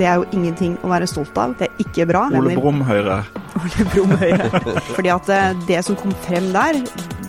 Det 0.00 0.06
er 0.08 0.16
jo 0.16 0.24
ingenting 0.32 0.78
å 0.80 0.88
være 0.88 1.04
stolt 1.10 1.36
av. 1.36 1.52
Det 1.60 1.66
er 1.68 1.82
ikke 1.84 2.06
bra. 2.08 2.22
Ole 2.32 2.54
Brumm 2.56 2.80
Høyre. 2.88 3.18
Ole 3.60 3.84
Brumm 3.92 4.14
Høyre. 4.16 4.46
Fordi 4.94 5.10
at 5.12 5.28
eh, 5.36 5.50
det 5.68 5.80
som 5.84 5.98
kom 6.00 6.14
frem 6.24 6.46
der, 6.54 6.78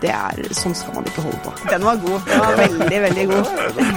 det 0.01 0.13
er 0.15 0.39
Sånn 0.55 0.73
skal 0.77 0.95
man 0.95 1.09
ikke 1.09 1.25
holde 1.25 1.41
på. 1.43 1.51
Den 1.67 1.83
var 1.85 1.99
god. 2.01 2.29
Den 2.29 2.39
var 2.45 2.55
veldig, 2.61 3.01
veldig 3.07 3.25
god. 3.33 3.51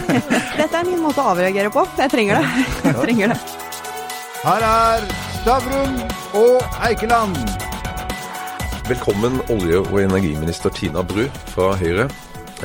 Dette 0.58 0.80
er 0.80 0.88
min 0.90 1.00
måte 1.04 1.22
å 1.22 1.30
avreagere 1.36 1.70
på. 1.72 1.86
Jeg 2.00 2.12
trenger 2.16 2.42
det. 2.42 2.66
Jeg 2.88 2.96
trenger 3.04 3.32
det. 3.36 3.38
Her 4.44 4.66
er 4.72 5.06
Stavrum 5.38 5.94
og 6.42 6.76
Eikeland. 6.90 7.38
Velkommen 8.90 9.38
olje- 9.54 9.80
og 9.86 9.96
energiminister 10.02 10.74
Tina 10.76 11.00
Bru 11.06 11.22
fra 11.54 11.70
Høyre. 11.80 12.10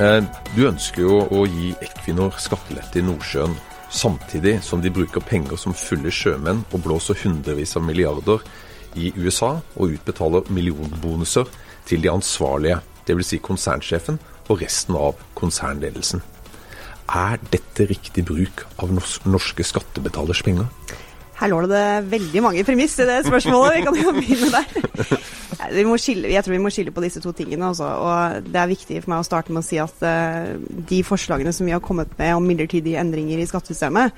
Eh, 0.02 0.20
Du 0.56 0.64
ønsker 0.66 1.06
jo 1.06 1.22
å 1.30 1.44
gi 1.46 1.70
Equinor 1.86 2.34
skattelette 2.42 2.98
i 2.98 3.04
Nordsjøen, 3.06 3.54
samtidig 3.90 4.60
som 4.64 4.82
de 4.82 4.90
bruker 4.90 5.22
penger 5.24 5.58
som 5.58 5.74
fulle 5.76 6.12
sjømenn 6.14 6.64
og 6.70 6.84
blåser 6.84 7.18
hundrevis 7.24 7.76
av 7.76 7.84
milliarder 7.86 8.42
i 8.98 9.12
USA 9.16 9.56
og 9.76 9.96
utbetaler 9.96 10.50
millionbonuser 10.50 11.50
til 11.88 12.02
de 12.02 12.10
ansvarlige, 12.12 12.80
dvs. 13.06 13.32
Si 13.32 13.38
konsernsjefen 13.42 14.20
og 14.48 14.60
resten 14.62 14.98
av 14.98 15.18
konsernledelsen. 15.38 16.22
Er 17.10 17.40
dette 17.50 17.88
riktig 17.90 18.24
bruk 18.28 18.64
av 18.78 18.92
norske 18.94 19.66
skattebetalers 19.66 20.42
penger? 20.46 20.68
Her 21.40 21.48
lå 21.48 21.60
det 21.70 21.84
veldig 22.12 22.42
mange 22.44 22.64
premiss 22.68 22.98
i 23.00 23.06
det 23.08 23.22
spørsmålet. 23.24 23.78
Vi 23.78 23.84
kan 23.86 23.96
jo 23.96 24.12
begynne 24.18 24.50
der. 24.52 25.20
Skille, 26.00 26.30
jeg 26.32 26.44
tror 26.44 26.54
vi 26.54 26.60
må 26.62 26.70
skille 26.72 26.92
på 26.92 27.02
disse 27.04 27.20
to 27.22 27.32
tingene. 27.36 27.70
Også. 27.70 27.86
Og 27.86 28.46
det 28.48 28.60
er 28.60 28.70
viktig 28.70 29.00
for 29.00 29.12
meg 29.14 29.22
å 29.22 29.26
starte 29.26 29.52
med 29.54 29.62
å 29.62 29.66
si 29.66 29.78
at 29.80 30.04
eh, 30.04 30.54
de 30.90 31.00
forslagene 31.06 31.52
som 31.56 31.68
vi 31.68 31.74
har 31.74 31.82
kommet 31.84 32.12
med 32.18 32.34
om 32.36 32.44
midlertidige 32.48 33.00
endringer 33.00 33.40
i 33.40 33.46
skattesystemet, 33.48 34.16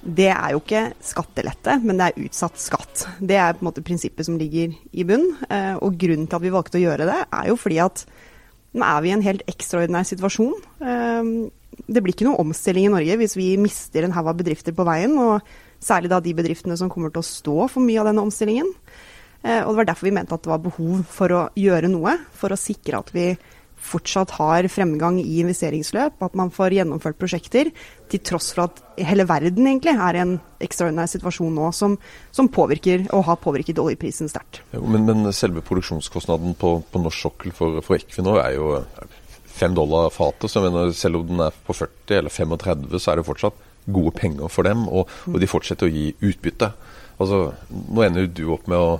det 0.00 0.30
er 0.32 0.54
jo 0.54 0.62
ikke 0.62 0.82
skattelette, 1.04 1.74
men 1.84 1.98
det 2.00 2.06
er 2.08 2.22
utsatt 2.24 2.60
skatt. 2.60 3.04
Det 3.20 3.36
er 3.36 3.56
på 3.56 3.64
en 3.64 3.68
måte 3.68 3.84
prinsippet 3.84 4.24
som 4.28 4.38
ligger 4.40 4.72
i 4.92 5.04
bunn. 5.08 5.26
Eh, 5.48 5.76
og 5.80 5.96
grunnen 6.00 6.28
til 6.28 6.40
at 6.40 6.44
vi 6.44 6.52
valgte 6.54 6.80
å 6.80 6.84
gjøre 6.84 7.08
det, 7.08 7.18
er 7.28 7.48
jo 7.52 7.56
fordi 7.60 7.80
at 7.84 8.04
nå 8.76 8.86
er 8.86 9.00
vi 9.02 9.10
i 9.10 9.16
en 9.16 9.24
helt 9.26 9.48
ekstraordinær 9.50 10.08
situasjon. 10.08 10.54
Eh, 10.80 11.32
Det 11.90 12.02
blir 12.04 12.12
ikke 12.12 12.26
noe 12.28 12.40
omstilling 12.42 12.88
i 12.88 12.92
Norge 12.92 13.16
hvis 13.16 13.36
vi 13.38 13.54
mister 13.56 14.04
en 14.04 14.12
haug 14.12 14.28
av 14.28 14.36
bedrifter 14.36 14.74
på 14.76 14.84
veien. 14.84 15.16
og 15.18 15.40
Særlig 15.80 16.10
da 16.12 16.20
de 16.20 16.34
bedriftene 16.36 16.76
som 16.76 16.90
kommer 16.92 17.12
til 17.12 17.22
å 17.22 17.30
stå 17.30 17.56
for 17.72 17.84
mye 17.84 18.02
av 18.02 18.10
denne 18.10 18.24
omstillingen. 18.26 18.68
Eh, 19.42 19.62
og 19.64 19.72
Det 19.72 19.78
var 19.80 19.88
derfor 19.92 20.10
vi 20.10 20.16
mente 20.18 20.36
at 20.36 20.44
det 20.44 20.52
var 20.52 20.60
behov 20.64 21.06
for 21.08 21.32
å 21.32 21.46
gjøre 21.56 21.88
noe, 21.88 22.18
for 22.36 22.52
å 22.52 22.60
sikre 22.60 23.00
at 23.00 23.14
vi 23.16 23.32
fortsatt 23.80 24.34
har 24.36 24.66
fremgang 24.68 25.18
i 25.22 25.38
investeringsløp, 25.40 26.20
at 26.20 26.34
man 26.36 26.50
får 26.52 26.76
gjennomført 26.76 27.16
prosjekter, 27.20 27.70
til 28.12 28.22
tross 28.26 28.50
for 28.52 28.66
at 28.66 28.82
hele 29.00 29.24
verden 29.28 29.64
egentlig 29.70 29.94
er 29.96 30.18
i 30.18 30.20
en 30.20 30.34
ekstraordinær 30.60 31.08
situasjon 31.08 31.56
nå 31.56 31.70
som, 31.76 31.96
som 32.36 32.50
påvirker, 32.52 33.06
og 33.16 33.24
har 33.30 33.40
påvirket 33.40 33.80
oljeprisen 33.80 34.28
sterkt. 34.28 34.60
Men, 34.74 35.06
men 35.08 35.32
selve 35.36 35.64
produksjonskostnaden 35.64 36.58
på, 36.60 36.74
på 36.92 37.02
norsk 37.02 37.24
sokkel 37.24 37.56
for, 37.56 37.80
for 37.86 37.96
Equinor 37.96 38.42
er 38.44 38.58
jo 38.58 38.74
5 39.60 39.80
dollar 39.80 40.12
fatet. 40.12 40.52
Selv 40.52 41.22
om 41.22 41.32
den 41.32 41.42
er 41.46 41.56
på 41.66 41.76
40 41.76 42.20
eller 42.20 42.36
35, 42.36 42.86
så 43.00 43.12
er 43.12 43.20
det 43.20 43.28
fortsatt 43.28 43.66
gode 43.92 44.14
penger 44.18 44.48
for 44.52 44.66
dem, 44.68 44.86
og, 44.88 45.08
og 45.26 45.38
de 45.42 45.48
fortsetter 45.50 45.88
å 45.88 45.94
gi 45.94 46.10
utbytte. 46.30 46.72
Altså, 47.20 47.52
Nå 47.70 48.02
ender 48.06 48.26
du 48.32 48.46
opp 48.54 48.68
med 48.70 48.78
å, 48.80 48.98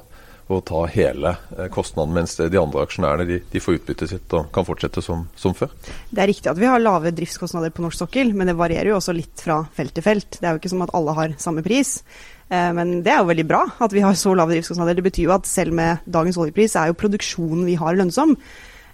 å 0.51 0.59
ta 0.67 0.83
hele 0.93 1.37
eh, 1.57 1.69
kostnaden, 1.73 2.13
mens 2.17 2.35
de 2.37 2.59
andre 2.61 2.83
aksjonærene 2.85 3.27
de, 3.29 3.39
de 3.53 3.63
får 3.63 3.79
utbyttet 3.79 4.11
sitt 4.11 4.35
og 4.37 4.51
kan 4.53 4.67
fortsette 4.67 5.01
som, 5.05 5.23
som 5.39 5.55
før. 5.57 5.71
Det 6.11 6.21
er 6.25 6.29
riktig 6.33 6.51
at 6.51 6.59
vi 6.61 6.69
har 6.69 6.83
lave 6.83 7.13
driftskostnader 7.17 7.73
på 7.73 7.85
norsk 7.87 8.03
sokkel, 8.03 8.35
men 8.37 8.51
det 8.51 8.59
varierer 8.59 8.91
jo 8.93 8.99
også 8.99 9.15
litt 9.17 9.41
fra 9.47 9.63
felt 9.77 9.95
til 9.97 10.05
felt. 10.05 10.37
Det 10.41 10.45
er 10.49 10.57
jo 10.57 10.61
ikke 10.63 10.73
som 10.75 10.83
at 10.85 10.93
alle 10.99 11.15
har 11.17 11.37
samme 11.41 11.63
pris. 11.65 12.01
Eh, 12.51 12.73
Men 12.75 12.97
det 13.07 13.13
er 13.15 13.23
jo 13.23 13.31
veldig 13.31 13.47
bra 13.47 13.63
at 13.87 13.95
vi 13.95 14.03
har 14.03 14.19
så 14.19 14.35
lave 14.35 14.57
driftskostnader. 14.57 14.99
Det 14.99 15.07
betyr 15.07 15.29
jo 15.29 15.37
at 15.39 15.47
selv 15.47 15.73
med 15.79 16.03
dagens 16.11 16.37
oljepris 16.43 16.75
er 16.77 16.91
jo 16.91 16.99
produksjonen 16.99 17.63
vi 17.69 17.79
har 17.79 17.95
lønnsom. 17.97 18.35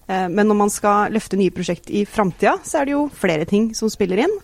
Eh, 0.06 0.28
Men 0.28 0.47
når 0.53 0.60
man 0.60 0.70
skal 0.70 1.10
løfte 1.16 1.41
nye 1.41 1.50
prosjekt 1.56 1.88
i 1.91 2.04
framtida, 2.04 2.59
så 2.62 2.82
er 2.82 2.84
det 2.91 2.94
jo 2.98 3.06
flere 3.10 3.48
ting 3.48 3.72
som 3.75 3.88
spiller 3.91 4.26
inn. 4.28 4.37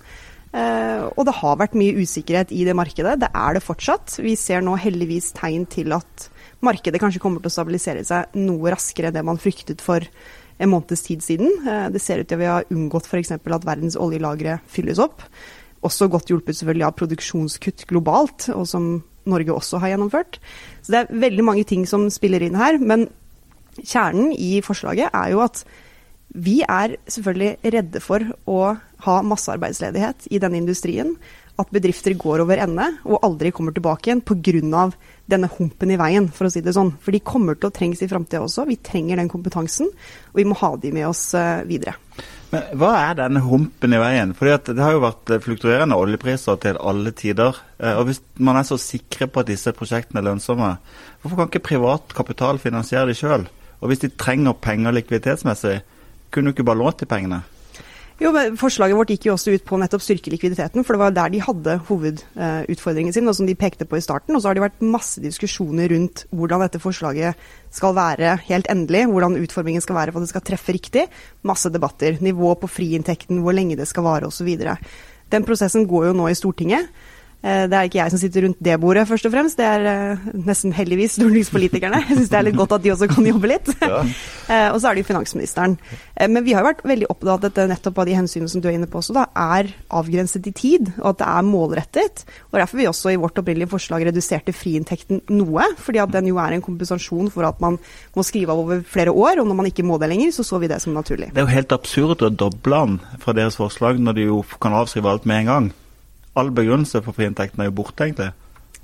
Eh, 0.53 1.09
Og 1.17 1.25
det 1.27 1.35
har 1.41 1.57
vært 1.57 1.75
mye 1.79 1.97
usikkerhet 1.97 2.53
i 2.53 2.65
det 2.65 2.75
markedet. 2.77 3.19
Det 3.21 3.29
er 3.35 3.55
det 3.55 3.63
fortsatt. 3.65 4.19
Vi 4.23 4.35
ser 4.37 4.61
nå 4.65 4.77
heldigvis 4.79 5.33
tegn 5.37 5.67
til 5.67 5.93
at 5.93 6.29
markedet 6.63 7.01
kanskje 7.01 7.21
kommer 7.21 7.41
til 7.41 7.51
å 7.51 7.57
stabilisere 7.57 8.05
seg 8.05 8.37
noe 8.39 8.71
raskere 8.73 9.09
enn 9.11 9.15
det 9.17 9.25
man 9.25 9.41
fryktet 9.41 9.81
for 9.81 10.01
en 10.61 10.71
måneds 10.71 11.03
tid 11.09 11.21
siden. 11.25 11.51
Eh, 11.67 11.89
Det 11.91 12.01
ser 12.01 12.21
ut 12.21 12.29
til 12.29 12.37
at 12.37 12.41
vi 12.41 12.51
har 12.53 12.65
unngått 12.71 13.07
f.eks. 13.09 13.33
at 13.33 13.65
verdens 13.65 13.97
oljelagre 13.97 14.61
fylles 14.69 14.99
opp. 14.99 15.23
Også 15.83 16.09
godt 16.09 16.29
hjulpet 16.31 16.55
selvfølgelig 16.55 16.87
av 16.87 16.95
produksjonskutt 16.97 17.87
globalt, 17.89 18.49
og 18.55 18.67
som 18.69 19.03
Norge 19.27 19.51
også 19.51 19.81
har 19.81 19.91
gjennomført. 19.97 20.39
Så 20.83 20.93
det 20.93 20.99
er 21.01 21.19
veldig 21.19 21.45
mange 21.45 21.65
ting 21.65 21.87
som 21.87 22.09
spiller 22.11 22.43
inn 22.43 22.55
her. 22.55 22.79
Men 22.79 23.09
kjernen 23.83 24.33
i 24.37 24.61
forslaget 24.61 25.11
er 25.15 25.31
jo 25.33 25.41
at 25.41 25.65
vi 26.33 26.63
er 26.65 26.97
selvfølgelig 27.11 27.73
redde 27.75 28.01
for 28.01 28.25
å 28.49 28.59
ha 29.05 29.17
massearbeidsledighet 29.27 30.29
i 30.33 30.41
denne 30.41 30.61
industrien. 30.63 31.17
At 31.61 31.69
bedrifter 31.75 32.15
går 32.17 32.41
over 32.47 32.63
ende 32.65 32.87
og 33.05 33.21
aldri 33.27 33.51
kommer 33.53 33.75
tilbake 33.77 34.09
igjen 34.09 34.23
pga. 34.25 34.93
denne 35.29 35.49
humpen 35.49 35.91
i 35.91 35.97
veien, 35.97 36.29
for 36.29 36.47
å 36.47 36.51
si 36.51 36.61
det 36.61 36.73
sånn. 36.75 36.97
For 37.01 37.13
de 37.13 37.21
kommer 37.21 37.55
til 37.55 37.69
å 37.69 37.73
trenges 37.73 38.03
i 38.03 38.09
framtida 38.09 38.43
også. 38.43 38.67
Vi 38.67 38.77
trenger 38.77 39.17
den 39.17 39.29
kompetansen, 39.29 39.87
og 39.87 40.37
vi 40.37 40.45
må 40.45 40.57
ha 40.61 40.77
de 40.77 40.91
med 40.93 41.07
oss 41.07 41.35
eh, 41.35 41.63
videre. 41.65 41.95
Men 42.53 42.67
hva 42.77 42.91
er 42.99 43.15
denne 43.17 43.41
humpen 43.41 43.95
i 43.95 44.01
veien? 44.01 44.35
Fordi 44.37 44.75
Det 44.75 44.83
har 44.83 44.93
jo 44.93 45.05
vært 45.05 45.31
eh, 45.31 45.41
fluktuerende 45.41 45.97
oljepriser 45.97 46.59
til 46.61 46.77
alle 46.81 47.13
tider. 47.13 47.57
Eh, 47.79 47.97
og 47.97 48.09
Hvis 48.09 48.21
man 48.37 48.57
er 48.57 48.67
så 48.69 48.77
sikre 48.77 49.29
på 49.29 49.41
at 49.41 49.49
disse 49.49 49.73
prosjektene 49.73 50.21
er 50.21 50.29
lønnsomme, 50.33 50.77
hvorfor 51.23 51.37
kan 51.37 51.49
ikke 51.53 51.69
privat 51.71 52.13
kapital 52.17 52.59
finansiere 52.59 53.09
de 53.09 53.17
sjøl? 53.17 53.47
Og 53.81 53.89
hvis 53.89 54.05
de 54.05 54.13
trenger 54.13 54.59
penger 54.61 54.93
likviditetsmessig, 54.93 55.81
kunne 56.33 56.51
du 56.51 56.57
ikke 56.57 56.67
bare 56.67 56.81
lånt 56.81 57.03
de 57.03 57.09
pengene? 57.09 57.43
Jo, 58.23 58.31
men 58.31 58.55
Forslaget 58.61 58.95
vårt 58.95 59.11
gikk 59.11 59.25
jo 59.27 59.33
også 59.35 59.55
ut 59.57 59.65
på 59.67 59.79
nettopp 59.81 60.03
styrke 60.05 60.31
likviditeten, 60.31 60.85
for 60.87 60.95
det 60.95 61.01
var 61.01 61.15
der 61.17 61.33
de 61.33 61.41
hadde 61.43 61.73
hovedutfordringen 61.89 63.15
sin, 63.15 63.27
og 63.27 63.35
som 63.35 63.49
de 63.49 63.57
pekte 63.59 63.87
på 63.89 63.99
i 63.99 64.05
starten. 64.05 64.37
Og 64.37 64.43
så 64.43 64.51
har 64.51 64.59
det 64.59 64.63
vært 64.63 64.85
masse 64.85 65.23
diskusjoner 65.25 65.91
rundt 65.91 66.27
hvordan 66.31 66.63
dette 66.63 66.79
forslaget 66.83 67.41
skal 67.75 67.97
være 67.97 68.37
helt 68.47 68.69
endelig, 68.71 69.09
hvordan 69.11 69.41
utformingen 69.41 69.83
skal 69.83 69.99
være 69.99 70.15
for 70.15 70.23
at 70.23 70.29
det 70.29 70.35
skal 70.35 70.47
treffe 70.53 70.77
riktig. 70.77 71.09
Masse 71.49 71.73
debatter. 71.73 72.21
Nivå 72.23 72.53
på 72.61 72.71
friinntekten, 72.71 73.41
hvor 73.43 73.57
lenge 73.57 73.81
det 73.81 73.89
skal 73.91 74.07
vare 74.07 74.31
osv. 74.31 74.53
Den 75.33 75.49
prosessen 75.49 75.89
går 75.91 76.11
jo 76.11 76.17
nå 76.21 76.29
i 76.31 76.39
Stortinget. 76.39 76.93
Eh, 77.43 77.67
Det 77.69 77.75
er 77.75 77.89
ikke 77.89 77.99
jeg 77.99 78.13
som 78.15 78.21
sitter 78.23 78.45
rundt 78.47 78.61
det 78.63 78.77
bordet, 78.81 79.07
først 79.09 79.27
og 79.27 79.33
fremst. 79.35 79.59
Det 79.59 79.67
er 79.67 79.87
eh, 79.91 80.27
nesten 80.47 80.73
heldigvis 80.75 81.17
stortingspolitikerne. 81.19 82.03
Jeg 82.09 82.19
syns 82.21 82.31
det 82.31 82.39
er 82.39 82.47
litt 82.49 82.59
godt 82.59 82.77
at 82.79 82.85
de 82.85 82.93
også 82.95 83.09
kan 83.11 83.27
jobbe 83.27 83.51
litt. 83.51 83.73
Ja. 83.83 84.03
Og 84.73 84.79
så 84.83 84.91
er 84.91 84.95
det 84.95 85.03
jo 85.03 85.09
finansministeren. 85.09 85.79
Eh, 86.17 86.29
Men 86.29 86.45
vi 86.47 86.55
har 86.55 86.63
jo 86.63 86.71
vært 86.71 86.85
veldig 86.87 87.09
opptatt 87.11 87.59
nettopp 87.71 87.99
av 87.99 88.07
de 88.07 88.15
hensynene 88.19 88.51
som 88.53 88.63
du 88.63 88.69
er 88.71 88.77
inne 88.79 88.87
på 88.91 89.01
også, 89.01 89.17
da, 89.17 89.27
er 89.35 89.73
avgrenset 89.91 90.47
i 90.47 90.55
tid, 90.55 90.93
og 91.01 91.13
at 91.13 91.23
det 91.23 91.29
er 91.33 91.49
målrettet. 91.49 92.25
Og 92.53 92.61
Derfor 92.61 92.79
vi 92.79 92.87
også 92.91 93.13
i 93.13 93.19
vårt 93.21 93.39
opprinnelige 93.43 93.73
forslag 93.73 94.07
reduserte 94.07 94.55
friinntekten 94.55 95.23
noe. 95.35 95.67
fordi 95.83 95.99
at 96.03 96.13
den 96.13 96.27
jo 96.31 96.39
er 96.39 96.53
en 96.55 96.63
kompensasjon 96.63 97.31
for 97.33 97.45
at 97.49 97.61
man 97.61 97.79
må 98.15 98.23
skrive 98.23 98.53
av 98.53 98.59
over 98.63 98.83
flere 98.87 99.11
år, 99.11 99.41
og 99.41 99.47
når 99.49 99.55
man 99.59 99.67
ikke 99.67 99.85
må 99.87 99.99
det 99.99 100.09
lenger, 100.13 100.31
så 100.31 100.45
så 100.47 100.61
vi 100.61 100.69
det 100.71 100.81
som 100.83 100.95
naturlig. 100.95 101.33
Det 101.33 101.43
er 101.43 101.47
jo 101.49 101.57
helt 101.57 101.73
absurd 101.73 102.23
å 102.23 102.31
doble 102.31 102.83
den 102.87 103.01
fra 103.19 103.33
deres 103.33 103.57
forslag, 103.59 103.99
når 103.99 104.15
de 104.15 104.29
jo 104.31 104.43
kan 104.61 104.75
avskrive 104.77 105.11
alt 105.11 105.27
med 105.27 105.43
en 105.43 105.51
gang. 105.51 105.73
All 106.39 106.49
begrunnelse 106.55 107.03
for 107.05 107.13
friinntekten 107.17 107.61
er 107.61 107.69
jo 107.69 107.77
borte, 107.83 108.07
egentlig. 108.07 108.33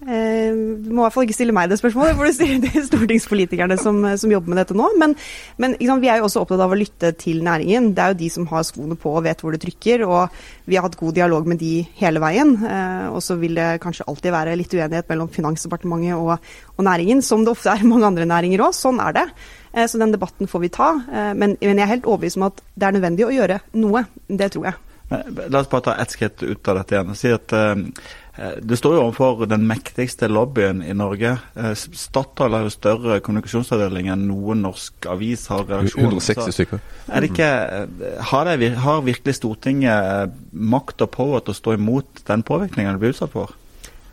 Eh, 0.06 0.52
Du 0.78 0.92
må 0.94 1.00
i 1.00 1.04
hvert 1.08 1.14
fall 1.16 1.24
ikke 1.26 1.34
stille 1.34 1.54
meg 1.56 1.70
det 1.70 1.78
spørsmålet, 1.80 2.14
for 2.14 2.28
du 2.28 2.32
stiller 2.36 2.60
det 2.62 2.82
stortingspolitikerne 2.86 3.76
som, 3.80 3.96
som 4.20 4.30
jobber 4.30 4.52
med 4.52 4.60
dette 4.60 4.76
nå. 4.78 4.86
Men, 5.00 5.14
men 5.58 5.74
sant, 5.80 6.02
vi 6.04 6.10
er 6.12 6.20
jo 6.20 6.28
også 6.28 6.44
opptatt 6.44 6.62
av 6.62 6.70
å 6.74 6.78
lytte 6.78 7.10
til 7.18 7.40
næringen. 7.42 7.90
Det 7.96 8.04
er 8.04 8.12
jo 8.14 8.18
de 8.20 8.28
som 8.30 8.46
har 8.52 8.66
skoene 8.68 8.98
på 9.00 9.10
og 9.16 9.24
vet 9.26 9.42
hvor 9.42 9.56
det 9.56 9.60
trykker. 9.64 10.04
Og 10.06 10.38
vi 10.70 10.78
har 10.78 10.86
hatt 10.86 10.98
god 11.00 11.16
dialog 11.18 11.48
med 11.50 11.58
de 11.64 11.72
hele 11.98 12.22
veien. 12.22 12.54
Eh, 12.62 13.06
og 13.10 13.20
så 13.26 13.36
vil 13.40 13.58
det 13.58 13.68
kanskje 13.82 14.06
alltid 14.06 14.34
være 14.36 14.56
litt 14.60 14.76
uenighet 14.78 15.10
mellom 15.10 15.32
Finansdepartementet 15.34 16.14
og, 16.14 16.36
og 16.76 16.86
næringen, 16.86 17.24
som 17.24 17.42
det 17.44 17.56
ofte 17.56 17.72
er 17.74 17.82
i 17.82 17.88
mange 17.90 18.06
andre 18.12 18.28
næringer 18.28 18.68
òg. 18.68 18.76
Sånn 18.78 19.00
er 19.02 19.16
det. 19.18 19.26
Eh, 19.74 19.88
så 19.90 19.98
den 20.00 20.14
debatten 20.14 20.46
får 20.52 20.62
vi 20.68 20.74
ta. 20.78 20.92
Eh, 21.10 21.32
men, 21.34 21.56
men 21.58 21.74
jeg 21.74 21.88
er 21.88 21.94
helt 21.96 22.06
overbevist 22.06 22.38
om 22.38 22.46
at 22.52 22.62
det 22.78 22.86
er 22.92 23.00
nødvendig 23.00 23.26
å 23.26 23.34
gjøre 23.34 23.62
noe. 23.82 24.06
Det 24.30 24.52
tror 24.54 24.70
jeg. 24.70 24.84
La 25.08 25.62
oss 25.62 25.68
bare 25.70 25.86
ta 25.86 25.94
ett 25.96 26.12
skritt 26.12 26.42
ut 26.42 26.68
av 26.68 26.82
dette 26.82 26.94
igjen. 26.94 27.12
og 27.14 27.16
si 27.16 27.30
at 27.32 27.52
eh, 27.56 27.78
Det 28.60 28.76
står 28.76 28.94
jo 28.94 29.04
overfor 29.06 29.46
den 29.48 29.64
mektigste 29.66 30.28
lobbyen 30.28 30.82
i 30.84 30.92
Norge. 30.96 31.32
Eh, 31.56 31.72
Statoil 31.74 32.54
har 32.54 32.66
jo 32.66 32.74
større 32.74 33.20
kommunikasjonsavdeling 33.24 34.10
enn 34.12 34.26
noen 34.28 34.60
norsk 34.66 35.08
avis 35.10 35.46
har 35.52 35.64
reaksjon. 35.70 36.12
160 36.12 36.58
stykker. 36.58 36.84
Er 37.08 37.28
ikke, 37.28 37.48
eh, 37.48 38.20
har, 38.32 38.52
det, 38.52 38.74
har 38.84 39.06
virkelig 39.06 39.38
Stortinget 39.40 40.12
eh, 40.12 40.36
makt 40.52 41.08
og 41.08 41.12
power 41.16 41.46
til 41.46 41.56
å 41.56 41.60
stå 41.62 41.78
imot 41.78 42.22
den 42.28 42.44
påvirkningen 42.44 42.98
det 42.98 43.02
blir 43.06 43.16
utsatt 43.16 43.32
for? 43.32 43.56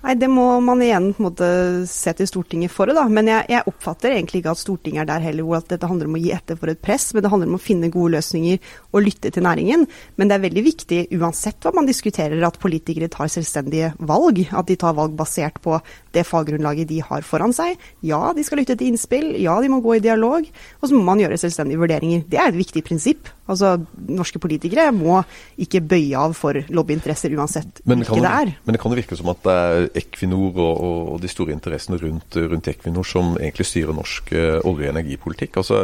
Nei, 0.05 0.13
Det 0.21 0.27
må 0.29 0.59
man 0.61 0.83
igjen 0.85 1.07
på 1.15 1.23
en 1.23 1.25
måte 1.31 1.47
se 1.89 2.11
til 2.13 2.27
Stortinget 2.29 2.69
for. 2.69 2.85
da, 2.93 3.07
Men 3.09 3.25
jeg, 3.25 3.45
jeg, 3.49 3.65
oppfatter 3.65 4.13
egentlig 4.13 4.43
ikke 4.43 4.51
at 4.53 4.61
Stortinget 4.61 5.01
er 5.01 5.07
der 5.09 5.23
heller 5.25 5.47
hvor 5.47 5.57
at 5.57 5.71
dette 5.71 5.89
handler 5.89 6.05
om 6.11 6.17
å 6.19 6.21
gi 6.21 6.29
etter 6.35 6.59
for 6.59 6.69
et 6.69 6.81
press. 6.81 7.07
Men 7.13 7.25
det 7.25 7.31
handler 7.33 7.49
om 7.49 7.57
å 7.57 7.63
finne 7.63 7.89
gode 7.89 8.13
løsninger 8.13 8.59
og 8.93 9.01
lytte 9.01 9.31
til 9.33 9.45
næringen. 9.47 9.87
Men 10.15 10.29
det 10.29 10.37
er 10.37 10.45
veldig 10.45 10.63
viktig 10.67 10.99
uansett 11.17 11.57
hva 11.65 11.73
man 11.73 11.89
diskuterer 11.89 12.45
at 12.45 12.61
politikere 12.61 13.09
tar 13.09 13.31
selvstendige 13.33 13.95
valg. 13.97 14.43
At 14.53 14.69
de 14.69 14.77
tar 14.77 14.93
valg 14.93 15.17
basert 15.17 15.57
på 15.65 15.79
det 16.15 16.25
faggrunnlaget 16.27 16.89
de 16.89 17.01
har 17.03 17.25
foran 17.27 17.53
seg. 17.55 17.79
Ja, 18.05 18.21
de 18.35 18.43
skal 18.45 18.61
lytte 18.61 18.77
til 18.79 18.91
innspill. 18.91 19.33
Ja, 19.41 19.57
de 19.61 19.71
må 19.71 19.81
gå 19.83 19.97
i 19.97 20.03
dialog. 20.03 20.47
Og 20.81 20.87
så 20.87 20.95
må 20.95 21.03
man 21.07 21.21
gjøre 21.21 21.39
selvstendige 21.41 21.81
vurderinger. 21.81 22.25
Det 22.29 22.39
er 22.41 22.51
et 22.51 22.59
viktig 22.59 22.83
prinsipp. 22.87 23.31
Altså, 23.51 23.75
Norske 24.09 24.41
politikere 24.41 24.87
må 24.95 25.21
ikke 25.61 25.83
bøye 25.85 26.17
av 26.17 26.35
for 26.37 26.57
lobbyinteresser 26.73 27.35
uansett 27.37 27.81
hvilke 27.85 28.21
det 28.23 28.31
er. 28.31 28.53
Men 28.65 28.77
det 28.77 28.81
kan 28.81 28.93
jo 28.93 28.99
virke 28.99 29.17
som 29.19 29.29
at 29.33 29.43
det 29.45 29.55
er 29.55 29.89
Equinor 30.01 30.57
og, 30.57 30.85
og 31.15 31.19
de 31.21 31.31
store 31.31 31.53
interessene 31.55 31.99
rundt, 32.01 32.39
rundt, 32.39 32.71
Equinor 32.71 33.05
som 33.07 33.35
egentlig 33.37 33.67
styrer 33.69 33.95
norsk 33.95 34.33
uh, 34.33 34.61
olje- 34.65 34.89
og 34.89 34.95
energipolitikk. 34.95 35.61
Altså, 35.61 35.83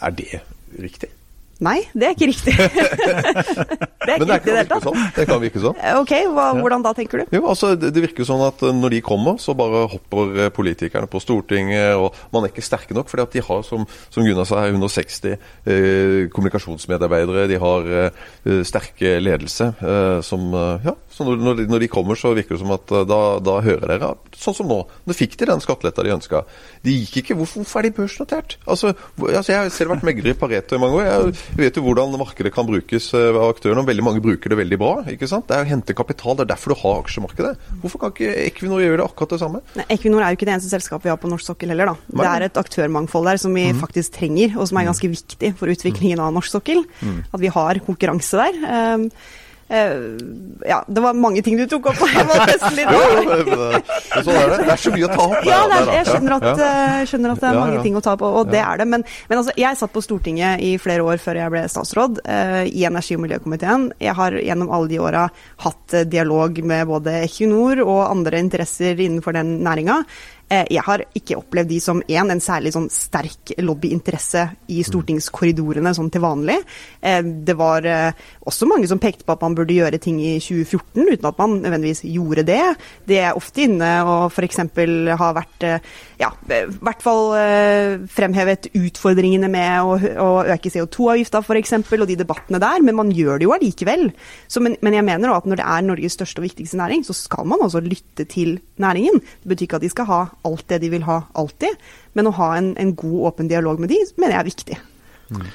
Er 0.00 0.16
det 0.16 0.40
riktig? 0.80 1.12
Nei, 1.62 1.78
det 1.94 2.08
er 2.08 2.16
ikke 2.16 2.28
riktig. 2.32 2.54
det 4.06 4.14
er 4.14 4.18
Men 4.18 4.26
det, 4.26 4.38
riktig 4.40 4.54
i. 4.56 4.80
Sånn. 4.82 5.02
Det 5.14 5.26
kan 5.28 5.42
virke 5.42 5.62
sånn. 5.62 5.78
Ok, 6.00 6.12
hva, 6.34 6.46
hvordan 6.58 6.84
da, 6.84 6.92
tenker 6.96 7.22
du? 7.22 7.36
Jo, 7.36 7.44
altså, 7.52 7.72
det, 7.78 7.92
virker 8.02 8.26
sånn 8.26 8.42
at 8.48 8.64
når 8.74 8.96
de 8.96 9.00
kommer, 9.06 9.38
så 9.42 9.54
bare 9.58 9.84
hopper 9.92 10.32
eh, 10.46 10.50
politikerne 10.54 11.10
på 11.10 11.22
Stortinget, 11.22 11.94
og 12.00 12.18
man 12.34 12.46
er 12.46 12.52
ikke 12.52 12.66
sterke 12.66 12.96
nok, 12.96 13.10
fordi 13.12 13.26
at 13.26 13.36
de 13.36 13.44
har, 13.46 13.62
som, 13.66 13.86
som 14.10 14.26
Gunnar 14.26 14.48
sa, 14.48 14.64
160 14.66 15.30
eh, 15.36 16.18
kommunikasjonsmedarbeidere, 16.34 17.46
de 17.52 17.60
har 17.62 17.92
eh, 18.00 18.62
sterke 18.66 19.16
ledelse 19.22 19.70
eh, 19.78 20.18
som 20.26 20.50
eh, 20.50 20.88
Ja, 20.88 20.96
så 21.12 21.26
når, 21.26 21.58
de, 21.58 21.66
når, 21.68 21.82
de, 21.84 21.88
kommer, 21.92 22.16
så 22.16 22.32
virker 22.36 22.56
det 22.56 22.62
som 22.62 22.72
at 22.72 22.92
eh, 22.94 23.04
da, 23.08 23.20
da 23.44 23.58
hører 23.64 23.90
dere, 23.90 24.12
sånn 24.38 24.56
som 24.56 24.68
nå. 24.70 24.78
Nå 25.04 25.16
fikk 25.16 25.36
de 25.40 25.48
den 25.50 25.60
skatteletta 25.62 26.04
de 26.06 26.14
ønska. 26.14 26.42
De 26.86 26.94
gikk 27.02 27.18
ikke. 27.20 27.36
Hvorfor, 27.36 27.62
hvorfor 27.62 27.82
er 27.82 27.88
de 27.88 27.94
børsnotert? 27.98 28.56
Altså, 28.64 28.94
altså, 29.20 29.52
Jeg 29.52 29.58
har 29.58 29.72
selv 29.74 29.92
vært 29.94 30.06
megler 30.08 30.32
i 30.32 30.36
Pareto 30.38 30.78
i 30.78 30.82
mange 30.82 31.02
år. 31.02 31.10
Jeg 31.34 31.60
vet 31.60 31.76
jo 31.76 31.84
hvordan 31.84 32.16
markedet 32.16 32.54
kan 32.54 32.68
brukes 32.68 33.10
eh, 33.18 33.28
av 33.28 33.50
aktørene, 33.50 33.84
og 33.84 33.90
veldig 33.90 34.06
mange 34.08 34.24
bruker 34.24 34.54
det 34.54 34.60
veldig 34.62 34.80
bra. 34.80 34.94
ikke 35.12 35.28
sant? 35.30 35.48
Det 35.50 35.58
er 35.58 35.66
å 35.66 35.70
hente 35.74 35.96
kapital, 35.98 36.38
det 36.38 36.46
er 36.46 36.52
derfor 36.54 36.72
du 36.72 36.80
har 36.80 37.04
aksjemarkedet. 37.04 37.52
Hvorfor 37.84 38.06
kan 38.06 38.16
ikke 38.16 38.32
Equinor 38.46 38.82
gjøre 38.84 39.02
det 39.02 39.08
akkurat 39.10 39.36
det 39.36 39.42
samme? 39.44 39.62
Nei, 39.76 39.86
Equinor 39.98 40.24
er 40.24 40.32
jo 40.32 40.40
ikke 40.40 40.48
det 40.48 40.56
eneste 40.56 40.72
selskapet 40.72 41.10
vi 41.10 41.12
har 41.12 41.20
på 41.20 41.30
norsk 41.30 41.52
sokkel 41.52 41.74
heller, 41.74 41.92
da. 41.92 42.16
Det 42.22 42.30
er 42.32 42.48
et 42.48 42.62
aktørmangfold 42.64 43.28
der 43.28 43.44
som 43.44 43.52
vi 43.56 43.68
mm. 43.68 43.84
faktisk 43.84 44.16
trenger, 44.16 44.56
og 44.56 44.70
som 44.70 44.80
er 44.80 44.88
ganske 44.88 45.12
viktig 45.12 45.54
for 45.60 45.72
utviklingen 45.72 46.24
av 46.24 46.32
norsk 46.34 46.56
sokkel. 46.56 46.84
Mm. 47.04 47.22
At 47.28 47.40
vi 47.42 47.52
har 47.52 47.84
konkurranse 47.84 48.40
der. 48.40 48.60
Um, 48.96 49.08
ja, 49.72 50.84
det 50.88 51.00
var 51.00 51.16
mange 51.16 51.42
ting 51.42 51.56
du 51.56 51.64
tok 51.70 51.86
opp. 51.92 52.00
Jeg 52.16 52.26
var 52.28 52.42
nesten 52.48 52.76
litt 52.76 52.90
sånn 52.92 54.36
er 54.36 54.50
det. 54.52 54.58
Det 54.62 54.74
er 54.74 54.82
så 54.82 54.92
mye 54.94 55.06
å 55.06 55.12
ta 55.12 55.24
opp. 55.24 55.46
Ja, 55.48 55.60
er, 55.66 55.90
jeg 55.96 56.08
skjønner 56.08 56.34
at, 56.36 56.46
uh, 56.60 56.98
skjønner 57.08 57.34
at, 57.34 57.40
det 57.42 57.48
er 57.48 57.58
mange 57.58 57.80
ting 57.84 57.96
å 57.98 58.02
ta 58.04 58.14
opp, 58.16 58.24
og 58.26 58.50
det 58.52 58.60
er 58.62 58.82
det. 58.82 58.86
Men, 58.92 59.04
men 59.30 59.40
altså, 59.40 59.54
jeg 59.58 59.78
satt 59.80 59.94
på 59.94 60.02
Stortinget 60.04 60.62
i 60.64 60.74
flere 60.82 61.06
år 61.06 61.22
før 61.22 61.40
jeg 61.40 61.54
ble 61.54 61.64
statsråd, 61.72 62.20
uh, 62.26 62.62
i 62.68 62.84
energi- 62.88 63.16
og 63.16 63.24
miljøkomiteen. 63.24 63.88
Jeg 64.02 64.16
har 64.18 64.36
gjennom 64.38 64.72
alle 64.74 64.92
de 64.92 65.00
åra 65.02 65.24
hatt 65.64 65.96
dialog 66.12 66.62
med 66.68 66.86
både 66.90 67.16
Equinor 67.22 67.82
og 67.86 68.02
andre 68.10 68.42
interesser 68.42 69.00
innenfor 69.00 69.36
den 69.38 69.58
næringa. 69.64 70.02
Eh, 70.52 70.66
jeg 70.74 70.84
har 70.84 71.04
ikke 71.16 71.38
opplevd 71.40 71.70
de 71.72 71.78
som 71.80 72.02
en, 72.02 72.32
en 72.34 72.42
særlig 72.42 72.74
sånn 72.74 72.88
sterk 72.92 73.54
lobbyinteresse 73.62 74.44
i 74.74 74.82
stortingskorridorene 74.84 75.94
sånn 75.96 76.10
til 76.12 76.24
vanlig. 76.24 76.58
Eh, 77.00 77.22
det 77.22 77.54
var 77.56 77.86
eh, 77.88 78.18
også 78.44 78.68
mange 78.68 78.90
som 78.90 79.00
pekte 79.00 79.24
på 79.24 79.32
at 79.32 79.44
man 79.44 79.56
burde 79.56 79.76
gjøre 79.76 80.00
ting 80.02 80.18
i 80.20 80.34
2014 80.42 81.08
uten 81.14 81.28
at 81.30 81.40
man 81.40 81.56
nødvendigvis 81.62 82.04
gjorde 82.04 82.44
det. 82.48 82.60
Det 83.08 83.20
er 83.22 83.38
ofte 83.38 83.64
inne 83.64 83.92
og 84.04 84.26
f.eks. 84.32 84.60
har 85.22 85.36
vært 85.38 85.66
ja, 86.20 86.28
i 86.28 86.60
hvert 86.82 87.02
fall 87.02 87.32
fremhevet 88.12 88.68
utfordringene 88.76 89.48
med 89.52 89.86
å, 89.86 89.96
å 89.96 90.28
øke 90.52 90.72
CO2-avgifta 90.72 91.40
f.eks. 91.42 91.74
og 91.80 92.06
de 92.10 92.18
debattene 92.18 92.60
der, 92.62 92.84
men 92.84 92.98
man 92.98 93.12
gjør 93.14 93.40
det 93.40 93.48
jo 93.48 93.54
allikevel. 93.56 94.08
Men, 94.62 94.76
men, 94.84 94.98
jeg 94.98 95.06
mener 95.06 95.32
at 95.32 95.48
når 95.48 95.62
det 95.62 95.68
er 95.76 95.86
Norges 95.86 96.18
største 96.18 96.42
og 96.42 96.48
viktigste 96.48 96.78
næring, 96.80 97.06
så 97.06 97.16
skal 97.16 97.48
man 97.48 97.64
også 97.64 97.82
lytte 97.84 98.26
til 98.28 98.58
næringen. 98.82 99.22
Det 99.42 99.54
betyr 99.54 99.68
ikke 99.68 99.80
at 99.80 99.86
de 99.86 99.92
skal 99.92 100.10
ha 100.10 100.22
alt 100.48 100.64
det 100.70 100.80
de 100.82 100.92
vil 100.92 101.04
ha 101.06 101.22
alltid, 101.38 101.76
men 102.18 102.30
å 102.30 102.36
ha 102.38 102.54
en, 102.58 102.72
en 102.80 102.94
god, 102.98 103.20
åpen 103.32 103.50
dialog 103.50 103.82
med 103.82 103.92
de, 103.92 104.00
mener 104.16 104.36
jeg 104.36 104.42
er 104.42 104.50
viktig. 104.50 104.80
Mm. 105.32 105.46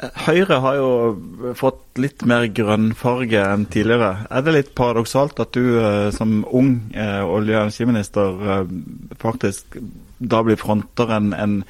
Høyre 0.00 0.56
har 0.64 0.78
jo 0.78 1.52
fått 1.58 2.00
litt 2.00 2.22
mer 2.28 2.46
grønnfarge 2.56 3.42
enn 3.44 3.66
tidligere. 3.68 4.24
Er 4.32 4.46
det 4.46 4.54
litt 4.54 4.70
paradoksalt 4.78 5.42
at 5.44 5.52
du 5.52 5.76
eh, 5.76 6.08
som 6.16 6.40
ung 6.46 6.72
eh, 6.96 7.20
olje- 7.20 7.58
og 7.58 7.66
energiminister 7.66 8.40
eh, 8.54 8.72
faktisk 9.20 9.76
da 10.20 10.40
blir 10.44 10.60
fronter 10.60 11.12
en, 11.16 11.34
en 11.36 11.60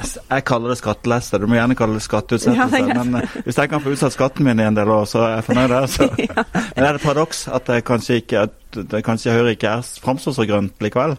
jeg 0.00 0.44
kaller 0.48 0.72
det 0.72 0.78
skatteleste, 0.80 1.36
du 1.40 1.44
må 1.50 1.58
gjerne 1.58 1.76
kalle 1.76 1.98
det 1.98 2.04
skatteutsettelse. 2.06 2.78
Ja, 2.88 3.02
men 3.04 3.26
hvis 3.44 3.58
jeg 3.60 3.68
kan 3.68 3.82
få 3.84 3.92
utsatt 3.92 4.14
skatten 4.14 4.46
min 4.46 4.62
i 4.62 4.64
en 4.64 4.78
del 4.78 4.88
år, 4.88 5.04
så 5.08 5.26
er 5.26 5.34
jeg 5.34 5.46
fornøyd 5.50 5.74
der. 5.74 5.88
Så. 5.92 6.08
Men 6.76 6.86
er 6.86 6.96
det 6.96 7.02
paradoks 7.02 7.42
at 7.52 7.68
det 7.68 7.82
kanskje 7.84 8.22
ikke 8.22 8.46
at 8.46 8.78
det 8.94 9.02
kanskje 9.04 9.34
Høyre 9.36 9.52
ikke 9.58 9.74
er 9.76 9.90
framstår 10.00 10.38
så 10.38 10.46
grønt 10.48 10.80
likevel? 10.80 11.18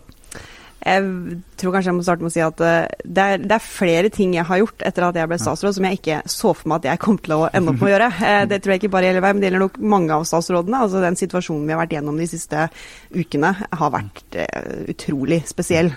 Jeg 0.82 1.38
tror 1.62 1.76
kanskje 1.76 1.92
jeg 1.92 1.98
må 2.00 2.04
starte 2.06 2.26
med 2.26 2.32
å 2.32 2.34
si 2.34 2.42
at 2.42 2.62
eh, 2.66 2.88
det 3.06 3.26
er, 3.34 3.44
det 3.44 3.54
er, 3.54 3.66
flere 3.66 4.10
ting 4.14 4.34
jeg 4.34 4.48
har 4.50 4.62
gjort 4.64 4.86
etter 4.88 5.06
at 5.06 5.20
jeg 5.20 5.30
ble 5.30 5.38
statsråd 5.38 5.78
som 5.78 5.86
jeg 5.86 6.00
ikke 6.00 6.22
så 6.34 6.54
for 6.58 6.72
meg 6.72 6.82
at 6.82 6.88
jeg 6.90 7.02
kom 7.04 7.20
til 7.22 7.36
å 7.36 7.44
ende 7.52 7.74
opp 7.74 7.78
med 7.78 7.90
å 7.90 7.92
gjøre. 7.92 8.10
Eh, 8.32 8.42
det 8.50 8.60
tror 8.64 8.74
jeg 8.74 8.82
ikke 8.82 8.94
bare 8.96 9.12
gjelder 9.12 9.26
meg, 9.26 9.36
men 9.36 9.44
det 9.44 9.50
gjelder 9.52 9.66
nok 9.68 9.80
mange 9.94 10.18
av 10.18 10.26
statsrådene. 10.32 10.82
Altså 10.88 11.04
Den 11.06 11.20
situasjonen 11.20 11.70
vi 11.70 11.76
har 11.76 11.84
vært 11.84 11.96
gjennom 11.98 12.18
de 12.18 12.28
siste 12.32 12.66
ukene 13.14 13.54
har 13.62 13.94
vært 13.94 14.38
uh, 14.42 14.82
utrolig 14.92 15.44
spesiell. 15.50 15.94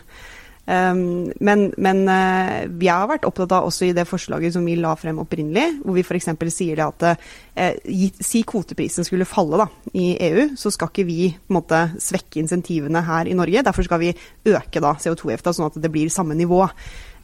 Um, 0.64 1.28
men, 1.44 1.66
men 1.76 1.98
uh, 2.08 2.64
jeg 2.80 2.88
har 2.88 3.08
vært 3.10 3.26
opptatt 3.28 3.52
av 3.52 3.66
også 3.68 3.90
i 3.90 3.94
det 3.96 4.06
forslaget 4.08 4.54
som 4.54 4.64
vi 4.64 4.78
la 4.80 4.94
frem 4.96 5.18
opprinnelig, 5.20 5.80
hvor 5.84 5.96
vi 5.98 6.04
f.eks. 6.04 6.30
sier 6.54 6.80
det 6.80 6.86
at 6.86 7.04
uh, 7.12 8.12
si 8.24 8.40
kvoteprisen 8.48 9.04
skulle 9.04 9.28
falle 9.28 9.60
da, 9.60 9.68
i 9.92 10.14
EU, 10.30 10.46
så 10.56 10.72
skal 10.72 10.88
ikke 10.88 11.08
vi 11.08 11.28
måte 11.52 11.82
svekke 12.00 12.40
insentivene 12.40 13.04
her 13.04 13.28
i 13.28 13.36
Norge. 13.36 13.64
Derfor 13.66 13.84
skal 13.84 14.00
vi 14.06 14.14
øke 14.48 14.80
CO2-efta, 14.80 15.52
sånn 15.52 15.68
at 15.68 15.82
det 15.84 15.92
blir 15.92 16.12
samme 16.12 16.36
nivå. 16.38 16.64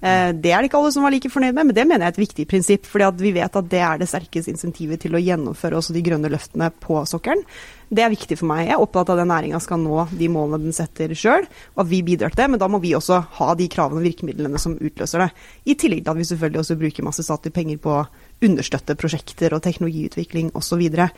Uh, 0.01 0.31
det 0.33 0.53
er 0.53 0.63
det 0.63 0.71
ikke 0.71 0.81
alle 0.81 0.93
som 0.95 1.05
var 1.05 1.13
like 1.13 1.29
fornøyd 1.33 1.53
med, 1.53 1.71
men 1.71 1.77
det 1.77 1.85
mener 1.85 2.07
jeg 2.07 2.13
er 2.13 2.17
et 2.17 2.23
viktig 2.23 2.47
prinsipp. 2.49 2.87
fordi 2.89 3.11
vi 3.21 3.35
vet 3.37 3.57
at 3.57 3.69
det 3.69 3.83
er 3.85 4.01
det 4.01 4.09
sterkeste 4.09 4.55
insentivet 4.55 5.01
til 5.03 5.15
å 5.15 5.21
gjennomføre 5.21 5.77
også 5.77 5.93
de 5.97 6.05
grønne 6.07 6.31
løftene 6.33 6.71
på 6.81 7.03
sokkelen. 7.11 7.45
Det 7.91 8.05
er 8.05 8.13
viktig 8.13 8.37
for 8.39 8.47
meg. 8.47 8.69
Jeg 8.69 8.77
er 8.77 8.83
opptatt 8.85 9.09
av 9.11 9.19
at 9.19 9.25
den 9.25 9.33
næringa 9.33 9.59
skal 9.61 9.81
nå 9.83 10.05
de 10.15 10.29
målene 10.31 10.69
den 10.69 10.75
setter 10.77 11.11
sjøl, 11.19 11.47
og 11.75 11.83
at 11.83 11.91
vi 11.91 12.05
bidrar 12.07 12.31
til 12.31 12.45
det. 12.45 12.49
Men 12.53 12.63
da 12.63 12.69
må 12.71 12.79
vi 12.79 12.95
også 12.95 13.19
ha 13.41 13.49
de 13.59 13.67
kravene 13.73 13.99
og 13.99 14.07
virkemidlene 14.07 14.63
som 14.63 14.79
utløser 14.79 15.25
det. 15.25 15.31
I 15.67 15.75
tillegg 15.75 16.05
til 16.05 16.15
at 16.15 16.21
vi 16.21 16.29
selvfølgelig 16.31 16.63
også 16.63 16.79
bruker 16.79 17.09
masse 17.09 17.27
statlige 17.27 17.57
penger 17.59 17.81
på 17.83 17.97
å 17.99 18.05
understøtte 18.47 18.97
prosjekter 18.99 19.57
og 19.57 19.65
teknologiutvikling 19.67 20.53
osv. 20.55 20.69
Så, 20.71 20.79
videre. 20.79 21.09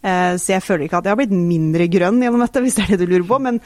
Eh, 0.00 0.34
så 0.40 0.54
jeg 0.54 0.64
føler 0.64 0.86
ikke 0.86 1.02
at 1.02 1.04
jeg 1.04 1.12
har 1.12 1.20
blitt 1.20 1.34
mindre 1.36 1.90
grønn 1.92 2.22
gjennom 2.24 2.40
dette, 2.40 2.62
hvis 2.64 2.78
det 2.80 2.86
er 2.86 2.94
det 2.94 3.04
du 3.04 3.12
lurer 3.12 3.28
på. 3.28 3.42
men 3.44 3.60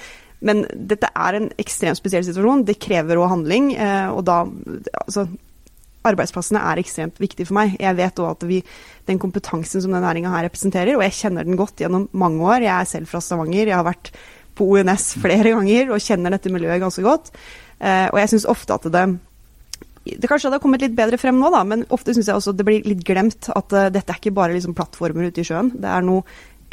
men 0.45 0.65
dette 0.71 1.11
er 1.11 1.39
en 1.39 1.51
ekstremt 1.59 1.99
spesiell 1.99 2.25
situasjon. 2.27 2.65
Det 2.69 2.79
krever 2.83 3.19
òg 3.19 3.33
handling. 3.33 3.73
Eh, 3.75 4.09
og 4.13 4.23
da 4.29 4.41
altså, 5.03 5.27
arbeidsplassene 6.09 6.63
er 6.71 6.83
ekstremt 6.83 7.19
viktige 7.21 7.49
for 7.49 7.59
meg. 7.59 7.77
Jeg 7.83 7.99
vet 7.99 8.23
òg 8.23 8.33
at 8.37 8.49
vi, 8.49 8.63
den 9.11 9.21
kompetansen 9.23 9.83
som 9.85 9.95
den 9.95 10.05
næringa 10.07 10.33
her 10.37 10.47
representerer, 10.47 10.95
og 10.97 11.07
jeg 11.09 11.19
kjenner 11.21 11.49
den 11.49 11.59
godt 11.59 11.83
gjennom 11.83 12.09
mange 12.13 12.45
år. 12.47 12.67
Jeg 12.67 12.75
er 12.77 12.91
selv 12.91 13.11
fra 13.11 13.23
Stavanger. 13.25 13.67
Jeg 13.67 13.79
har 13.79 13.87
vært 13.89 14.13
på 14.59 14.67
ONS 14.75 15.13
flere 15.23 15.55
ganger 15.55 15.95
og 15.95 16.03
kjenner 16.03 16.35
dette 16.35 16.53
miljøet 16.55 16.83
ganske 16.83 17.07
godt. 17.07 17.33
Eh, 17.79 18.07
og 18.11 18.23
jeg 18.23 18.35
syns 18.35 18.51
ofte 18.51 18.79
at 18.79 18.93
det 18.95 19.09
det 20.09 20.29
kanskje 20.31 20.49
hadde 20.49 20.61
kommet 20.63 20.81
litt 20.81 20.95
bedre 20.97 21.19
frem 21.21 21.37
nå, 21.41 21.51
da, 21.53 21.61
men 21.69 21.85
ofte 21.93 22.15
syns 22.17 22.31
jeg 22.31 22.39
også 22.39 22.55
det 22.57 22.65
blir 22.65 22.87
litt 22.87 23.03
glemt 23.05 23.51
at 23.53 23.75
uh, 23.75 23.89
dette 23.93 24.15
er 24.15 24.21
ikke 24.21 24.33
bare 24.37 24.55
liksom 24.55 24.77
plattformer 24.79 25.29
ute 25.29 25.43
i 25.43 25.45
sjøen. 25.45 25.73
Det 25.77 25.91
er 25.91 26.07
noe 26.07 26.25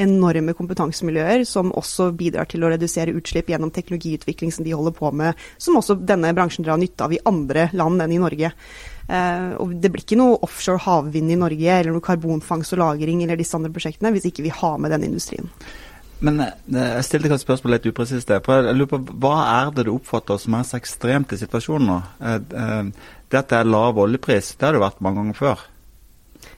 enorme 0.02 0.54
kompetansemiljøer 0.58 1.46
som 1.48 1.72
også 1.76 2.10
bidrar 2.18 2.50
til 2.52 2.66
å 2.66 2.72
redusere 2.74 3.14
utslipp 3.16 3.50
gjennom 3.52 3.72
teknologiutvikling 3.74 4.52
som 4.54 4.66
de 4.66 4.76
holder 4.76 4.96
på 4.98 5.12
med, 5.16 5.40
som 5.58 5.78
også 5.80 5.98
denne 6.02 6.34
bransjen 6.36 6.66
drar 6.68 6.80
nytte 6.82 7.06
av 7.06 7.16
i 7.16 7.22
andre 7.26 7.70
land 7.74 8.04
enn 8.04 8.16
i 8.16 8.22
Norge. 8.22 8.52
Uh, 9.06 9.54
og 9.62 9.76
Det 9.82 9.92
blir 9.94 10.02
ikke 10.02 10.20
noe 10.20 10.40
offshore 10.46 10.82
havvind 10.82 11.32
i 11.32 11.40
Norge 11.40 11.74
eller 11.80 11.94
noe 11.94 12.06
karbonfangst 12.06 12.74
og 12.74 12.82
-lagring 12.82 13.24
eller 13.24 13.38
disse 13.38 13.56
andre 13.58 13.72
prosjektene 13.72 14.12
hvis 14.16 14.32
ikke 14.32 14.46
vi 14.46 14.54
har 14.54 14.78
med 14.78 14.92
den 14.92 15.04
industrien. 15.12 15.50
Men 16.20 16.40
eh, 16.40 16.54
jeg 16.96 17.06
stilte 17.06 17.30
kanskje 17.30 17.44
spørsmål 17.44 17.76
litt 17.76 17.88
upresist 17.92 18.32
Hva 18.32 19.36
er 19.60 19.72
det 19.76 19.84
du 19.86 19.92
oppfatter 19.92 20.40
som 20.40 20.56
er 20.56 20.64
så 20.64 20.80
ekstremt 20.80 21.34
i 21.36 21.38
situasjonen 21.38 21.88
nå? 21.92 22.02
Uh, 22.24 22.92
det 23.30 23.40
at 23.42 23.50
det 23.50 23.58
er 23.60 23.70
lav 23.70 23.98
oljepris, 24.00 24.56
det 24.56 24.66
har 24.66 24.74
det 24.74 24.84
vært 24.84 25.02
mange 25.04 25.22
ganger 25.22 25.38
før. 25.38 25.66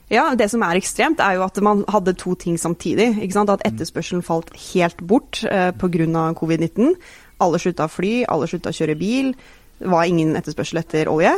Ja, 0.08 0.34
Det 0.34 0.50
som 0.50 0.62
er 0.62 0.78
ekstremt, 0.78 1.20
er 1.20 1.36
jo 1.36 1.44
at 1.44 1.58
man 1.60 1.84
hadde 1.88 2.16
to 2.16 2.34
ting 2.34 2.58
samtidig. 2.58 3.18
At 3.36 3.64
etterspørselen 3.64 4.22
falt 4.22 4.50
helt 4.72 5.00
bort 5.06 5.44
eh, 5.44 5.70
pga. 5.72 6.34
covid-19. 6.34 6.94
Alle 7.40 7.58
slutta 7.58 7.86
å 7.86 7.92
fly, 7.92 8.24
alle 8.28 8.48
slutta 8.48 8.70
å 8.70 8.76
kjøre 8.76 8.98
bil. 8.98 9.34
Det 9.78 9.88
var 9.88 10.04
ingen 10.04 10.34
etterspørsel 10.36 10.78
etter 10.80 11.08
olje. 11.08 11.34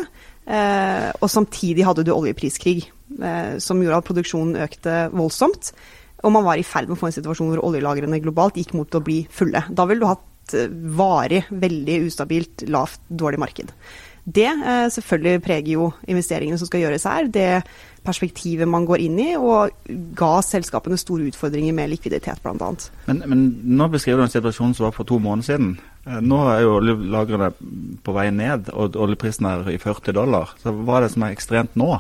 Eh, 0.47 1.11
og 1.21 1.29
samtidig 1.29 1.85
hadde 1.85 2.05
du 2.05 2.13
oljepriskrig, 2.15 2.89
eh, 3.21 3.59
som 3.59 3.83
gjorde 3.83 3.99
at 3.99 4.09
produksjonen 4.09 4.63
økte 4.65 5.11
voldsomt. 5.13 5.73
Og 6.23 6.33
man 6.33 6.45
var 6.45 6.57
i 6.57 6.65
ferd 6.65 6.89
med 6.89 6.97
å 6.97 7.01
få 7.01 7.11
en 7.11 7.17
situasjon 7.17 7.53
hvor 7.53 7.65
oljelagrene 7.71 8.21
globalt 8.23 8.57
gikk 8.57 8.75
mot 8.77 8.95
å 8.95 9.03
bli 9.05 9.27
fulle. 9.31 9.65
Da 9.69 9.87
ville 9.89 10.05
du 10.05 10.11
hatt 10.11 10.27
varig, 10.97 11.45
veldig 11.51 12.01
ustabilt, 12.09 12.65
lavt, 12.69 13.01
dårlig 13.09 13.39
marked. 13.39 13.71
Det 14.31 14.49
eh, 14.49 14.87
selvfølgelig 14.95 15.43
preger 15.45 15.73
jo 15.75 15.91
investeringene 16.09 16.59
som 16.61 16.69
skal 16.69 16.85
gjøres 16.85 17.07
her. 17.09 17.31
Det 17.33 17.49
perspektivet 18.07 18.69
man 18.69 18.87
går 18.89 19.03
inn 19.05 19.19
i, 19.21 19.29
og 19.37 19.75
ga 20.17 20.33
selskapene 20.45 20.97
store 21.01 21.29
utfordringer 21.29 21.75
med 21.77 21.93
likviditet, 21.93 22.41
bl.a. 22.45 22.71
Men, 23.09 23.23
men 23.29 23.43
nå 23.77 23.89
beskriver 23.93 24.23
du 24.23 24.29
en 24.29 24.33
situasjon 24.33 24.73
som 24.77 24.89
var 24.89 24.97
for 24.97 25.09
to 25.09 25.21
måneder 25.21 25.51
siden. 25.51 25.75
Eh, 26.07 26.21
nå 26.25 26.41
er 26.53 26.65
jo 26.65 26.79
oljelagrene 26.79 27.53
på 28.05 28.17
vei 28.17 28.31
ned, 28.35 28.73
og 28.73 28.97
oljeprisen 29.01 29.51
er 29.51 29.69
i 29.73 29.79
40 29.81 30.17
dollar. 30.17 30.55
Så 30.63 30.75
hva 30.75 30.99
er 30.99 31.07
det 31.07 31.15
som 31.17 31.27
er 31.27 31.37
ekstremt 31.37 31.79
nå? 31.81 31.93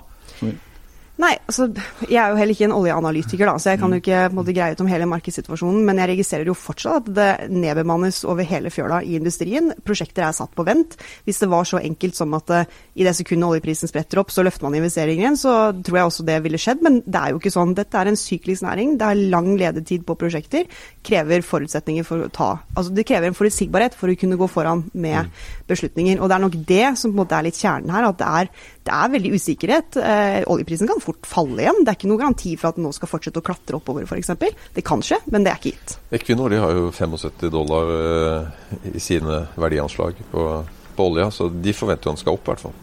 Nei, 1.20 1.34
altså, 1.50 1.66
jeg 2.08 2.16
er 2.16 2.32
jo 2.32 2.38
heller 2.38 2.54
ikke 2.54 2.66
en 2.70 2.74
oljeanalytiker, 2.74 3.44
da, 3.44 3.58
så 3.60 3.74
jeg 3.74 3.80
kan 3.82 3.92
jo 3.92 3.98
ikke 4.00 4.20
måte, 4.32 4.54
greie 4.56 4.72
ut 4.72 4.80
om 4.80 4.88
hele 4.88 5.08
markedssituasjonen. 5.10 5.82
Men 5.84 6.00
jeg 6.00 6.14
registrerer 6.14 6.48
jo 6.48 6.56
fortsatt 6.56 7.10
at 7.10 7.10
det 7.16 7.28
nedbemannes 7.52 8.22
over 8.30 8.46
hele 8.48 8.72
fjøla 8.72 9.02
i 9.04 9.18
industrien. 9.18 9.68
Prosjekter 9.84 10.24
er 10.24 10.36
satt 10.36 10.54
på 10.56 10.64
vent. 10.64 10.96
Hvis 11.26 11.42
det 11.42 11.50
var 11.52 11.68
så 11.68 11.82
enkelt 11.82 12.16
som 12.16 12.32
at 12.38 12.54
uh, 12.54 12.78
i 12.96 13.04
det 13.04 13.12
sekundet 13.18 13.50
oljeprisen 13.50 13.90
spretter 13.90 14.22
opp, 14.22 14.32
så 14.32 14.44
løfter 14.46 14.64
man 14.64 14.78
investeringen 14.78 15.26
igjen, 15.26 15.40
så 15.40 15.54
tror 15.84 16.00
jeg 16.00 16.10
også 16.10 16.26
det 16.30 16.38
ville 16.46 16.62
skjedd. 16.62 16.80
Men 16.86 17.00
det 17.04 17.20
er 17.20 17.34
jo 17.34 17.42
ikke 17.42 17.52
sånn. 17.52 17.76
Dette 17.76 18.00
er 18.00 18.12
en 18.12 18.20
syklisk 18.20 18.64
næring. 18.64 18.96
Det 19.00 19.10
er 19.10 19.22
lang 19.36 19.52
ledetid 19.60 20.06
på 20.08 20.16
prosjekter. 20.20 20.70
Krever 21.04 21.44
forutsetninger 21.44 22.06
for 22.06 22.24
å 22.24 22.32
ta 22.32 22.50
Altså 22.76 22.92
det 22.94 23.04
krever 23.08 23.30
en 23.30 23.36
forutsigbarhet 23.36 23.94
for 23.98 24.10
å 24.10 24.16
kunne 24.18 24.38
gå 24.40 24.46
foran 24.50 24.86
med 24.92 25.28
mm. 25.28 25.30
beslutninger. 25.68 26.20
Og 26.20 26.30
det 26.30 26.36
er 26.36 26.44
nok 26.46 26.58
det 26.68 26.86
som 26.98 27.10
på 27.10 27.14
en 27.14 27.20
måte 27.20 27.36
er 27.36 27.46
litt 27.46 27.60
kjernen 27.60 27.92
her. 27.92 28.08
At 28.08 28.20
det 28.20 28.30
er, 28.40 28.50
det 28.90 28.96
er 28.98 29.12
veldig 29.12 29.30
usikkerhet. 29.38 29.96
Eh, 30.02 30.40
oljeprisen 30.50 30.88
kan 30.90 31.02
fort 31.02 31.26
falle 31.28 31.62
igjen. 31.62 31.82
Det 31.84 31.92
er 31.92 31.98
ikke 31.98 32.10
noen 32.10 32.22
garanti 32.24 32.56
for 32.58 32.70
at 32.70 32.78
den 32.78 32.86
nå 32.88 32.92
skal 32.96 33.10
fortsette 33.10 33.40
å 33.40 33.46
klatre 33.46 33.78
oppover 33.78 34.06
f.eks. 34.06 34.32
Det 34.74 34.84
kan 34.86 35.02
skje, 35.04 35.20
men 35.30 35.46
det 35.46 35.52
er 35.52 35.60
ikke 35.60 35.74
gitt. 35.76 35.96
Equinor 36.18 36.54
har 36.58 36.74
jo 36.74 36.90
75 36.90 37.50
dollar 37.54 37.92
eh, 37.94 38.94
i 38.96 39.02
sine 39.02 39.44
verdianslag 39.60 40.18
på, 40.32 40.46
på 40.96 41.10
olja, 41.12 41.28
så 41.34 41.48
de 41.52 41.74
forventer 41.76 42.10
jo 42.10 42.16
den 42.16 42.22
skal 42.22 42.38
opp 42.38 42.48
i 42.48 42.52
hvert 42.52 42.64
fall. 42.66 42.78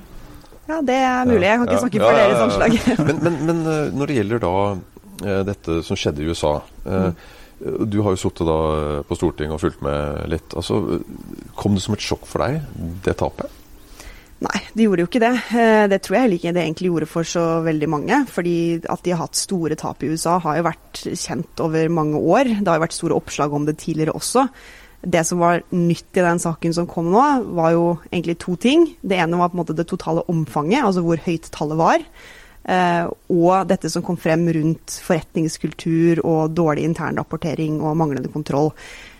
Ja, 0.67 0.81
det 0.83 0.99
er 0.99 1.27
mulig. 1.27 1.47
Jeg 1.47 1.59
kan 1.59 1.67
ikke 1.67 1.83
snakke 1.83 2.03
for 2.03 2.13
ja, 2.15 2.23
deres 2.23 2.45
anslag. 2.45 2.77
men, 3.09 3.19
men, 3.23 3.41
men, 3.49 3.65
eh, 3.73 3.83
når 3.97 4.11
det 4.11 4.19
gjelder 4.21 4.43
da 4.47 4.55
eh, 4.71 5.43
dette 5.51 5.81
som 5.87 5.99
skjedde 5.99 6.23
i 6.23 6.31
USA 6.31 6.59
mm. 6.87 7.25
Du 7.89 8.03
har 8.05 8.13
jo 8.13 8.19
sittet 8.21 8.49
på 9.09 9.15
Stortinget 9.17 9.55
og 9.55 9.61
fulgt 9.63 9.79
med 9.81 10.27
litt. 10.29 10.53
Altså, 10.53 10.99
kom 11.57 11.73
det 11.73 11.81
som 11.81 11.95
et 11.95 12.03
sjokk 12.05 12.27
for 12.29 12.43
deg, 12.45 12.59
det 13.01 13.15
tapet? 13.17 13.49
Nei, 14.37 14.59
de 14.77 14.85
gjorde 14.85 15.01
jo 15.01 15.07
ikke 15.09 15.21
det. 15.23 15.33
Eh, 15.57 15.83
det 15.89 15.97
tror 16.05 16.19
jeg 16.19 16.37
ikke 16.37 16.51
det 16.53 16.61
egentlig 16.61 16.91
gjorde 16.91 17.09
for 17.09 17.25
så 17.25 17.45
veldig 17.65 17.87
mange. 17.89 18.19
fordi 18.29 18.57
at 18.85 19.03
de 19.03 19.13
har 19.13 19.23
hatt 19.25 19.39
store 19.39 19.75
tap 19.75 20.03
i 20.03 20.11
USA 20.13 20.37
har 20.43 20.59
jo 20.59 20.67
vært 20.67 21.01
kjent 21.17 21.63
over 21.63 21.89
mange 21.89 22.21
år. 22.21 22.51
Det 22.61 22.67
har 22.67 22.77
jo 22.77 22.85
vært 22.85 22.97
store 22.99 23.17
oppslag 23.17 23.53
om 23.53 23.65
det 23.65 23.79
tidligere 23.81 24.13
også. 24.13 24.47
Det 25.01 25.25
som 25.25 25.41
var 25.41 25.63
nytt 25.71 26.17
i 26.17 26.25
den 26.25 26.39
saken 26.41 26.73
som 26.73 26.87
kom 26.89 27.09
nå, 27.13 27.25
var 27.57 27.73
jo 27.73 27.97
egentlig 28.11 28.37
to 28.41 28.55
ting. 28.55 28.97
Det 29.01 29.17
ene 29.17 29.37
var 29.37 29.49
på 29.49 29.57
en 29.57 29.63
måte 29.63 29.77
det 29.77 29.87
totale 29.89 30.25
omfanget, 30.29 30.83
altså 30.83 31.01
hvor 31.05 31.21
høyt 31.25 31.49
tallet 31.53 31.77
var. 31.77 32.05
Eh, 32.67 33.05
og 33.31 33.67
dette 33.69 33.89
som 33.89 34.03
kom 34.03 34.17
frem 34.19 34.45
rundt 34.53 34.97
forretningskultur 35.05 36.21
og 36.25 36.51
dårlig 36.57 36.83
internrapportering 36.89 37.79
og 37.81 37.97
manglende 37.97 38.29
kontroll. 38.33 38.73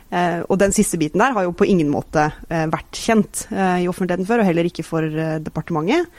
Eh, 0.07 0.41
og 0.47 0.55
den 0.61 0.71
siste 0.75 0.99
biten 0.99 1.19
der 1.19 1.33
har 1.35 1.43
jo 1.43 1.55
på 1.57 1.67
ingen 1.67 1.89
måte 1.91 2.29
eh, 2.47 2.65
vært 2.71 2.95
kjent 2.95 3.47
eh, 3.51 3.83
i 3.83 3.87
offentligheten 3.91 4.27
før, 4.27 4.43
og 4.43 4.47
heller 4.47 4.69
ikke 4.69 4.85
for 4.87 5.23
departementet. 5.43 6.11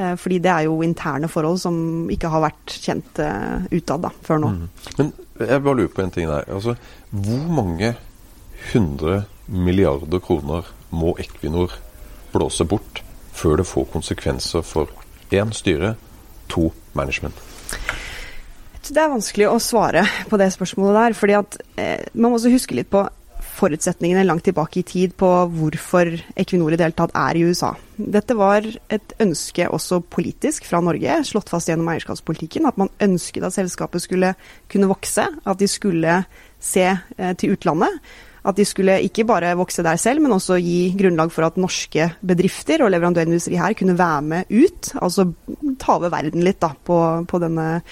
Fordi 0.00 0.38
det 0.40 0.48
er 0.48 0.62
jo 0.64 0.78
interne 0.86 1.28
forhold 1.28 1.58
som 1.60 1.74
ikke 2.08 2.28
har 2.32 2.40
vært 2.40 2.72
kjent 2.80 3.18
utad 3.74 4.06
før 4.24 4.38
nå. 4.40 4.52
Mm. 4.54 4.68
Men 4.96 5.10
jeg 5.42 5.62
bare 5.66 5.76
lurer 5.76 5.90
på 5.92 6.04
en 6.06 6.12
ting 6.14 6.30
der. 6.30 6.46
Altså, 6.48 6.76
hvor 7.10 7.42
mange 7.58 7.90
hundre 8.70 9.18
milliarder 9.50 10.22
kroner 10.24 10.70
må 10.94 11.12
Equinor 11.20 11.74
blåse 12.32 12.64
bort 12.64 13.02
før 13.36 13.60
det 13.60 13.68
får 13.68 13.90
konsekvenser 13.92 14.64
for 14.64 14.88
én 15.34 15.52
styre, 15.52 15.96
to 16.48 16.70
management? 16.94 17.36
Det 18.90 18.98
er 18.98 19.10
vanskelig 19.12 19.46
å 19.50 19.58
svare 19.62 20.02
på 20.30 20.38
det 20.40 20.48
spørsmålet 20.54 20.96
der. 20.96 21.14
fordi 21.14 21.36
at 21.38 21.58
eh, 21.76 22.06
Man 22.14 22.30
må 22.30 22.38
også 22.38 22.50
huske 22.50 22.74
litt 22.78 22.90
på 22.90 23.04
forutsetningene 23.60 24.24
langt 24.24 24.46
tilbake 24.48 24.80
i 24.80 24.86
tid 24.86 25.14
på 25.20 25.28
hvorfor 25.52 26.12
Equinor 26.38 26.72
i 26.72 26.78
det 26.78 26.86
hele 26.86 26.96
tatt 26.98 27.14
er 27.18 27.36
i 27.38 27.44
USA. 27.44 27.74
Dette 28.00 28.36
var 28.38 28.64
et 28.64 29.14
ønske 29.20 29.68
også 29.68 30.00
politisk 30.08 30.66
fra 30.68 30.80
Norge, 30.84 31.20
slått 31.28 31.52
fast 31.52 31.68
gjennom 31.68 31.90
eierskapspolitikken, 31.92 32.68
at 32.68 32.80
man 32.80 32.92
ønsket 33.02 33.44
at 33.46 33.56
selskapet 33.56 34.06
skulle 34.06 34.32
kunne 34.70 34.90
vokse, 34.90 35.26
at 35.28 35.60
de 35.60 35.68
skulle 35.68 36.22
se 36.60 36.88
eh, 36.88 37.32
til 37.40 37.56
utlandet. 37.56 38.00
At 38.40 38.56
de 38.56 38.64
skulle 38.64 38.94
ikke 39.04 39.26
bare 39.28 39.52
vokse 39.58 39.84
der 39.84 39.98
selv, 40.00 40.22
men 40.24 40.32
også 40.32 40.56
gi 40.64 40.94
grunnlag 40.96 41.32
for 41.32 41.44
at 41.44 41.58
norske 41.60 42.06
bedrifter 42.24 42.80
og 42.80 42.88
leverandørindustri 42.94 43.58
her 43.60 43.76
kunne 43.76 43.98
være 43.98 44.22
med 44.30 44.54
ut. 44.54 44.94
Altså 44.96 45.26
ta 45.80 45.98
over 45.98 46.12
verden 46.14 46.46
litt 46.46 46.62
da, 46.62 46.72
på, 46.72 46.96
på 47.28 47.42
denne, 47.42 47.82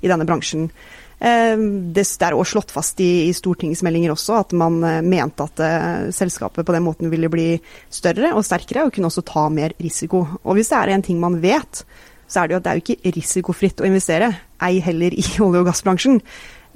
i 0.00 0.08
denne 0.08 0.24
bransjen. 0.28 0.70
Ehm, 1.18 1.92
det 1.94 2.04
er 2.22 2.36
også 2.36 2.58
slått 2.58 2.72
fast 2.74 3.00
i, 3.02 3.26
i 3.26 3.34
stortingsmeldinger 3.34 4.12
også 4.14 4.36
at 4.38 4.54
man 4.58 4.78
eh, 4.86 5.00
mente 5.02 5.46
at 5.48 5.62
uh, 5.62 6.10
selskapet 6.14 6.66
på 6.66 6.74
den 6.74 6.84
måten 6.86 7.10
ville 7.10 7.30
bli 7.32 7.48
større 7.90 8.30
og 8.36 8.46
sterkere, 8.46 8.86
og 8.86 8.94
kunne 8.94 9.10
også 9.10 9.26
ta 9.26 9.48
mer 9.50 9.74
risiko. 9.82 10.24
Og 10.44 10.58
hvis 10.58 10.70
det 10.70 10.78
er 10.78 10.94
en 10.94 11.04
ting 11.08 11.18
man 11.22 11.40
vet, 11.42 11.82
så 12.28 12.42
er 12.42 12.48
det 12.48 12.54
jo 12.54 12.60
at 12.60 12.66
det 12.66 12.70
er 12.70 12.78
jo 12.78 12.84
ikke 12.86 13.14
risikofritt 13.18 13.82
å 13.82 13.88
investere, 13.88 14.30
ei 14.62 14.78
heller 14.84 15.14
i 15.16 15.26
olje- 15.44 15.64
og 15.64 15.70
gassbransjen. 15.72 16.22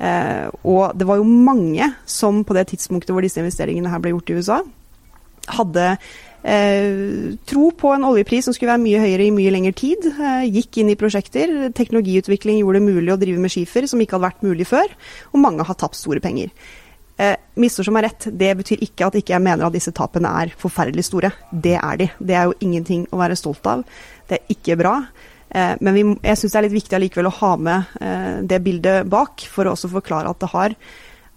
Uh, 0.02 0.48
og 0.66 0.98
det 0.98 1.06
var 1.06 1.20
jo 1.20 1.28
mange 1.28 1.92
som 2.08 2.42
på 2.46 2.56
det 2.56 2.70
tidspunktet 2.72 3.12
hvor 3.14 3.22
disse 3.22 3.38
investeringene 3.42 3.92
her 3.92 4.02
ble 4.02 4.16
gjort 4.16 4.32
i 4.32 4.38
USA, 4.40 4.62
hadde 5.48 5.96
Eh, 6.42 7.36
tro 7.46 7.68
på 7.70 7.92
en 7.94 8.04
oljepris 8.04 8.48
som 8.48 8.54
skulle 8.54 8.72
være 8.72 8.82
mye 8.82 8.98
høyere 8.98 9.28
i 9.28 9.34
mye 9.34 9.50
lengre 9.54 9.74
tid. 9.78 10.08
Eh, 10.10 10.46
gikk 10.50 10.80
inn 10.82 10.90
i 10.90 10.98
prosjekter. 10.98 11.70
Teknologiutvikling 11.70 12.58
gjorde 12.58 12.80
det 12.80 12.88
mulig 12.88 13.12
å 13.14 13.18
drive 13.20 13.42
med 13.42 13.52
skifer, 13.54 13.86
som 13.86 14.02
ikke 14.02 14.16
hadde 14.16 14.26
vært 14.26 14.46
mulig 14.46 14.66
før. 14.66 14.90
Og 15.32 15.42
mange 15.42 15.66
har 15.68 15.78
tapt 15.78 16.00
store 16.00 16.22
penger. 16.24 16.50
Eh, 17.18 17.36
Misforstå 17.62 17.92
meg 17.94 18.08
rett, 18.08 18.26
det 18.32 18.56
betyr 18.58 18.82
ikke 18.82 19.06
at 19.06 19.18
ikke 19.20 19.36
jeg 19.36 19.44
mener 19.44 19.66
at 19.66 19.76
disse 19.76 19.92
tapene 19.94 20.32
er 20.42 20.54
forferdelig 20.58 21.04
store. 21.06 21.30
Det 21.52 21.76
er 21.78 22.00
de. 22.00 22.10
Det 22.18 22.34
er 22.34 22.50
jo 22.50 22.58
ingenting 22.64 23.06
å 23.12 23.20
være 23.20 23.38
stolt 23.38 23.66
av. 23.70 23.84
Det 24.26 24.40
er 24.40 24.56
ikke 24.56 24.78
bra. 24.80 24.96
Eh, 25.52 25.76
men 25.80 25.94
vi, 25.94 26.04
jeg 26.24 26.40
syns 26.40 26.56
det 26.56 26.58
er 26.58 26.66
litt 26.66 26.80
viktig 26.80 26.98
allikevel 26.98 27.30
å 27.30 27.36
ha 27.38 27.54
med 27.56 27.96
eh, 28.00 28.42
det 28.42 28.62
bildet 28.64 29.06
bak, 29.06 29.46
for 29.52 29.68
å 29.68 29.76
også 29.76 29.92
forklare 29.92 30.32
at 30.32 30.42
det 30.42 30.50
har 30.56 30.76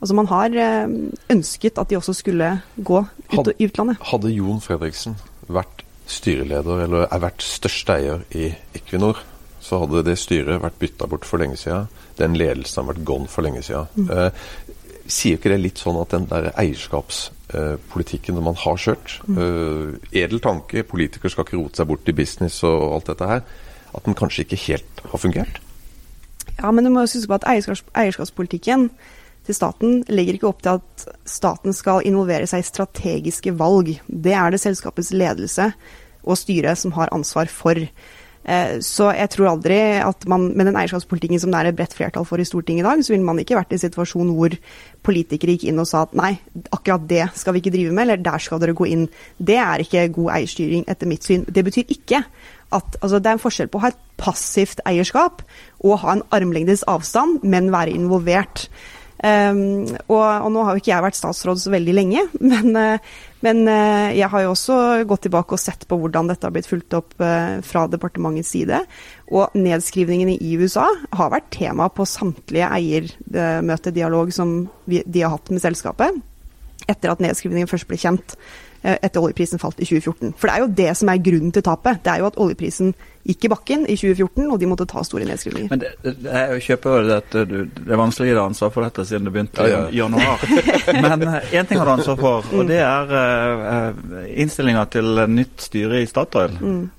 Altså 0.01 0.15
Man 0.17 0.27
har 0.27 0.55
eh, 0.59 0.89
ønsket 1.31 1.79
at 1.81 1.89
de 1.89 1.97
også 1.97 2.13
skulle 2.13 2.49
gå 2.77 2.99
ut 3.33 3.53
i 3.55 3.67
utlandet. 3.67 4.01
Hadde 4.11 4.33
Jon 4.33 4.61
Fredriksen 4.61 5.15
vært 5.47 5.85
styreleder, 6.09 6.83
eller 6.85 7.07
er 7.07 7.23
vært 7.23 7.45
største 7.45 7.95
eier 7.97 8.25
i 8.35 8.51
Equinor, 8.77 9.23
så 9.65 9.79
hadde 9.81 10.03
det 10.05 10.19
styret 10.21 10.61
vært 10.61 10.77
bytta 10.81 11.07
bort 11.09 11.25
for 11.25 11.41
lenge 11.41 11.57
siden. 11.57 11.87
Den 12.19 12.37
ledelsen 12.37 12.83
har 12.83 12.91
vært 12.93 13.05
gone 13.07 13.31
for 13.31 13.45
lenge 13.45 13.63
siden. 13.65 13.89
Mm. 13.95 14.11
Eh, 14.13 14.75
sier 15.07 15.37
ikke 15.37 15.51
det 15.53 15.61
litt 15.61 15.81
sånn 15.81 15.97
at 16.01 16.13
den 16.13 16.27
der 16.29 16.51
eierskapspolitikken 16.53 18.37
man 18.45 18.57
har 18.61 18.79
kjørt, 18.81 19.19
mm. 19.25 19.41
eh, 19.41 20.21
edel 20.23 20.41
tanke, 20.43 20.85
politikere 20.85 21.33
skal 21.33 21.47
ikke 21.47 21.59
rote 21.59 21.81
seg 21.81 21.89
bort 21.89 22.09
i 22.09 22.17
business 22.17 22.61
og 22.67 22.97
alt 22.97 23.11
dette 23.13 23.29
her, 23.29 23.45
at 23.95 24.07
den 24.07 24.17
kanskje 24.17 24.45
ikke 24.45 24.61
helt 24.67 25.05
har 25.11 25.21
fungert? 25.21 25.61
Ja, 26.59 26.71
men 26.71 26.85
du 26.85 26.91
må 26.93 27.03
huske 27.03 27.27
på 27.27 27.37
at 27.37 27.47
eierskaps 27.49 27.83
eierskapspolitikken 27.97 28.89
til 29.45 29.57
staten 29.57 30.03
legger 30.09 30.37
ikke 30.37 30.49
opp 30.49 30.65
til 30.65 30.79
at 30.79 31.07
staten 31.29 31.75
skal 31.75 32.05
involvere 32.07 32.47
seg 32.49 32.63
i 32.63 32.67
strategiske 32.67 33.53
valg. 33.59 33.95
Det 34.07 34.33
er 34.33 34.53
det 34.53 34.61
selskapets 34.63 35.13
ledelse 35.15 35.71
og 36.25 36.39
styre 36.39 36.73
som 36.79 36.95
har 36.97 37.13
ansvar 37.13 37.49
for. 37.51 37.77
Eh, 38.45 38.77
så 38.85 39.09
jeg 39.17 39.31
tror 39.33 39.55
aldri 39.55 39.77
at 40.05 40.25
man 40.29 40.51
med 40.53 40.67
den 40.69 40.75
eierskapspolitikken 40.77 41.41
som 41.41 41.53
det 41.53 41.61
er 41.61 41.71
et 41.71 41.77
bredt 41.77 41.95
flertall 41.97 42.27
for 42.29 42.41
i 42.41 42.45
Stortinget 42.45 42.83
i 42.83 42.87
dag, 42.87 43.01
så 43.01 43.13
ville 43.13 43.25
man 43.25 43.39
ikke 43.41 43.57
vært 43.57 43.73
i 43.73 43.77
en 43.79 43.85
situasjon 43.87 44.33
hvor 44.37 44.53
politikere 45.05 45.55
gikk 45.55 45.65
inn 45.71 45.81
og 45.81 45.89
sa 45.89 46.03
at 46.05 46.13
nei, 46.17 46.35
akkurat 46.69 47.07
det 47.09 47.23
skal 47.37 47.55
vi 47.55 47.63
ikke 47.63 47.73
drive 47.73 47.93
med, 47.93 48.05
eller 48.05 48.21
der 48.25 48.43
skal 48.45 48.61
dere 48.61 48.77
gå 48.77 48.89
inn. 48.93 49.07
Det 49.37 49.57
er 49.61 49.85
ikke 49.85 50.07
god 50.19 50.35
eierstyring 50.37 50.85
etter 50.91 51.09
mitt 51.09 51.25
syn. 51.25 51.47
Det 51.49 51.65
betyr 51.65 51.89
ikke 51.97 52.21
at 52.75 52.97
altså, 53.01 53.17
det 53.17 53.31
er 53.31 53.37
en 53.37 53.41
forskjell 53.41 53.71
på 53.71 53.81
å 53.81 53.85
ha 53.87 53.93
et 53.93 54.03
passivt 54.21 54.81
eierskap 54.89 55.41
og 55.85 55.99
ha 56.03 56.15
en 56.15 56.25
armlengdes 56.35 56.85
avstand, 56.89 57.41
men 57.45 57.73
være 57.73 57.97
involvert. 57.97 58.67
Um, 59.15 59.85
og, 60.11 60.19
og, 60.19 60.49
nå 60.51 60.63
har 60.67 60.75
jo 60.75 60.81
ikke 60.81 60.91
jeg 60.91 61.03
vært 61.05 61.17
statsråd 61.17 61.61
så 61.61 61.71
veldig 61.71 61.93
lenge, 61.95 62.25
men, 62.51 62.75
uh, 62.75 63.21
men 63.45 63.61
uh, 63.63 64.11
jeg 64.11 64.27
har 64.31 64.43
jo 64.43 64.51
også 64.51 64.79
gått 65.07 65.23
tilbake 65.25 65.55
og 65.55 65.61
sett 65.61 65.87
på 65.87 65.97
hvordan 66.01 66.27
dette 66.29 66.45
har 66.45 66.53
blitt 66.55 66.67
fulgt 66.69 66.97
opp 66.97 67.15
uh, 67.23 67.57
fra 67.65 67.85
departementets 67.91 68.51
side. 68.51 68.81
Og 69.31 69.55
nedskrivningene 69.57 70.35
i 70.35 70.57
USA 70.59 70.89
har 71.15 71.33
vært 71.33 71.49
tema 71.55 71.87
på 71.89 72.07
samtlige 72.09 72.69
eiermøtedialog 72.75 74.35
som 74.35 74.57
vi, 74.89 75.01
de 75.05 75.23
har 75.23 75.33
hatt 75.37 75.49
med 75.53 75.63
selskapet, 75.63 76.19
etter 76.91 77.13
at 77.13 77.23
nedskrivningen 77.23 77.71
først 77.71 77.87
ble 77.89 77.97
kjent. 78.01 78.35
Eh, 78.85 78.99
etter 79.01 79.23
oljeprisen 79.25 79.61
falt 79.61 79.81
i 79.81 79.87
2014. 79.89 80.35
For 80.37 80.47
det 80.47 80.55
er 80.55 80.63
jo 80.63 80.71
det 80.77 80.93
som 81.01 81.11
er 81.11 81.25
grunnen 81.25 81.51
til 81.55 81.65
tapet. 81.65 82.03
Det 82.05 82.13
er 82.13 82.21
jo 82.21 82.29
at 82.29 82.39
oljeprisen 82.45 82.93
gikk 83.25 83.47
i 83.47 83.49
bakken 83.49 83.85
i 83.89 83.95
2014, 83.97 84.43
og 84.53 84.59
de 84.61 84.67
måtte 84.69 84.85
ta 84.89 85.01
store 85.05 85.25
nedskrivninger. 85.25 85.71
Men 85.71 85.81
det, 85.81 85.93
det, 86.03 86.13
jeg 86.29 86.61
kjøper 86.67 86.91
jo 86.93 87.07
det 87.07 87.15
at 87.15 87.37
du, 87.49 87.55
det 87.65 87.95
er 87.95 88.01
vanskelig 88.01 88.27
å 88.27 88.29
gi 88.29 88.35
deg 88.35 88.41
ansvar 88.43 88.73
for 88.75 88.85
dette 88.85 89.05
siden 89.09 89.25
det 89.25 89.33
begynte 89.33 89.65
Ja, 89.65 89.79
ja. 89.79 89.87
i 89.89 89.97
januar. 90.03 90.43
Men 90.93 91.25
én 91.25 91.65
ting 91.65 91.81
har 91.81 91.89
du 91.89 91.93
ansvar 91.95 92.19
for, 92.21 92.45
og 92.59 92.69
det 92.69 92.77
er 92.85 93.15
uh, 93.15 94.29
innstillinga 94.29 94.85
til 94.93 95.25
nytt 95.33 95.65
styre 95.65 96.03
i 96.03 96.09
Statoil. 96.09 96.53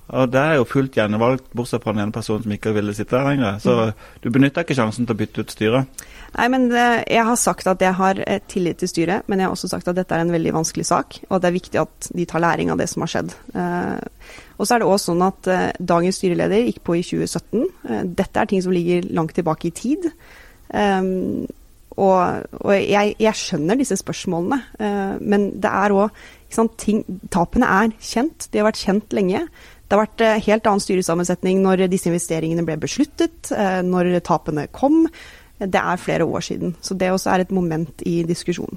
Og 0.07 0.31
det 0.31 0.43
er 0.43 0.59
jo 0.59 0.67
fullt 0.71 0.99
gjenvalgt, 0.99 1.47
bortsett 1.55 1.83
fra 1.87 1.95
den 1.95 2.05
ene 2.07 2.15
personen 2.15 2.43
som 2.43 2.59
ikke 2.59 2.75
ville 2.75 2.95
sitte 2.95 3.15
der 3.15 3.31
lenger. 3.31 3.63
Så 3.63 3.93
du 4.23 4.31
benytter 4.35 4.67
ikke 4.67 4.77
sjansen 4.79 5.07
til 5.07 5.15
å 5.15 5.21
bytte 5.23 5.47
ut 5.47 5.55
styret. 5.55 6.07
Nei, 6.37 6.47
men 6.53 6.69
eh, 6.69 7.03
Jeg 7.09 7.25
har 7.25 7.39
sagt 7.41 7.69
at 7.71 7.83
jeg 7.83 7.97
har 7.97 8.21
eh, 8.27 8.43
tillit 8.51 8.81
til 8.83 8.91
styret, 8.91 9.27
men 9.27 9.41
jeg 9.41 9.49
har 9.49 9.57
også 9.57 9.71
sagt 9.73 9.89
at 9.89 9.97
dette 9.97 10.15
er 10.15 10.25
en 10.25 10.35
veldig 10.35 10.53
vanskelig 10.59 10.87
sak, 10.89 11.21
og 11.29 11.37
at 11.39 11.45
det 11.45 11.51
er 11.51 11.57
viktig 11.57 11.81
at 11.81 12.09
de 12.13 12.27
tar 12.29 12.45
læring 12.45 12.73
av 12.73 12.81
det 12.81 12.89
som 12.93 13.05
har 13.05 13.13
skjedd. 13.13 13.37
Eh, 13.57 14.33
og 14.57 14.67
så 14.67 14.77
er 14.77 14.83
det 14.83 14.89
også 14.89 15.13
sånn 15.13 15.25
at 15.27 15.49
Dagens 15.81 16.19
styreleder 16.21 16.67
gikk 16.69 16.83
på 16.85 16.97
i 16.99 17.05
2017. 17.05 17.63
Eh, 17.89 18.03
dette 18.19 18.43
er 18.43 18.51
ting 18.51 18.65
som 18.65 18.75
ligger 18.75 19.09
langt 19.17 19.37
tilbake 19.37 19.71
i 19.71 19.77
tid. 19.77 20.11
Og, 21.97 22.19
og 22.61 22.73
jeg, 22.75 23.15
jeg 23.23 23.39
skjønner 23.41 23.79
disse 23.79 23.97
spørsmålene, 23.97 24.59
men 25.23 25.47
det 25.63 25.71
er 25.71 25.95
òg 25.95 26.25
Tapene 27.33 27.69
er 27.69 27.95
kjent, 28.01 28.47
de 28.51 28.61
har 28.61 28.67
vært 28.69 28.81
kjent 28.81 29.15
lenge. 29.17 29.41
Det 29.87 29.97
har 29.97 30.03
vært 30.03 30.45
helt 30.47 30.69
annen 30.69 30.83
styresammensetning 30.83 31.63
når 31.65 31.85
disse 31.93 32.09
investeringene 32.11 32.65
ble 32.67 32.79
besluttet, 32.81 33.51
når 33.87 34.19
tapene 34.27 34.67
kom. 34.75 35.05
Det 35.59 35.81
er 35.81 35.97
flere 35.97 36.25
år 36.29 36.41
siden. 36.45 36.75
Så 36.85 36.95
det 36.99 37.09
også 37.13 37.31
er 37.33 37.41
et 37.47 37.51
moment 37.55 38.03
i 38.07 38.23
diskusjonen. 38.29 38.77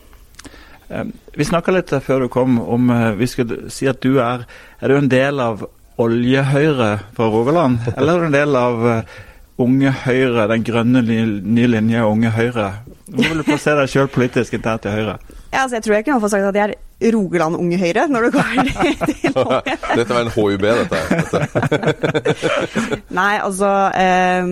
Eh, 0.89 1.03
Vi 1.37 1.43
snakka 1.45 1.71
litt 1.75 1.91
før 2.05 2.23
du 2.23 2.27
kom 2.33 2.59
om 2.61 2.89
eh, 2.89 3.11
Vi 3.19 3.27
skulle 3.27 3.69
si 3.69 3.85
at 3.87 3.99
du 4.01 4.15
er 4.23 4.45
Er 4.81 4.87
du 4.87 4.95
en 4.97 5.09
del 5.11 5.39
av 5.39 5.65
Oljehøyre 5.99 6.87
fra 7.13 7.27
Rogaland, 7.29 7.79
eller 7.97 8.13
er 8.15 8.19
du 8.23 8.25
en 8.29 8.37
del 8.37 8.55
av 8.55 8.85
eh, 8.87 9.17
Unge 9.59 9.91
Høyre, 10.05 10.45
den 10.47 10.63
grønne 10.63 11.01
ny- 11.03 11.41
nye 11.43 11.67
linje 11.67 12.03
Unge 12.07 12.31
Høyre? 12.31 12.69
Hvor 13.09 13.25
vil 13.27 13.41
du 13.41 13.43
plassere 13.43 13.81
deg 13.83 13.91
sjøl 13.91 14.07
politisk 14.13 14.55
internt 14.55 14.87
i 14.87 14.93
Høyre? 14.95 15.17
Ja, 15.51 15.65
altså 15.65 15.75
jeg 15.75 15.83
tror 15.83 15.95
jeg 15.97 16.05
kunne 16.07 16.21
få 16.23 16.29
sagt 16.31 16.47
at 16.47 16.55
jeg 16.55 16.69
er 16.69 16.75
Rogaland 16.99 17.55
Unge 17.55 17.77
Høyre, 17.79 18.07
når 18.11 18.25
du 18.25 18.29
går 18.35 18.49
til 19.07 19.37
olje. 19.39 19.75
Dette 19.95 20.09
var 20.11 20.25
en 20.25 20.31
HUB, 20.33 20.65
dette. 20.65 20.99
dette. 21.15 22.97
Nei, 23.19 23.35
altså 23.39 23.69
eh, 23.95 24.49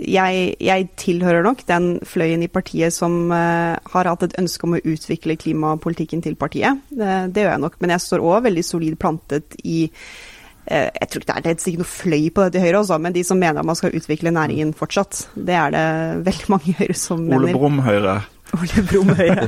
jeg, 0.00 0.46
jeg 0.64 0.88
tilhører 0.96 1.44
nok 1.44 1.60
den 1.68 1.90
fløyen 2.08 2.46
i 2.46 2.50
partiet 2.52 2.94
som 2.96 3.28
eh, 3.36 3.76
har 3.92 4.08
hatt 4.12 4.24
et 4.26 4.38
ønske 4.40 4.64
om 4.68 4.78
å 4.78 4.80
utvikle 4.80 5.36
klimapolitikken 5.40 6.24
til 6.24 6.38
partiet. 6.40 6.80
Det, 6.88 7.10
det 7.34 7.44
gjør 7.44 7.52
jeg 7.54 7.64
nok. 7.66 7.76
Men 7.82 7.92
jeg 7.96 8.06
står 8.06 8.24
òg 8.24 8.46
veldig 8.48 8.64
solid 8.64 8.96
plantet 9.00 9.58
i 9.64 9.82
eh, 9.90 10.88
jeg 10.88 11.10
tror 11.10 11.20
ikke 11.20 11.32
det 11.32 11.36
er, 11.36 11.44
det 11.44 11.52
er 11.52 11.58
ikke 11.74 11.82
noe 11.84 11.90
fløy 11.90 12.30
på 12.30 12.46
dette 12.46 12.62
i 12.62 12.64
Høyre, 12.64 12.80
også, 12.80 12.98
men 13.02 13.16
de 13.16 13.26
som 13.28 13.40
mener 13.42 13.60
at 13.60 13.68
man 13.68 13.78
skal 13.78 13.92
utvikle 13.96 14.32
næringen 14.32 14.72
fortsatt. 14.76 15.26
Det 15.36 15.58
er 15.58 15.76
det 15.76 15.84
veldig 16.30 16.48
mange 16.54 16.72
i 16.72 16.78
Høyre 16.80 16.96
som 16.96 17.20
Ole 17.28 17.44
mener. 17.44 17.60
Brumm 17.60 17.84
Høyre. 17.84 18.16
Ole 18.54 18.82
Brumm 18.86 19.10
Høyre. 19.18 19.46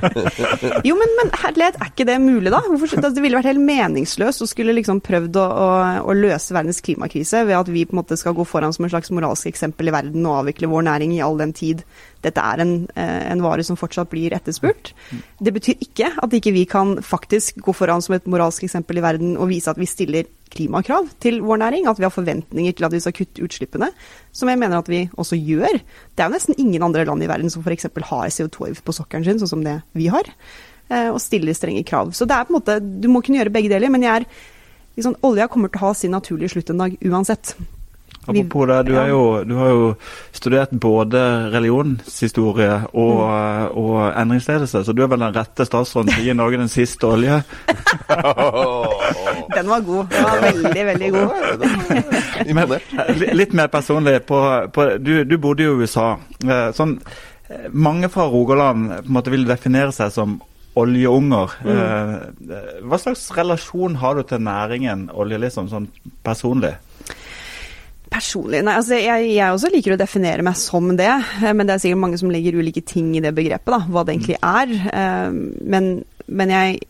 Jo, 0.86 0.96
men, 0.98 1.12
men 1.20 1.30
herlighet, 1.38 1.78
er 1.78 1.92
ikke 1.92 2.06
det 2.08 2.16
mulig, 2.22 2.50
da? 2.52 2.60
Hvorfor, 2.66 2.90
altså, 2.98 3.12
det 3.14 3.22
ville 3.24 3.38
vært 3.38 3.50
helt 3.52 3.64
meningsløst 3.64 4.42
å 4.44 4.48
skulle 4.50 4.74
liksom 4.76 5.00
prøvd 5.04 5.38
å, 5.38 5.44
å, 5.46 5.68
å 6.10 6.16
løse 6.16 6.56
verdens 6.56 6.82
klimakrise 6.84 7.44
ved 7.48 7.58
at 7.60 7.70
vi 7.72 7.86
på 7.86 7.96
en 7.96 8.02
måte 8.02 8.18
skal 8.18 8.36
gå 8.36 8.46
foran 8.48 8.74
som 8.74 8.86
en 8.86 8.92
slags 8.92 9.12
moralsk 9.14 9.48
eksempel 9.50 9.90
i 9.90 9.94
verden 9.94 10.26
og 10.26 10.42
avvikle 10.42 10.70
vår 10.72 10.88
næring 10.90 11.14
i 11.16 11.22
all 11.24 11.38
den 11.40 11.54
tid 11.56 11.84
dette 12.24 12.42
er 12.42 12.62
en, 12.64 12.72
eh, 12.94 13.30
en 13.30 13.42
vare 13.42 13.62
som 13.64 13.76
fortsatt 13.78 14.10
blir 14.10 14.34
etterspurt. 14.34 14.92
Det 15.40 15.52
betyr 15.54 15.78
ikke 15.84 16.10
at 16.18 16.34
ikke 16.34 16.52
vi 16.52 16.64
kan 16.66 16.96
faktisk 17.04 17.60
gå 17.62 17.74
foran 17.74 18.02
som 18.02 18.16
et 18.16 18.26
moralsk 18.26 18.64
eksempel 18.66 18.98
i 18.98 19.04
verden 19.04 19.36
og 19.36 19.48
vise 19.52 19.70
at 19.70 19.78
vi 19.78 19.86
stiller 19.86 20.26
klimakrav 20.50 21.08
til 21.20 21.40
vår 21.44 21.60
næring, 21.62 21.86
at 21.86 21.98
vi 21.98 22.06
har 22.06 22.10
forventninger 22.10 22.74
til 22.74 22.84
at 22.88 22.92
vi 22.92 23.00
skal 23.04 23.12
kutte 23.12 23.44
utslippene, 23.44 23.90
som 24.32 24.48
jeg 24.48 24.58
mener 24.58 24.78
at 24.78 24.88
vi 24.88 25.08
også 25.16 25.38
gjør. 25.38 25.78
Det 26.16 26.24
er 26.24 26.28
jo 26.28 26.34
nesten 26.34 26.58
ingen 26.58 26.82
andre 26.82 27.04
land 27.04 27.22
i 27.22 27.30
verden 27.30 27.50
som 27.50 27.62
f.eks. 27.62 27.86
har 28.10 28.28
CO2-avgift 28.34 28.84
på 28.84 28.96
sokkelen 28.96 29.24
sin, 29.24 29.38
sånn 29.38 29.54
som 29.54 29.64
det 29.64 29.80
vi 29.94 30.08
har, 30.08 30.24
eh, 30.90 31.10
og 31.12 31.20
stiller 31.20 31.54
strenge 31.54 31.84
krav. 31.84 32.12
Så 32.12 32.26
det 32.26 32.34
er 32.34 32.48
på 32.48 32.54
en 32.54 32.60
måte, 32.60 32.80
du 32.80 33.08
må 33.08 33.22
kunne 33.22 33.38
gjøre 33.38 33.54
begge 33.54 33.70
deler, 33.70 33.92
men 33.92 34.02
jeg 34.02 34.22
er 34.22 34.30
liksom, 34.96 35.18
olja 35.22 35.48
kommer 35.48 35.70
til 35.70 35.82
å 35.82 35.86
ha 35.86 35.94
sin 35.94 36.16
naturlige 36.16 36.56
slutt 36.56 36.72
en 36.74 36.86
dag 36.86 36.96
uansett. 37.04 37.54
Apropos 38.28 38.66
det, 38.68 38.78
du, 38.90 38.92
er 39.00 39.08
jo, 39.08 39.22
du 39.48 39.54
har 39.56 39.70
jo 39.72 39.84
studert 40.36 40.74
både 40.76 41.20
religionshistorie 41.54 42.74
og, 42.92 43.22
og 43.72 43.94
endringsledelse, 44.12 44.84
så 44.84 44.94
du 44.94 45.00
er 45.04 45.08
vel 45.12 45.24
den 45.24 45.36
rette 45.36 45.64
statsråden 45.64 46.12
til 46.12 46.20
å 46.20 46.26
gi 46.26 46.36
Norge 46.36 46.60
den 46.60 46.72
siste 46.72 47.08
olje? 47.08 47.40
Den 49.54 49.68
var 49.68 49.80
god. 49.80 50.10
Den 50.12 50.24
var 50.24 50.40
veldig, 50.42 50.84
veldig 50.86 51.10
god. 51.14 51.30
Litt 53.34 53.52
mer 53.56 53.70
personlig. 53.72 54.20
På, 54.28 54.42
på, 54.72 54.84
du, 55.00 55.24
du 55.24 55.38
bodde 55.40 55.64
jo 55.64 55.74
i 55.74 55.86
USA. 55.86 56.10
Eh, 56.44 56.68
Sånn, 56.76 56.98
eh, 57.48 57.68
mange 57.72 58.10
fra 58.12 58.28
Rogaland 58.30 58.92
på 58.92 59.08
en 59.08 59.16
måte 59.16 59.32
vil 59.34 59.48
definere 59.48 59.94
seg 59.94 60.12
som 60.14 60.38
oljeunger. 60.78 61.56
Mm. 61.66 62.84
Hva 62.86 62.98
slags 63.02 63.24
relasjon 63.34 63.96
har 63.98 64.18
du 64.18 64.22
til 64.28 64.44
næringen 64.44 65.08
olje, 65.10 65.40
liksom, 65.42 65.70
sånn 65.72 65.88
personlig? 66.26 66.76
Personlig, 68.18 68.60
nei, 68.66 68.74
altså 68.80 68.98
jeg, 68.98 69.30
jeg 69.36 69.54
også 69.54 69.70
liker 69.72 69.94
å 69.94 70.00
definere 70.00 70.42
meg 70.46 70.58
som 70.58 70.90
det, 70.98 71.08
eh, 71.08 71.52
men 71.54 71.68
det 71.68 71.76
er 71.78 71.84
sikkert 71.86 72.02
mange 72.02 72.18
som 72.20 72.30
legger 72.34 72.58
ulike 72.58 72.82
ting 72.86 73.12
i 73.18 73.22
det 73.24 73.34
begrepet, 73.36 73.70
da, 73.70 73.82
hva 73.86 74.02
det 74.08 74.16
egentlig 74.18 74.40
er. 74.42 74.78
Eh, 74.92 75.42
Men, 75.68 75.92
men 76.26 76.50
jeg, 76.52 76.80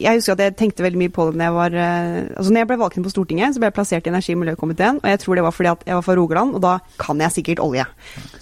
jeg 0.00 0.18
husker 0.18 0.34
at 0.34 0.40
jeg 0.44 0.54
tenkte 0.58 0.84
veldig 0.84 0.98
mye 1.00 1.12
på 1.14 1.24
det 1.30 1.38
når 1.38 1.46
jeg 1.46 1.54
var 1.56 1.74
eh, 1.80 2.16
Altså 2.36 2.50
når 2.52 2.58
jeg 2.60 2.68
ble 2.68 2.76
valgt 2.82 2.96
inn 2.98 3.04
på 3.06 3.12
Stortinget, 3.14 3.54
så 3.56 3.62
ble 3.62 3.70
jeg 3.70 3.76
plassert 3.78 4.08
i 4.08 4.12
energi- 4.12 4.34
og 4.36 4.40
miljøkomiteen, 4.42 4.98
og 5.00 5.08
jeg 5.08 5.20
tror 5.22 5.38
det 5.38 5.44
var 5.46 5.54
fordi 5.56 5.70
at 5.72 5.84
jeg 5.88 5.96
var 5.98 6.04
fra 6.04 6.16
Rogaland, 6.18 6.54
og 6.58 6.64
da 6.64 6.72
kan 7.00 7.22
jeg 7.24 7.34
sikkert 7.38 7.62
olje. 7.64 7.86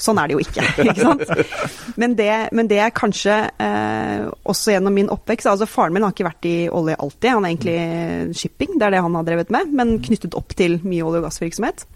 Sånn 0.07 0.19
er 0.23 0.31
det 0.31 0.37
jo 0.39 0.43
ikke, 0.43 0.67
ikke 0.87 0.97
sant. 0.99 1.95
Men 2.01 2.17
det, 2.19 2.31
men 2.59 2.71
det 2.71 2.81
er 2.83 2.95
kanskje 2.97 3.37
eh, 3.69 4.27
også 4.51 4.75
gjennom 4.75 4.97
min 4.99 5.11
oppvekst 5.15 5.51
Altså 5.53 5.69
faren 5.71 5.95
min 5.95 6.03
har 6.07 6.15
ikke 6.15 6.27
vært 6.27 6.49
i 6.51 6.57
olje 6.75 6.97
alltid, 6.99 7.31
han 7.37 7.47
er 7.47 7.55
egentlig 7.55 8.39
shipping, 8.43 8.75
det 8.81 8.89
er 8.89 8.97
det 8.97 9.05
han 9.07 9.19
har 9.21 9.29
drevet 9.31 9.53
med, 9.55 9.75
men 9.79 9.97
knyttet 10.05 10.35
opp 10.39 10.57
til 10.59 10.81
mye 10.83 11.05
olje- 11.07 11.23
og 11.23 11.29
gassvirksomhet. 11.29 11.87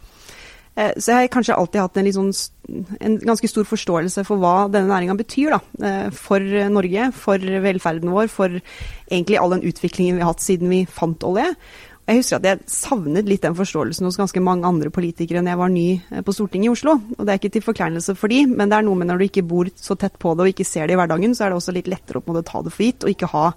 Eh, 0.78 0.94
Så 0.96 1.10
jeg 1.10 1.26
har 1.26 1.32
kanskje 1.34 1.56
alltid 1.58 1.82
hatt 1.82 1.98
en, 1.98 2.12
sånn, 2.14 2.32
en 3.00 3.18
ganske 3.18 3.50
stor 3.50 3.66
forståelse 3.66 4.24
for 4.28 4.38
hva 4.38 4.68
denne 4.70 4.92
næringa 4.92 5.18
betyr 5.18 5.56
da, 5.56 5.60
eh, 5.82 6.08
for 6.14 6.38
Norge, 6.70 7.10
for 7.18 7.38
velferden 7.38 8.14
vår, 8.14 8.30
for 8.30 8.60
egentlig 9.10 9.40
all 9.40 9.56
den 9.56 9.66
utviklingen 9.66 10.18
vi 10.18 10.22
har 10.22 10.32
hatt 10.32 10.44
siden 10.44 10.70
vi 10.70 10.84
fant 10.86 11.26
olje. 11.26 11.50
Jeg 12.08 12.22
husker 12.22 12.38
at 12.38 12.46
jeg 12.46 12.70
savnet 12.72 13.26
litt 13.28 13.42
den 13.44 13.56
forståelsen 13.56 14.06
hos 14.06 14.16
ganske 14.16 14.40
mange 14.40 14.64
andre 14.64 14.88
politikere 14.88 15.42
når 15.42 15.52
jeg 15.52 15.60
var 15.60 15.72
ny 15.74 15.88
eh, 15.98 16.22
på 16.24 16.32
Stortinget 16.32 16.70
i 16.70 16.72
Oslo. 16.72 16.94
Og 17.18 17.26
Det 17.26 17.34
er 17.34 17.40
ikke 17.42 17.52
til 17.58 17.66
forkleinelse 17.66 18.14
for 18.16 18.32
de, 18.32 18.46
men 18.46 18.70
det 18.70 18.78
er 18.78 18.86
noe 18.86 18.96
med 18.96 19.10
når 19.10 19.18
du 19.18 19.26
ikke 19.26 19.44
bor 19.50 19.68
så 19.76 19.98
tett 19.98 20.16
på 20.16 20.32
det 20.32 20.46
og 20.46 20.54
ikke 20.54 20.64
ser 20.68 20.86
det 20.86 20.96
i 20.96 21.00
hverdagen, 21.00 21.34
så 21.36 21.44
er 21.44 21.52
det 21.52 21.60
også 21.60 21.74
litt 21.76 21.90
lettere 21.90 22.22
å 22.22 22.42
ta 22.46 22.62
det 22.62 22.72
for 22.72 22.86
gitt 22.86 23.04
og 23.04 23.12
ikke 23.12 23.32
ha 23.34 23.50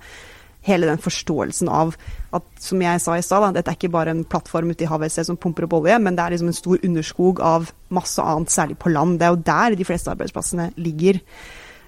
hele 0.66 0.90
den 0.90 1.02
forståelsen 1.02 1.70
av 1.72 1.96
at, 2.36 2.46
som 2.62 2.82
jeg 2.84 3.02
sa 3.02 3.18
i 3.18 3.24
stad, 3.26 3.48
dette 3.56 3.74
er 3.74 3.78
ikke 3.80 3.92
bare 3.94 4.14
en 4.14 4.24
plattform 4.28 4.72
ute 4.72 4.86
i 4.86 4.90
havet 4.90 5.14
som 5.18 5.40
pumper 5.40 5.66
opp 5.68 5.80
olje, 5.82 5.98
men 6.00 6.18
det 6.18 6.24
er 6.24 6.36
liksom 6.36 6.52
en 6.52 6.58
stor 6.58 6.86
underskog 6.88 7.42
av 7.44 7.72
masse 7.94 8.24
annet, 8.24 8.54
særlig 8.54 8.78
på 8.82 8.94
land. 8.94 9.18
Det 9.20 9.28
er 9.28 9.36
jo 9.36 9.46
der 9.50 9.78
de 9.80 9.88
fleste 9.88 10.14
arbeidsplassene 10.14 10.70
ligger. 10.80 11.20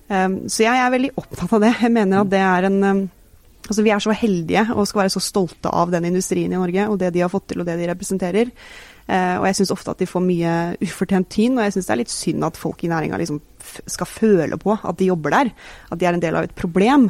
Um, 0.09 0.41
så 0.51 0.65
jeg 0.65 0.79
er 0.79 0.93
veldig 0.93 1.13
opptatt 1.21 1.53
av 1.55 1.61
det. 1.63 1.75
Jeg 1.79 1.93
mener 1.95 2.23
at 2.23 2.31
det 2.33 2.41
er 2.43 2.69
en 2.69 2.79
um, 2.83 3.03
Altså 3.63 3.79
Vi 3.79 3.93
er 3.95 4.01
så 4.03 4.11
heldige 4.11 4.65
og 4.73 4.83
skal 4.89 5.05
være 5.05 5.11
så 5.13 5.21
stolte 5.23 5.71
av 5.71 5.87
den 5.87 6.03
industrien 6.09 6.51
i 6.51 6.57
Norge 6.59 6.83
og 6.91 6.97
det 6.99 7.13
de 7.15 7.21
har 7.23 7.29
fått 7.31 7.45
til 7.53 7.61
og 7.63 7.67
det 7.69 7.77
de 7.79 7.85
representerer. 7.87 8.49
Uh, 9.07 9.39
og 9.39 9.45
jeg 9.47 9.55
syns 9.61 9.71
ofte 9.71 9.93
at 9.93 10.01
de 10.03 10.07
får 10.09 10.23
mye 10.25 10.55
ufortjent 10.83 11.29
tyn, 11.31 11.55
og 11.55 11.63
jeg 11.63 11.77
syns 11.77 11.87
det 11.87 11.93
er 11.95 12.01
litt 12.01 12.11
synd 12.11 12.43
at 12.43 12.59
folk 12.59 12.83
i 12.83 12.91
næringa 12.91 13.21
liksom 13.21 13.39
skal 13.87 14.09
føle 14.09 14.59
på 14.59 14.75
at 14.75 14.99
de 14.99 15.07
jobber 15.07 15.31
der. 15.37 15.53
At 15.87 16.01
de 16.01 16.09
er 16.09 16.17
en 16.17 16.25
del 16.25 16.35
av 16.35 16.49
et 16.49 16.57
problem. 16.59 17.07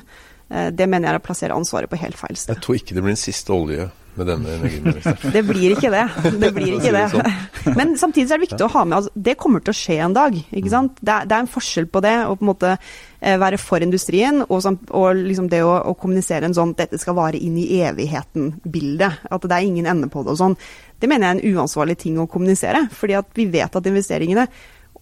Eh, 0.49 0.69
det 0.75 0.87
mener 0.89 1.09
jeg 1.09 1.17
er 1.17 1.21
å 1.21 1.27
plassere 1.27 1.57
ansvaret 1.57 1.91
på 1.91 1.99
helt 2.01 2.19
feil 2.19 2.37
sted. 2.37 2.55
Jeg 2.55 2.65
tror 2.65 2.79
ikke 2.79 2.97
det 2.97 3.05
blir 3.05 3.15
en 3.15 3.23
siste 3.23 3.53
olje 3.55 3.89
med 4.13 4.27
denne 4.29 4.51
energiministeren. 4.59 5.31
Det 5.35 5.41
blir 5.47 5.73
ikke 5.73 5.89
det. 5.89 6.03
Det 6.41 6.49
blir 6.53 6.75
ikke 6.77 6.91
det. 6.93 7.05
sånn. 7.13 7.39
Men 7.79 7.95
samtidig 7.97 8.27
er 8.27 8.41
det 8.41 8.45
viktig 8.47 8.65
å 8.67 8.71
ha 8.75 8.83
med 8.85 8.97
altså, 8.99 9.13
Det 9.27 9.35
kommer 9.41 9.63
til 9.63 9.73
å 9.73 9.77
skje 9.77 9.97
en 10.05 10.13
dag. 10.13 10.37
ikke 10.43 10.73
sant? 10.73 10.99
Det 11.01 11.15
er, 11.15 11.29
det 11.29 11.37
er 11.37 11.45
en 11.45 11.49
forskjell 11.49 11.87
på 11.89 12.03
det 12.05 12.13
å 12.27 12.35
på 12.37 12.45
en 12.45 12.51
måte 12.51 12.73
eh, 12.75 13.39
være 13.41 13.59
for 13.61 13.85
industrien 13.85 14.43
og, 14.45 14.69
og 14.93 15.23
liksom 15.23 15.49
det 15.49 15.63
å, 15.65 15.73
å 15.89 15.95
kommunisere 15.97 16.49
en 16.49 16.57
sånn 16.57 16.75
'dette 16.77 16.99
skal 17.01 17.17
vare 17.17 17.41
inn 17.41 17.57
i 17.57 17.81
evigheten'-bilde. 17.81 19.09
At 19.33 19.49
det 19.49 19.57
er 19.57 19.65
ingen 19.65 19.89
ende 19.89 20.11
på 20.13 20.25
det 20.25 20.35
og 20.35 20.41
sånn. 20.43 20.59
Det 20.99 21.09
mener 21.09 21.27
jeg 21.27 21.33
er 21.33 21.41
en 21.41 21.57
uansvarlig 21.57 21.97
ting 22.05 22.21
å 22.21 22.29
kommunisere. 22.29 22.87
fordi 22.93 23.17
at 23.17 23.33
vi 23.33 23.49
vet 23.49 23.75
at 23.75 23.89
investeringene 23.89 24.47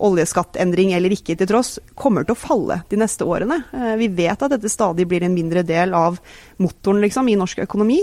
oljeskattendring 0.02 0.94
eller 0.98 1.14
ikke 1.14 1.36
til 1.38 1.50
tross, 1.50 1.76
kommer 1.96 2.26
til 2.26 2.36
å 2.36 2.40
falle 2.42 2.80
de 2.92 3.00
neste 3.00 3.26
årene. 3.28 3.62
Eh, 3.74 3.96
Vi 4.02 4.08
vet 4.18 4.42
at 4.42 4.52
dette 4.56 4.70
stadig 4.72 5.08
blir 5.08 5.24
en 5.24 5.36
mindre 5.36 5.64
del 5.64 5.94
av 5.94 6.20
motoren 6.58 7.02
liksom, 7.02 7.30
i 7.30 7.38
norsk 7.40 7.62
økonomi. 7.66 8.00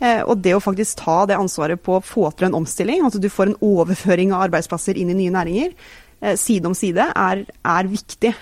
Eh, 0.00 0.22
Og 0.26 0.42
det 0.42 0.54
å 0.56 0.62
faktisk 0.62 1.04
ta 1.04 1.26
det 1.26 1.36
ansvaret 1.38 1.82
på 1.82 1.98
å 1.98 2.04
få 2.04 2.30
til 2.36 2.48
en 2.48 2.58
omstilling, 2.62 3.02
altså 3.02 3.20
du 3.20 3.28
får 3.28 3.52
en 3.52 3.60
overføring 3.62 4.32
av 4.32 4.48
arbeidsplasser 4.48 4.96
inn 4.96 5.10
i 5.10 5.20
nye 5.22 5.30
næringer, 5.30 5.74
eh, 6.22 6.34
side 6.36 6.66
om 6.66 6.74
side, 6.74 7.12
er, 7.14 7.46
er 7.64 7.84
viktig. 7.84 8.34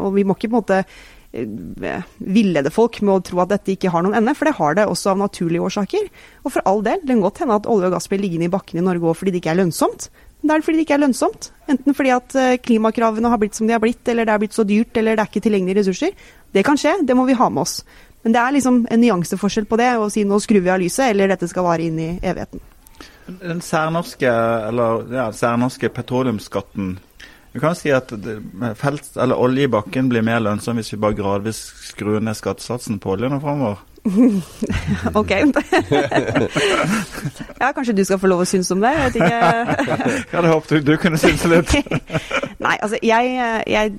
Og 0.00 0.14
vi 0.14 0.24
må 0.24 0.36
ikke 0.36 0.50
på 0.50 0.56
en 0.56 0.62
måte 0.62 0.84
villede 2.18 2.72
folk 2.74 3.00
med 3.02 3.14
å 3.14 3.22
tro 3.22 3.38
at 3.40 3.52
dette 3.52 3.70
ikke 3.76 3.90
har 3.94 4.02
noen 4.02 4.16
ende, 4.18 4.34
for 4.34 4.48
det 4.48 4.56
har 4.58 4.74
det 4.74 4.86
også 4.90 5.12
av 5.12 5.20
naturlige 5.20 5.62
årsaker. 5.62 6.08
Og 6.44 6.52
for 6.52 6.62
all 6.66 6.82
del, 6.82 6.98
det 7.04 7.14
kan 7.14 7.22
godt 7.22 7.38
hende 7.38 7.54
at 7.60 7.68
olje 7.70 7.86
og 7.86 7.94
gass 7.94 8.10
blir 8.10 8.18
liggende 8.18 8.48
i 8.48 8.50
bakken 8.50 8.80
i 8.80 8.82
Norge 8.82 9.06
òg 9.06 9.16
fordi 9.20 9.30
det 9.36 9.42
ikke 9.42 9.52
er 9.54 9.60
lønnsomt. 9.62 10.08
Det 10.40 10.54
er 10.54 10.62
fordi 10.64 10.80
det 10.80 10.86
ikke 10.86 10.96
er 10.96 11.02
lønnsomt. 11.02 11.50
Enten 11.70 11.96
fordi 11.96 12.12
at 12.14 12.36
eh, 12.38 12.58
klimakravene 12.64 13.28
har 13.28 13.40
blitt 13.40 13.58
som 13.58 13.68
de 13.68 13.74
har 13.76 13.82
blitt, 13.82 14.00
eller 14.08 14.26
det 14.26 14.34
er 14.34 14.42
blitt 14.42 14.56
så 14.56 14.64
dyrt, 14.64 14.96
eller 14.96 15.18
det 15.18 15.24
er 15.24 15.30
ikke 15.30 15.42
tilgjengelige 15.44 15.82
ressurser. 15.82 16.14
Det 16.54 16.64
kan 16.66 16.80
skje, 16.80 16.96
det 17.06 17.16
må 17.16 17.26
vi 17.28 17.36
ha 17.36 17.50
med 17.52 17.66
oss. 17.66 17.80
Men 18.24 18.34
det 18.34 18.40
er 18.40 18.56
liksom 18.56 18.82
en 18.90 19.00
nyanseforskjell 19.00 19.68
på 19.68 19.78
det, 19.80 19.90
å 20.00 20.08
si 20.12 20.24
nå 20.28 20.40
skrur 20.40 20.64
vi 20.64 20.72
av 20.72 20.80
lyset, 20.80 21.10
eller 21.10 21.32
dette 21.32 21.48
skal 21.48 21.66
vare 21.68 21.84
inn 21.86 22.00
i 22.00 22.10
evigheten. 22.16 22.64
Den 23.40 23.60
særnorske, 23.64 24.32
eller, 24.70 25.04
ja, 25.14 25.28
særnorske 25.32 25.88
petroleumsskatten 25.94 26.96
Vi 27.52 27.60
kan 27.62 27.74
si 27.78 27.92
at 27.94 28.10
felt, 28.78 29.06
olje 29.18 29.66
i 29.66 29.70
bakken 29.70 30.08
blir 30.10 30.22
mer 30.22 30.38
lønnsom 30.42 30.78
hvis 30.78 30.92
vi 30.94 31.00
bare 31.02 31.18
gradvis 31.18 31.58
skrur 31.88 32.20
ned 32.22 32.38
skattesatsen 32.38 33.00
på 33.02 33.16
oljen 33.16 33.40
framover. 33.42 33.80
ok. 35.20 35.30
ja, 37.60 37.72
kanskje 37.76 37.92
du 37.92 38.04
skal 38.04 38.18
få 38.20 38.26
lov 38.30 38.40
å 38.44 38.46
synes 38.48 38.70
om 38.72 38.80
det? 38.80 38.90
Jeg 38.96 39.04
vet 39.04 39.16
ikke. 39.20 39.36
jeg 39.36 40.32
hadde 40.32 40.52
håpet 40.54 40.86
du 40.86 40.96
kunne 41.00 41.18
synes 41.20 41.44
litt. 41.50 41.70
Nei, 42.64 42.76
altså 42.76 42.96
jeg, 43.04 43.24
jeg 43.68 43.92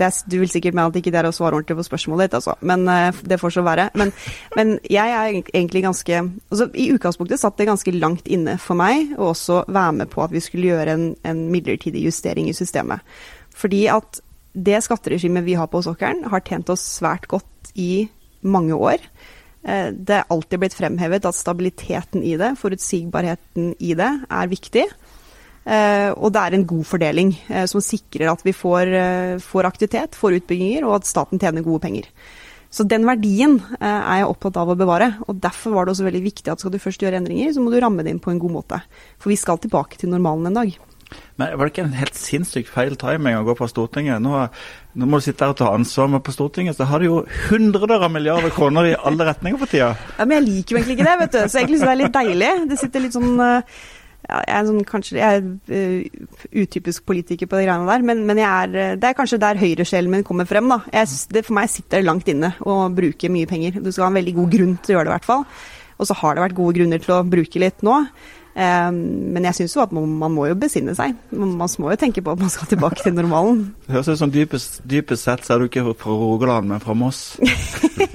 det, 0.00 0.10
Du 0.30 0.36
vil 0.40 0.52
sikkert 0.52 0.76
mene 0.76 0.88
at 0.88 0.96
ikke 0.96 1.12
det 1.12 1.20
er 1.22 1.28
å 1.28 1.34
svare 1.34 1.56
ordentlig 1.58 1.76
på 1.80 1.88
spørsmålet 1.90 2.22
ditt, 2.28 2.36
altså. 2.40 2.52
Men 2.64 2.80
uh, 2.88 3.20
det 3.20 3.40
får 3.40 3.50
så 3.58 3.62
være. 3.66 3.86
Men, 4.00 4.08
men, 4.56 4.66
jeg 4.90 5.08
er 5.16 5.24
egentlig 5.36 5.82
ganske 5.84 6.14
altså 6.22 6.64
I 6.74 6.92
utgangspunktet 6.94 7.42
satt 7.42 7.58
det 7.60 7.68
ganske 7.68 7.90
langt 7.96 8.26
inne 8.32 8.56
for 8.60 8.74
meg 8.80 8.96
å 9.18 9.22
også 9.34 9.56
være 9.68 9.92
med 10.00 10.08
på 10.12 10.18
at 10.24 10.32
vi 10.32 10.44
skulle 10.44 10.70
gjøre 10.72 10.92
en, 10.96 11.06
en 11.26 11.40
midlertidig 11.52 12.02
justering 12.08 12.48
i 12.48 12.56
systemet. 12.56 13.04
Fordi 13.56 13.82
at 13.92 14.10
det 14.56 14.80
skatteregimet 14.82 15.44
vi 15.46 15.54
har 15.54 15.68
på 15.70 15.82
sokkelen, 15.84 16.24
har 16.32 16.42
tjent 16.46 16.72
oss 16.72 16.82
svært 16.96 17.28
godt 17.30 17.70
i 17.78 18.08
mange 18.42 18.76
år. 18.76 19.04
Eh, 19.62 19.92
det 19.92 20.16
er 20.16 20.32
alltid 20.32 20.62
blitt 20.62 20.76
fremhevet 20.76 21.26
at 21.28 21.36
stabiliteten 21.36 22.24
i 22.24 22.36
det, 22.40 22.54
forutsigbarheten 22.60 23.74
i 23.78 23.94
det, 23.98 24.10
er 24.24 24.52
viktig. 24.52 24.86
Eh, 25.70 26.10
og 26.16 26.32
det 26.32 26.42
er 26.42 26.56
en 26.56 26.68
god 26.68 26.86
fordeling 26.88 27.34
eh, 27.50 27.66
som 27.68 27.84
sikrer 27.84 28.32
at 28.32 28.44
vi 28.46 28.56
får, 28.56 28.94
får 29.44 29.68
aktivitet, 29.68 30.16
får 30.18 30.40
utbygginger, 30.40 30.86
og 30.88 31.00
at 31.00 31.10
staten 31.10 31.40
tjener 31.40 31.66
gode 31.66 31.84
penger. 31.84 32.08
Så 32.70 32.86
den 32.86 33.02
verdien 33.02 33.56
er 33.82 34.20
jeg 34.20 34.28
opptatt 34.30 34.60
av 34.62 34.68
å 34.70 34.76
bevare. 34.78 35.08
og 35.26 35.40
Derfor 35.42 35.74
var 35.74 35.86
det 35.86 35.96
også 35.96 36.04
veldig 36.06 36.20
viktig 36.22 36.52
at 36.52 36.62
skal 36.62 36.70
du 36.70 36.78
først 36.78 37.02
gjøre 37.02 37.18
endringer, 37.18 37.50
så 37.50 37.64
må 37.64 37.72
du 37.72 37.80
ramme 37.82 38.04
det 38.06 38.12
inn 38.14 38.22
på 38.22 38.30
en 38.30 38.38
god 38.38 38.54
måte. 38.60 38.78
For 39.18 39.32
vi 39.32 39.38
skal 39.40 39.58
tilbake 39.58 39.98
til 39.98 40.12
normalen 40.12 40.52
en 40.52 40.60
dag. 40.60 40.76
Men 41.40 41.54
Var 41.58 41.66
det 41.66 41.72
ikke 41.72 41.84
en 41.86 41.96
helt 41.98 42.18
sinnssykt 42.18 42.72
feil 42.72 42.96
timing 43.00 43.38
å 43.38 43.44
gå 43.46 43.54
på 43.58 43.68
Stortinget? 43.70 44.20
Nå, 44.22 44.42
nå, 44.94 45.06
må 45.08 45.20
du 45.20 45.26
sitte 45.26 45.46
her 45.46 45.54
og 45.54 45.60
ta 45.60 45.70
ansvar, 45.74 46.10
men 46.12 46.24
på 46.24 46.34
Stortinget 46.34 46.78
så 46.78 46.88
har 46.90 47.00
du 47.00 47.08
jo 47.08 47.22
hundreder 47.48 48.04
av 48.04 48.12
milliarder 48.12 48.52
kroner 48.54 48.90
i 48.90 48.98
alle 48.98 49.30
retninger 49.30 49.60
for 49.60 49.70
tida. 49.70 49.94
Ja, 50.18 50.26
Men 50.26 50.40
jeg 50.40 50.48
liker 50.48 50.76
jo 50.76 50.82
egentlig 50.82 50.98
ikke 50.98 51.08
det, 51.08 51.16
vet 51.24 51.38
du. 51.38 51.40
Så 51.48 51.62
egentlig 51.62 51.80
så 51.80 51.88
det 51.88 51.94
er 51.94 52.02
litt 52.04 52.18
deilig. 52.18 52.52
Det 52.70 52.78
sitter 52.80 53.04
litt 53.06 53.16
sånn 53.16 53.32
eh, 53.40 53.80
ja, 54.28 54.40
jeg 54.44 54.56
er 54.58 54.66
sånn, 54.68 54.80
kanskje 54.86 55.18
jeg 55.18 55.38
er 55.38 55.46
uh, 55.74 56.40
utypisk 56.62 57.06
politiker 57.08 57.48
på 57.50 57.58
de 57.58 57.66
greiene 57.66 57.88
der, 57.88 58.04
men, 58.06 58.22
men 58.28 58.40
er, 58.44 58.74
eh, 58.76 58.96
det 59.00 59.08
er 59.08 59.16
kanskje 59.16 59.40
der 59.42 59.60
høyresjelen 59.60 60.12
min 60.12 60.26
kommer 60.26 60.48
frem. 60.48 60.68
da. 60.70 60.82
Jeg, 60.92 61.08
det, 61.32 61.44
for 61.46 61.56
meg 61.56 61.70
sitter 61.72 62.00
det 62.00 62.08
langt 62.08 62.28
inne 62.30 62.52
å 62.60 62.82
bruke 62.94 63.32
mye 63.32 63.48
penger. 63.50 63.80
Du 63.80 63.90
skal 63.90 64.06
ha 64.06 64.10
en 64.12 64.20
veldig 64.20 64.36
god 64.36 64.52
grunn 64.56 64.76
til 64.78 64.94
å 64.94 64.98
gjøre 64.98 65.08
det, 65.08 65.14
i 65.14 65.16
hvert 65.16 65.30
fall. 65.30 65.46
Og 66.00 66.08
så 66.08 66.16
har 66.20 66.36
det 66.36 66.44
vært 66.46 66.58
gode 66.58 66.76
grunner 66.78 67.02
til 67.02 67.16
å 67.16 67.24
bruke 67.28 67.62
litt 67.62 67.82
nå. 67.86 67.96
Ehm, 68.60 68.96
men 69.32 69.46
jeg 69.48 69.56
syns 69.56 69.74
jo 69.76 69.80
at 69.80 69.92
man, 69.96 70.08
man, 70.20 70.32
må 70.36 70.44
jo 70.50 70.56
besinne 70.58 70.92
seg. 70.96 71.14
Man, 71.32 71.54
man, 71.56 71.70
må 71.80 71.92
jo 71.94 71.98
tenke 72.00 72.20
på 72.24 72.34
at 72.34 72.42
man 72.42 72.52
skal 72.52 72.68
tilbake 72.68 73.00
til 73.02 73.14
normalen. 73.16 73.62
Det 73.86 73.94
høres 73.96 74.10
ut 74.12 74.20
som 74.20 74.32
dypest, 74.32 74.80
dypest, 74.84 75.24
sett 75.24 75.46
så 75.46 75.54
er 75.54 75.62
du 75.62 75.68
ikke 75.70 75.86
fra 75.98 76.16
Rogaland, 76.16 76.68
men 76.68 76.82
fra 76.82 76.94
Moss. 76.94 77.38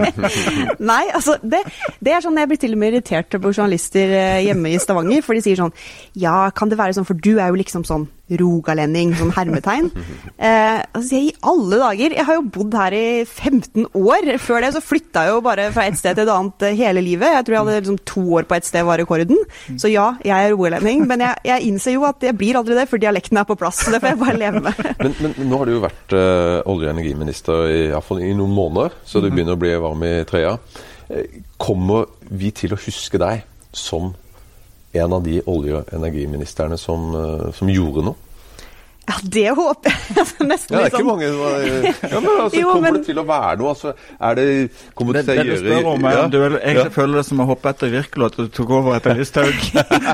Nei, 0.92 1.04
altså 1.14 1.38
det, 1.42 1.64
det, 2.00 2.14
er 2.14 2.24
sånn 2.24 2.38
jeg 2.40 2.52
blir 2.52 2.62
til 2.62 2.76
og 2.76 2.82
med 2.82 2.94
irritert 2.94 3.40
på 3.42 3.52
journalister 3.52 4.14
eh, 4.20 4.44
hjemme 4.48 4.74
i 4.74 4.82
Stavanger. 4.82 5.26
For 5.26 5.38
de 5.38 5.44
sier 5.46 5.60
sånn 5.60 5.74
Ja, 6.20 6.52
kan 6.56 6.72
det 6.72 6.80
være 6.80 6.98
sånn, 6.98 7.08
for 7.08 7.18
du 7.18 7.36
er 7.36 7.50
jo 7.50 7.60
liksom 7.60 7.86
sånn 7.88 8.08
rogalending, 8.34 9.14
sånn 9.18 9.34
hermetegn. 9.36 9.92
Eh, 10.36 10.80
altså, 10.82 11.20
I 11.20 11.34
alle 11.46 11.78
dager! 11.82 12.16
Jeg 12.18 12.26
har 12.26 12.40
jo 12.40 12.46
bodd 12.56 12.74
her 12.78 12.96
i 12.98 13.06
15 13.24 13.86
år. 14.00 14.32
Før 14.42 14.66
det 14.66 14.72
så 14.74 14.82
flytta 14.82 15.28
jeg 15.28 15.36
jo 15.36 15.44
bare 15.46 15.68
fra 15.76 15.86
et 15.86 16.00
sted 16.00 16.18
til 16.18 16.26
et 16.26 16.34
annet 16.34 16.66
eh, 16.66 16.78
hele 16.80 17.04
livet. 17.06 17.36
Jeg 17.36 17.46
tror 17.46 17.58
jeg 17.58 17.64
hadde 17.64 17.78
liksom 17.84 18.00
to 18.10 18.26
år 18.40 18.50
på 18.50 18.58
et 18.58 18.68
sted 18.68 18.88
var 18.88 19.02
rekorden. 19.02 19.38
Så 19.82 19.92
ja, 19.94 20.08
jeg 20.26 20.34
er 20.34 20.56
rogalending. 20.56 21.06
Men 21.10 21.26
jeg, 21.28 21.46
jeg, 21.52 21.70
innser 21.70 21.98
jo 21.98 22.08
at 22.10 22.26
jeg 22.26 22.38
blir 22.40 22.58
aldri 22.58 22.78
det, 22.80 22.88
for 22.90 23.02
dialekten 23.02 23.42
er 23.42 23.48
på 23.48 23.60
plass. 23.60 23.84
Så 23.86 23.94
det 23.94 24.02
får 24.02 24.16
jeg 24.16 24.22
bare 24.24 24.42
leve 24.42 24.66
med. 24.66 24.84
men, 25.04 25.16
men, 25.22 25.38
nå 25.46 25.62
har 25.62 25.70
du 25.70 25.76
jo 25.76 25.86
vært 25.86 26.18
uh, 26.18 26.66
olje- 26.66 26.90
og 26.90 26.96
energiminister 26.96 27.70
i, 27.70 27.82
i, 27.94 28.20
i 28.26 28.36
noen 28.38 28.54
måneder, 28.56 28.98
så 29.06 29.22
du 29.22 29.30
mhm. 29.30 29.38
begynner 29.38 29.58
å 29.58 29.62
bli 29.62 29.78
varm 29.86 30.06
i 30.06 30.14
trøya. 30.28 30.58
Kommer 31.62 32.08
vi 32.34 32.50
til 32.56 32.74
å 32.74 32.82
huske 32.82 33.22
deg 33.22 33.46
som 33.76 34.16
en 34.96 35.18
av 35.18 35.24
de 35.26 35.42
olje- 35.46 35.82
og 35.82 35.92
energiministrene 35.96 36.78
som, 36.80 37.12
som 37.56 37.72
gjorde 37.72 38.06
noe? 38.10 38.25
Ja, 39.06 39.16
det 39.22 39.50
håper 39.54 39.92
jeg. 39.92 40.02
Altså, 40.16 40.46
nesten 40.48 40.76
ja, 40.76 40.80
det 40.80 40.86
er 40.86 40.90
ikke 40.90 41.00
sånn. 41.02 41.08
mange 41.10 41.28
som 41.30 41.42
har 41.44 41.64
ja, 42.16 42.20
men 42.24 42.40
altså, 42.42 42.60
jo, 42.60 42.70
Kommer 42.72 42.86
men... 42.86 42.96
det 42.98 43.08
til 43.10 43.20
å 43.20 43.24
være 43.28 43.58
noe? 43.60 43.72
Altså, 43.74 43.92
er 44.30 44.38
det 44.38 44.46
Kommer 44.98 45.18
det, 45.18 45.24
til 45.26 45.32
å 45.32 45.36
gjøre 45.36 45.46
Det 45.46 45.58
du 45.58 45.66
spør 45.66 45.90
om, 45.92 46.06
er 46.10 46.16
ja. 46.16 46.24
du 46.32 46.38
vil 46.40 46.56
egentlig 46.60 46.86
ja. 46.86 46.94
føler 46.96 47.20
det 47.20 47.24
som 47.28 47.44
å 47.44 47.48
hoppe 47.50 47.74
etter 47.74 47.92
Wirkola 47.94 48.30
at 48.32 48.38
du 48.40 48.52
tok 48.56 48.72
over 48.80 48.96
etter 48.98 49.20
Listhaug. 49.20 49.68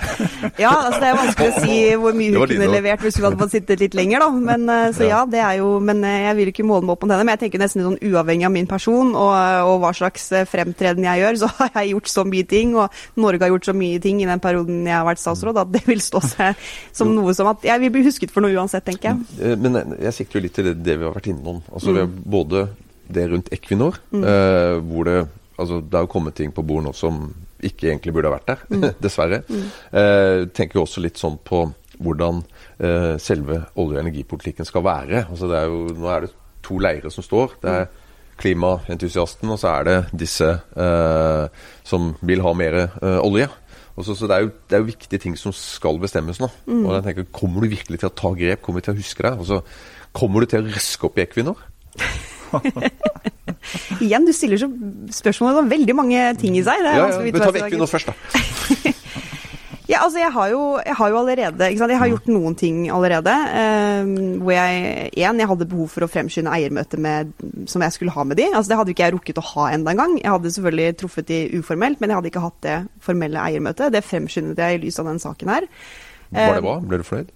ja, 0.64 0.72
altså 0.72 1.00
det 1.04 1.12
er 1.12 1.20
vanskelig 1.20 1.52
å 1.52 1.64
si 1.64 1.78
hvor 2.02 2.18
mye 2.18 2.34
hun 2.36 2.52
kunne 2.52 2.70
levert 2.74 3.06
hvis 3.06 3.20
hun 3.20 3.28
hadde 3.30 3.42
fått 3.44 3.56
sittet 3.56 3.84
litt 3.86 3.98
lenger, 3.98 4.26
da. 4.26 4.30
Men, 4.50 4.66
eh, 4.76 4.88
så 4.98 5.08
ja, 5.08 5.22
det 5.30 5.44
er 5.44 5.60
jo 5.62 5.72
Men 5.84 6.04
eh, 6.08 6.26
jeg 6.28 6.40
vil 6.40 6.52
ikke 6.54 6.68
måle 6.68 6.88
meg 6.88 6.96
opp 6.96 7.06
mot 7.06 7.14
henne. 7.14 7.28
Men 7.28 7.38
jeg 7.38 7.44
tenker 7.46 7.64
nesten 7.64 7.86
sånn 7.86 8.00
uavhengig 8.12 8.50
av 8.50 8.56
min 8.56 8.70
person 8.70 9.14
og, 9.14 9.32
og, 9.70 9.76
hva 9.86 9.94
slags 9.98 10.28
eh, 10.36 10.48
fremtreden 10.50 11.08
jeg 11.08 11.24
gjør, 11.24 11.42
så 11.44 11.52
har 11.60 11.72
jeg 11.80 11.94
gjort 11.94 12.12
så 12.12 12.26
mye 12.28 12.50
ting, 12.50 12.76
og 12.80 13.22
Norge 13.22 13.46
har 13.46 13.54
gjort 13.54 13.72
så 13.72 13.78
mye 13.78 14.02
ting 14.04 14.22
i 14.24 14.30
den 14.30 14.44
perioden 14.44 14.84
jeg 14.90 14.98
har 14.98 15.08
vært 15.08 15.24
statsråd, 15.24 15.62
at 15.64 15.72
det 15.74 15.86
vil 15.88 16.04
stå 16.04 16.24
seg 16.26 16.68
som 16.96 17.14
noe 17.16 17.34
som 17.38 17.50
at 17.52 17.64
jeg 17.66 17.86
vil 17.86 17.94
bli 17.94 18.06
husket 18.06 18.34
for 18.34 18.44
noe 18.44 18.56
uansett 18.58 18.81
tenker 18.86 19.12
jeg. 19.12 19.38
Eh, 19.42 19.58
men 19.60 19.96
jeg 19.98 20.16
sikter 20.18 20.40
jo 20.40 20.46
litt 20.46 20.58
til 20.58 20.72
det, 20.72 20.78
det 20.86 20.98
vi 21.00 21.08
har 21.08 21.16
vært 21.16 21.30
innom. 21.32 21.62
Altså, 21.72 21.96
mm. 21.98 22.18
Både 22.38 22.66
det 23.12 23.28
rundt 23.32 23.52
Equinor, 23.54 24.00
mm. 24.12 24.24
eh, 24.24 24.76
hvor 24.88 25.08
det 25.10 25.20
altså, 25.62 25.82
det 25.82 26.00
har 26.00 26.10
kommet 26.12 26.38
ting 26.38 26.54
på 26.56 26.64
bordet 26.66 26.90
nå 26.90 26.96
som 26.98 27.24
ikke 27.62 27.92
egentlig 27.92 28.14
burde 28.16 28.32
ha 28.32 28.38
vært 28.38 28.50
der, 28.50 28.66
mm. 28.72 28.88
dessverre. 29.06 29.42
Mm. 29.48 29.66
Eh, 30.02 30.38
tenker 30.56 30.80
jo 30.80 30.86
også 30.88 31.04
litt 31.04 31.22
sånn 31.22 31.38
på 31.46 31.66
hvordan 32.02 32.42
eh, 32.82 33.16
selve 33.22 33.64
olje- 33.78 34.00
og 34.00 34.06
energipolitikken 34.06 34.68
skal 34.68 34.86
være. 34.86 35.26
Altså, 35.30 35.52
er 35.54 35.68
jo, 35.70 35.84
nå 35.98 36.10
er 36.10 36.26
det 36.26 36.32
to 36.66 36.80
leirer 36.82 37.14
som 37.14 37.26
står. 37.26 37.60
Det 37.62 37.76
er 37.82 37.92
klimaentusiasten, 38.42 39.52
og 39.54 39.60
så 39.62 39.76
er 39.76 39.88
det 39.88 39.98
disse 40.24 40.50
eh, 40.50 41.66
som 41.86 42.14
vil 42.26 42.42
ha 42.46 42.54
mer 42.58 42.80
eh, 42.82 43.20
olje. 43.22 43.48
Også, 44.00 44.16
så 44.16 44.30
det 44.30 44.36
er, 44.36 44.46
jo, 44.46 44.52
det 44.70 44.78
er, 44.78 44.84
jo, 44.84 44.92
viktige 44.92 45.20
ting 45.20 45.36
som 45.40 45.54
skal 45.56 46.00
bestemmes 46.02 46.40
nå. 46.42 46.50
Mm. 46.66 46.86
Og 46.86 46.96
jeg 46.96 47.06
tenker, 47.08 47.28
Kommer 47.36 47.66
du 47.66 47.74
virkelig 47.74 48.02
til 48.02 48.10
å 48.10 48.18
ta 48.24 48.32
grep? 48.38 48.64
Kommer 48.64 48.82
du 48.82 48.88
til 48.88 48.96
å 48.96 49.02
huske 49.02 49.26
deg? 49.26 49.46
så 49.48 49.62
kommer 50.16 50.44
du 50.44 50.52
til 50.52 50.64
å 50.64 50.72
røske 50.72 51.08
opp 51.08 51.20
i 51.20 51.26
Equinor? 51.26 51.60
Igjen, 54.04 54.26
du 54.26 54.34
stiller 54.36 54.60
så 54.60 54.68
spørsmål 55.16 55.64
om 55.64 55.70
veldig 55.72 55.96
mange 55.96 56.24
ting 56.42 56.58
i 56.58 56.66
seg. 56.66 56.84
ja, 56.84 56.98
ja, 56.98 57.20
men 57.20 57.40
tar 57.40 57.56
vi 57.56 57.64
Equinor 57.66 57.92
først, 57.92 58.12
da. 58.12 58.96
Ja, 59.92 60.06
altså 60.06 60.22
jeg 60.22 60.32
har 60.32 60.52
jo, 60.54 60.62
jeg 60.80 60.96
har 60.96 61.10
jo 61.12 61.18
allerede? 61.20 61.68
Jeg 61.68 62.00
har 62.00 62.12
gjort 62.14 62.30
noen 62.32 62.56
ting 62.56 62.86
allerede. 62.94 63.34
Uh, 63.52 64.38
hvor 64.40 64.54
jeg 64.56 65.10
en, 65.20 65.42
jeg 65.44 65.50
hadde 65.52 65.68
behov 65.74 65.90
for 65.92 66.06
å 66.06 66.10
fremskynde 66.12 66.54
eiermøtet 66.56 67.02
som 67.70 67.84
jeg 67.84 67.98
skulle 67.98 68.16
ha 68.16 68.26
med 68.28 68.40
de. 68.40 68.48
Altså 68.54 68.72
Det 68.72 68.80
hadde 68.80 68.96
ikke 68.96 69.10
jeg 69.10 69.16
rukket 69.18 69.42
å 69.42 69.48
ha 69.50 69.68
enda 69.76 69.92
engang. 69.92 70.16
Jeg 70.22 70.32
hadde 70.32 70.54
selvfølgelig 70.56 70.98
truffet 71.02 71.28
de 71.28 71.42
uformelt, 71.60 72.00
men 72.00 72.12
jeg 72.12 72.22
hadde 72.22 72.32
ikke 72.32 72.46
hatt 72.46 72.64
det 72.68 72.80
formelle 73.04 73.44
eiermøtet. 73.44 73.92
Det 73.92 74.06
fremskyndet 74.08 74.64
jeg 74.64 74.80
i 74.80 74.82
lys 74.86 75.02
av 75.04 75.12
den 75.12 75.22
saken 75.24 75.54
her. 75.58 75.70
Var 76.32 76.60
det 76.60 76.66
bra? 76.66 76.80
Ble 76.88 77.02
du 77.02 77.08
fornøyd? 77.08 77.36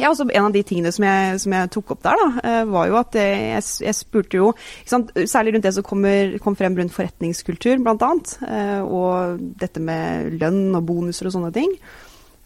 Ja, 0.00 0.08
altså 0.08 0.26
En 0.32 0.48
av 0.48 0.54
de 0.54 0.62
tingene 0.64 0.92
som 0.94 1.04
jeg, 1.04 1.40
som 1.42 1.54
jeg 1.54 1.70
tok 1.74 1.94
opp 1.94 2.04
der, 2.06 2.20
da, 2.20 2.28
eh, 2.48 2.60
var 2.70 2.88
jo 2.88 2.98
at 3.00 3.16
jeg, 3.20 3.64
jeg 3.84 3.96
spurte 3.98 4.38
jo 4.38 4.52
Særlig 4.88 5.54
rundt 5.54 5.66
det 5.66 5.74
som 5.76 5.86
kommer, 5.86 6.38
kom 6.42 6.56
frem 6.56 6.76
rundt 6.78 6.94
forretningskultur, 6.94 7.82
bl.a. 7.84 8.12
Eh, 8.48 8.80
og 8.80 9.42
dette 9.60 9.82
med 9.82 10.38
lønn 10.40 10.70
og 10.78 10.86
bonuser 10.88 11.28
og 11.28 11.36
sånne 11.36 11.52
ting. 11.54 11.74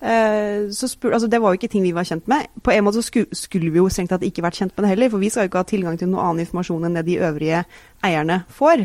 Eh, 0.05 0.71
så 0.75 0.89
spur, 0.91 1.15
altså 1.15 1.29
Det 1.31 1.41
var 1.41 1.53
jo 1.53 1.61
ikke 1.61 1.71
ting 1.73 1.85
vi 1.87 1.95
var 1.97 2.05
kjent 2.05 2.29
med. 2.29 2.51
På 2.63 2.75
en 2.75 2.85
måte 2.85 3.01
så 3.01 3.07
skulle, 3.07 3.27
skulle 3.33 3.71
vi 3.73 3.81
jo 3.81 3.89
strengt 3.89 4.13
tatt 4.13 4.27
ikke 4.27 4.45
vært 4.45 4.59
kjent 4.61 4.75
med 4.77 4.85
det 4.85 4.95
heller, 4.95 5.13
for 5.13 5.23
vi 5.23 5.31
skal 5.33 5.47
jo 5.47 5.53
ikke 5.53 5.63
ha 5.63 5.69
tilgang 5.69 5.99
til 5.99 6.11
noe 6.11 6.25
annen 6.25 6.45
informasjon 6.45 6.89
enn 6.89 6.99
det 6.99 7.07
de 7.07 7.21
øvrige 7.23 7.65
eierne 8.05 8.43
får. 8.53 8.85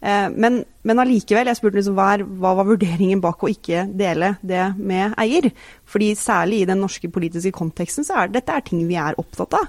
Eh, 0.00 0.28
men, 0.32 0.60
men 0.86 1.02
allikevel, 1.02 1.50
jeg 1.50 1.58
spurte 1.58 1.80
liksom 1.80 1.96
hva, 1.98 2.14
hva, 2.24 2.54
var 2.58 2.68
vurderingen 2.70 3.20
bak 3.22 3.42
å 3.44 3.50
ikke 3.52 3.84
dele 3.96 4.34
det 4.40 4.70
med 4.78 5.16
eier? 5.20 5.50
Fordi 5.88 6.12
særlig 6.18 6.62
i 6.62 6.68
den 6.70 6.80
norske 6.80 7.10
politiske 7.12 7.52
konteksten 7.56 8.06
så 8.06 8.22
er 8.22 8.32
dette 8.32 8.54
er 8.54 8.64
ting 8.66 8.86
vi 8.88 8.98
er 9.00 9.18
opptatt 9.20 9.58
av. 9.60 9.68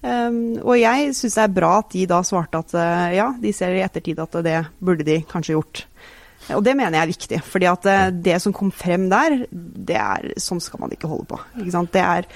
Um, 0.00 0.56
og 0.64 0.78
jeg 0.80 1.10
syns 1.12 1.34
det 1.36 1.42
er 1.44 1.52
bra 1.52 1.74
at 1.82 1.90
de 1.92 2.06
da 2.08 2.22
svarte 2.24 2.62
at 2.62 2.72
uh, 2.72 3.10
ja, 3.12 3.26
de 3.36 3.50
ser 3.52 3.74
i 3.76 3.82
ettertid 3.84 4.22
at 4.22 4.38
det 4.46 4.56
burde 4.80 5.04
de 5.04 5.18
kanskje 5.28 5.58
gjort. 5.58 5.82
Og 6.56 6.62
det 6.64 6.72
mener 6.72 6.96
jeg 6.96 7.04
er 7.04 7.10
viktig. 7.12 7.40
fordi 7.44 7.68
at 7.68 7.84
uh, 7.86 8.06
det 8.10 8.38
som 8.40 8.54
kom 8.56 8.72
frem 8.72 9.10
der, 9.12 9.42
det 9.50 9.98
er 10.00 10.32
sånn 10.40 10.62
skal 10.64 10.80
man 10.82 10.96
ikke 10.96 11.10
holde 11.10 11.28
på. 11.34 11.42
Ikke 11.60 11.74
sant? 11.76 11.92
Det 11.92 12.00
er 12.00 12.30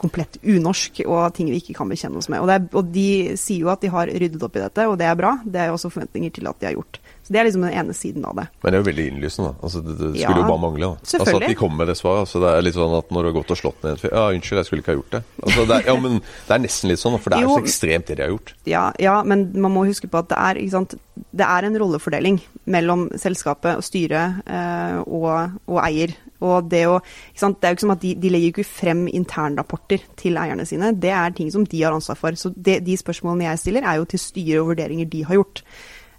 komplett 0.00 0.38
unorsk 0.42 1.00
og 1.06 1.34
ting 1.36 1.50
vi 1.52 1.60
ikke 1.62 1.76
kan 1.78 1.90
bekjenne 1.90 2.18
oss 2.20 2.28
med. 2.32 2.42
Og, 2.42 2.50
er, 2.50 2.66
og, 2.74 2.90
de 2.94 3.36
sier 3.40 3.64
jo 3.64 3.72
at 3.72 3.82
de 3.84 3.90
har 3.92 4.10
ryddet 4.10 4.42
opp 4.42 4.56
i 4.58 4.62
dette, 4.64 4.86
og 4.90 4.98
det 5.00 5.08
er 5.08 5.18
bra. 5.18 5.36
Det 5.44 5.60
er 5.60 5.70
jo 5.70 5.78
også 5.78 5.92
forventninger 5.94 6.34
til 6.34 6.50
at 6.50 6.60
de 6.60 6.68
har 6.70 6.76
gjort. 6.78 7.00
Så 7.24 7.32
Det 7.32 7.40
er 7.40 7.46
liksom 7.48 7.62
den 7.64 7.72
ene 7.72 7.94
siden 7.96 8.24
av 8.28 8.36
det. 8.36 8.46
Men 8.60 8.72
det 8.72 8.76
er 8.76 8.82
jo 8.82 8.88
veldig 8.90 9.06
innlysende. 9.08 9.52
da. 9.52 9.64
Altså, 9.64 9.80
det, 9.80 9.94
det 9.96 10.10
skulle 10.10 10.20
Ja, 10.20 10.42
jo 10.42 10.48
bare 10.50 10.60
mangle. 10.60 10.90
da. 10.90 11.20
Altså. 11.20 11.36
At 11.38 11.48
de 11.48 11.54
kommer 11.56 11.76
med 11.80 11.88
det 11.88 11.96
svaret. 11.96 12.26
Altså, 12.26 12.42
det 12.42 12.50
er 12.50 12.66
litt 12.66 12.76
sånn 12.76 12.98
at 12.98 13.14
når 13.14 13.22
du 13.22 13.28
har 13.30 13.36
gått 13.38 13.54
og 13.54 13.60
slått 13.62 13.86
ned 13.86 13.94
en 13.94 14.02
fyr 14.02 14.12
Ja, 14.12 14.24
unnskyld, 14.28 14.60
jeg 14.60 14.68
skulle 14.68 14.84
ikke 14.84 14.92
ha 14.92 14.98
gjort 14.98 15.16
det. 15.16 15.22
Altså, 15.40 15.64
det 15.64 15.78
er, 15.78 15.86
ja, 15.88 15.96
men 16.04 16.20
det 16.20 16.56
er 16.58 16.64
nesten 16.66 16.92
litt 16.92 17.00
sånn, 17.00 17.18
for 17.22 17.32
det 17.32 17.38
er 17.38 17.48
jo 17.48 17.56
så 17.56 17.64
ekstremt 17.64 18.10
det 18.10 18.18
de 18.18 18.26
har 18.26 18.34
gjort. 18.34 18.54
Ja, 18.68 18.84
ja, 19.00 19.16
men 19.24 19.46
man 19.56 19.72
må 19.72 19.86
huske 19.88 20.10
på 20.10 20.20
at 20.20 20.28
det 20.34 20.42
er, 20.42 20.60
ikke 20.60 20.76
sant? 20.76 20.98
Det 21.14 21.48
er 21.48 21.64
en 21.64 21.80
rollefordeling 21.80 22.42
mellom 22.68 23.06
selskapet 23.20 23.78
og 23.78 23.86
styret 23.86 24.44
eh, 24.44 25.00
og, 25.06 25.56
og 25.70 25.80
eier. 25.86 26.12
Og 26.44 26.68
det, 26.70 26.84
å, 26.90 27.00
det 27.00 27.66
er 27.66 27.72
jo 27.72 27.78
ikke 27.78 27.86
som 27.86 27.96
at 27.96 28.04
de, 28.04 28.14
de 28.20 28.30
legger 28.32 28.52
ikke 28.52 28.68
frem 28.68 29.04
internrapporter 29.08 30.04
til 30.20 30.38
eierne 30.40 30.66
sine. 30.68 30.92
Det 31.00 31.12
er 31.14 31.34
ting 31.36 31.50
som 31.54 31.66
de 31.66 31.82
har 31.82 31.96
ansvar 31.96 32.18
for. 32.20 32.38
Så 32.38 32.52
det, 32.54 32.82
de 32.86 32.96
spørsmålene 33.00 33.48
jeg 33.48 33.64
stiller, 33.64 33.86
er 33.86 34.00
jo 34.00 34.08
til 34.10 34.22
styre 34.22 34.62
og 34.62 34.72
vurderinger 34.74 35.10
de 35.10 35.24
har 35.28 35.40
gjort. 35.40 35.64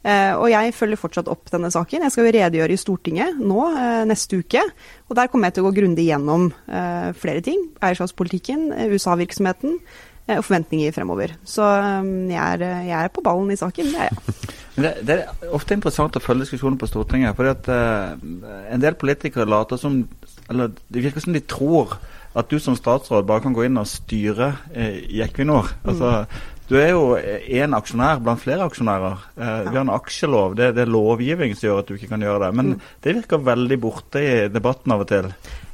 Uh, 0.05 0.37
og 0.37 0.51
jeg 0.51 0.73
følger 0.77 0.99
fortsatt 1.01 1.29
opp 1.33 1.49
denne 1.49 1.71
saken. 1.73 2.03
Jeg 2.05 2.13
skal 2.13 2.27
jo 2.27 2.33
redegjøre 2.35 2.75
i 2.75 2.77
Stortinget 2.77 3.39
nå 3.41 3.61
uh, 3.73 4.03
neste 4.05 4.37
uke. 4.43 4.61
Og 5.09 5.17
der 5.17 5.31
kommer 5.31 5.49
jeg 5.49 5.57
til 5.57 5.65
å 5.65 5.71
gå 5.71 5.79
grundig 5.79 6.05
gjennom 6.05 6.51
uh, 6.69 7.09
flere 7.17 7.41
ting. 7.45 7.63
Eierskapspolitikken, 7.81 8.67
USA-virksomheten 8.93 9.79
og 10.25 10.41
forventninger 10.41 10.93
fremover. 10.93 11.35
Så 11.45 11.61
um, 11.61 12.29
jeg 12.31 12.41
er, 12.41 12.85
jeg 12.85 12.95
er 12.97 13.11
på 13.13 13.21
ballen 13.25 13.51
i 13.53 13.57
saken, 13.59 13.91
det 13.93 14.05
er 14.05 14.13
jeg. 14.13 14.55
Det, 14.75 14.91
det 15.07 15.15
er 15.15 15.53
ofte 15.55 15.77
interessant 15.77 16.17
å 16.17 16.23
følge 16.23 16.43
diskusjonen 16.43 16.79
på 16.79 16.89
Stortinget. 16.89 17.35
fordi 17.37 17.53
at 17.53 17.69
uh, 17.71 18.73
En 18.73 18.81
del 18.83 18.97
politikere 18.99 19.47
later 19.47 19.79
som 19.79 20.01
Eller 20.49 20.73
det 20.91 21.03
virker 21.05 21.23
som 21.23 21.33
de 21.35 21.39
tror 21.39 21.97
at 22.35 22.49
du 22.51 22.59
som 22.59 22.75
statsråd 22.75 23.23
bare 23.23 23.39
kan 23.45 23.53
gå 23.55 23.63
inn 23.63 23.79
og 23.79 23.87
styre 23.87 24.49
uh, 24.75 24.97
i 25.07 25.21
Equinor. 25.23 25.71
Altså, 25.87 26.25
Du 26.65 26.73
er 26.79 26.95
jo 26.95 27.13
én 27.15 27.75
aksjonær 27.77 28.23
blant 28.25 28.41
flere 28.41 28.65
aksjonærer. 28.65 29.19
Eh, 29.37 29.59
Vi 29.69 29.75
har 29.75 29.83
en 29.83 29.93
aksjelov. 29.93 30.55
Det, 30.57 30.71
det 30.73 30.81
er 30.85 30.89
lovgivning 30.89 31.53
som 31.53 31.67
gjør 31.67 31.83
at 31.83 31.91
du 31.91 31.93
ikke 31.93 32.09
kan 32.09 32.25
gjøre 32.25 32.41
det. 32.41 32.49
Men 32.57 32.71
det 33.05 33.13
virker 33.19 33.43
veldig 33.45 33.77
borte 33.83 34.23
i 34.23 34.31
debatten 34.49 34.95
av 34.95 35.03
og 35.05 35.11
til. 35.11 35.29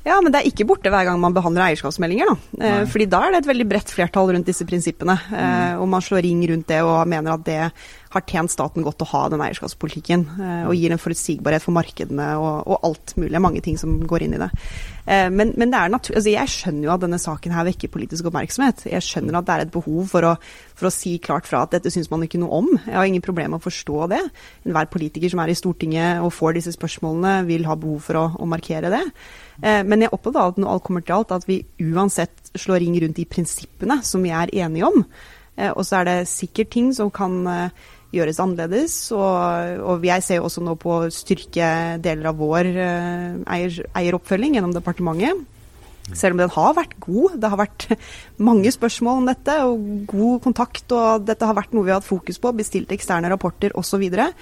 Ja, 0.05 0.17
men 0.23 0.33
det 0.33 0.41
er 0.41 0.49
ikke 0.49 0.65
borte 0.69 0.89
hver 0.89 1.05
gang 1.05 1.19
man 1.21 1.35
behandler 1.35 1.67
eierskapsmeldinger. 1.67 2.31
da. 2.31 2.37
Nei. 2.61 2.85
fordi 2.89 3.09
da 3.11 3.23
er 3.25 3.35
det 3.35 3.43
et 3.43 3.51
veldig 3.51 3.67
bredt 3.69 3.93
flertall 3.93 4.31
rundt 4.33 4.49
disse 4.49 4.65
prinsippene. 4.65 5.17
Mm. 5.31 5.81
og 5.81 5.87
man 5.91 6.01
slår 6.01 6.25
ring 6.25 6.41
rundt 6.49 6.67
det 6.71 6.81
og 6.81 7.07
mener 7.09 7.35
at 7.35 7.45
det 7.45 7.59
har 8.11 8.23
tjent 8.27 8.51
staten 8.51 8.83
godt 8.83 9.03
å 9.05 9.09
ha 9.13 9.21
den 9.31 9.41
eierskapspolitikken. 9.43 10.25
Eh, 10.35 10.63
og 10.67 10.75
gir 10.75 10.91
en 10.91 11.01
forutsigbarhet 11.01 11.63
for 11.63 11.75
markedene 11.75 12.27
og, 12.39 12.67
og 12.67 12.87
alt 12.89 13.13
mulig. 13.19 13.39
Mange 13.43 13.63
ting 13.63 13.77
som 13.79 13.93
går 14.07 14.25
inn 14.25 14.35
i 14.35 14.41
det. 14.41 14.49
Eh, 15.05 15.29
men 15.31 15.53
men 15.61 15.71
det 15.71 15.79
er 15.79 15.91
natur 15.93 16.17
altså 16.17 16.33
jeg 16.33 16.51
skjønner 16.51 16.87
jo 16.87 16.93
at 16.93 17.03
denne 17.03 17.19
saken 17.21 17.55
her 17.55 17.67
vekker 17.69 17.91
politisk 17.93 18.27
oppmerksomhet. 18.29 18.85
Jeg 18.91 19.05
skjønner 19.05 19.39
at 19.39 19.47
det 19.47 19.55
er 19.55 19.65
et 19.65 19.73
behov 19.73 20.11
for 20.11 20.27
å, 20.27 20.33
for 20.77 20.89
å 20.89 20.93
si 20.93 21.15
klart 21.23 21.47
fra 21.47 21.63
at 21.65 21.75
dette 21.77 21.91
syns 21.93 22.11
man 22.11 22.25
ikke 22.27 22.41
noe 22.41 22.61
om. 22.61 22.69
Jeg 22.83 22.97
har 22.97 23.07
ingen 23.07 23.23
problemer 23.23 23.55
med 23.55 23.63
å 23.63 23.69
forstå 23.69 24.09
det. 24.11 24.21
Enhver 24.67 24.91
politiker 24.91 25.31
som 25.31 25.43
er 25.43 25.53
i 25.53 25.57
Stortinget 25.57 26.25
og 26.25 26.35
får 26.35 26.59
disse 26.59 26.75
spørsmålene, 26.75 27.45
vil 27.47 27.67
ha 27.69 27.77
behov 27.79 28.03
for 28.09 28.19
å, 28.19 28.25
å 28.43 28.49
markere 28.49 28.91
det. 28.91 29.03
Eh, 29.61 29.83
Men 29.83 30.01
jeg 30.01 30.09
er 30.09 30.17
opptatt 30.17 30.39
at 30.41 30.57
når 30.57 30.73
alt 30.73 30.83
kommer 30.83 31.05
til 31.05 31.15
alt, 31.15 31.31
at 31.31 31.47
vi 31.47 31.61
uansett 31.79 32.51
slår 32.57 32.81
ring 32.81 32.97
rundt 33.01 33.15
de 33.15 33.25
prinsippene 33.25 34.01
som 34.03 34.23
vi 34.23 34.33
er 34.33 34.51
enige 34.53 34.87
om. 34.89 35.05
Eh, 35.57 35.71
Og 35.71 35.85
så 35.85 36.01
er 36.01 36.05
det 36.05 36.27
sikkert 36.27 36.71
ting 36.71 36.93
som 36.93 37.11
kan 37.11 37.47
eh, 37.47 37.69
gjøres 38.11 38.39
annerledes. 38.43 38.97
Og, 39.11 39.85
og 39.85 40.03
jeg 40.03 40.23
ser 40.23 40.41
jo 40.41 40.49
også 40.49 40.63
nå 40.65 40.75
på 40.75 40.97
å 40.97 41.11
styrke 41.13 41.97
deler 42.01 42.31
av 42.33 42.37
vår 42.41 42.67
eier, 43.47 43.81
eieroppfølging 43.95 44.57
gjennom 44.57 44.73
departementet. 44.75 45.45
Selv 46.11 46.35
om 46.35 46.41
den 46.41 46.51
har 46.51 46.73
vært 46.75 46.97
god. 46.99 47.37
Det 47.39 47.49
har 47.53 47.59
vært 47.61 47.85
mange 48.41 48.71
spørsmål 48.73 49.21
om 49.21 49.29
dette, 49.29 49.53
og 49.63 50.05
god 50.09 50.41
kontakt. 50.43 50.83
Og 50.91 51.23
dette 51.27 51.47
har 51.47 51.55
vært 51.55 51.71
noe 51.77 51.85
vi 51.87 51.93
har 51.93 52.01
hatt 52.01 52.09
fokus 52.09 52.41
på. 52.41 52.51
Bestilt 52.57 52.91
eksterne 52.91 53.31
rapporter 53.31 53.71
osv. 53.79 54.03
Eh, 54.09 54.33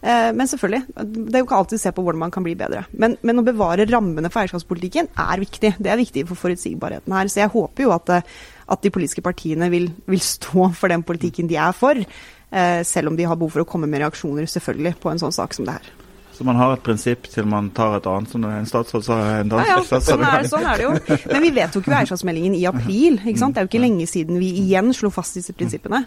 Men 0.00 0.46
selvfølgelig, 0.46 0.94
det 0.94 1.34
er 1.34 1.42
jo 1.42 1.46
ikke 1.48 1.56
alltid 1.58 1.78
å 1.78 1.82
se 1.82 1.90
på 1.94 2.02
hvordan 2.06 2.20
man 2.22 2.30
kan 2.34 2.44
bli 2.46 2.52
bedre. 2.58 2.84
Men, 3.02 3.16
men 3.26 3.40
å 3.40 3.44
bevare 3.46 3.86
rammene 3.90 4.30
for 4.30 4.44
eierskapspolitikken 4.44 5.08
er 5.18 5.42
viktig. 5.42 5.72
Det 5.82 5.90
er 5.90 5.98
viktig 5.98 6.22
for 6.28 6.38
forutsigbarheten 6.38 7.16
her. 7.16 7.30
Så 7.32 7.42
jeg 7.42 7.50
håper 7.50 7.82
jo 7.82 7.94
at, 7.96 8.12
eh, 8.14 8.36
at 8.70 8.84
de 8.84 8.92
politiske 8.94 9.24
partiene 9.26 9.66
vil, 9.74 9.90
vil 10.06 10.22
stå 10.22 10.68
for 10.78 10.94
den 10.94 11.02
politikken 11.02 11.50
de 11.50 11.58
er 11.58 11.74
for. 11.74 11.98
eh, 11.98 12.82
Selv 12.86 13.10
om 13.10 13.18
de 13.18 13.26
har 13.26 13.36
behov 13.36 13.56
for 13.56 13.66
å 13.66 13.68
komme 13.68 13.90
med 13.90 14.04
reaksjoner, 14.04 14.46
selvfølgelig, 14.46 15.00
på 15.02 15.10
en 15.10 15.18
sånn 15.24 15.34
sak 15.34 15.58
som 15.58 15.66
det 15.66 15.80
her. 15.80 15.90
Så 16.38 16.44
man 16.46 16.54
har 16.54 16.76
et 16.76 16.82
prinsipp 16.86 17.24
til 17.32 17.46
man 17.50 17.72
tar 17.74 17.96
et 17.96 18.04
annet, 18.06 18.30
som 18.30 18.44
en 18.46 18.66
statsråd 18.68 19.02
sa. 19.02 19.16
En 19.40 19.50
Ja, 19.50 19.64
ja, 19.66 19.78
dansk 19.82 20.06
sånn 20.06 20.22
er, 20.22 20.44
det, 20.44 20.50
sånn 20.52 20.66
er 20.70 20.78
det 20.78 20.84
jo. 20.84 21.16
Men 21.32 21.42
vi 21.42 21.48
vedtok 21.56 21.88
jo 21.88 21.94
eierskapsmeldingen 21.98 22.54
i 22.54 22.60
april. 22.70 23.16
ikke 23.24 23.40
sant? 23.40 23.56
Det 23.56 23.64
er 23.64 23.66
jo 23.66 23.70
ikke 23.72 23.80
lenge 23.82 24.06
siden 24.06 24.38
vi 24.38 24.52
igjen 24.60 24.92
slo 24.94 25.10
fast 25.10 25.34
disse 25.34 25.50
prinsippene. 25.58 26.04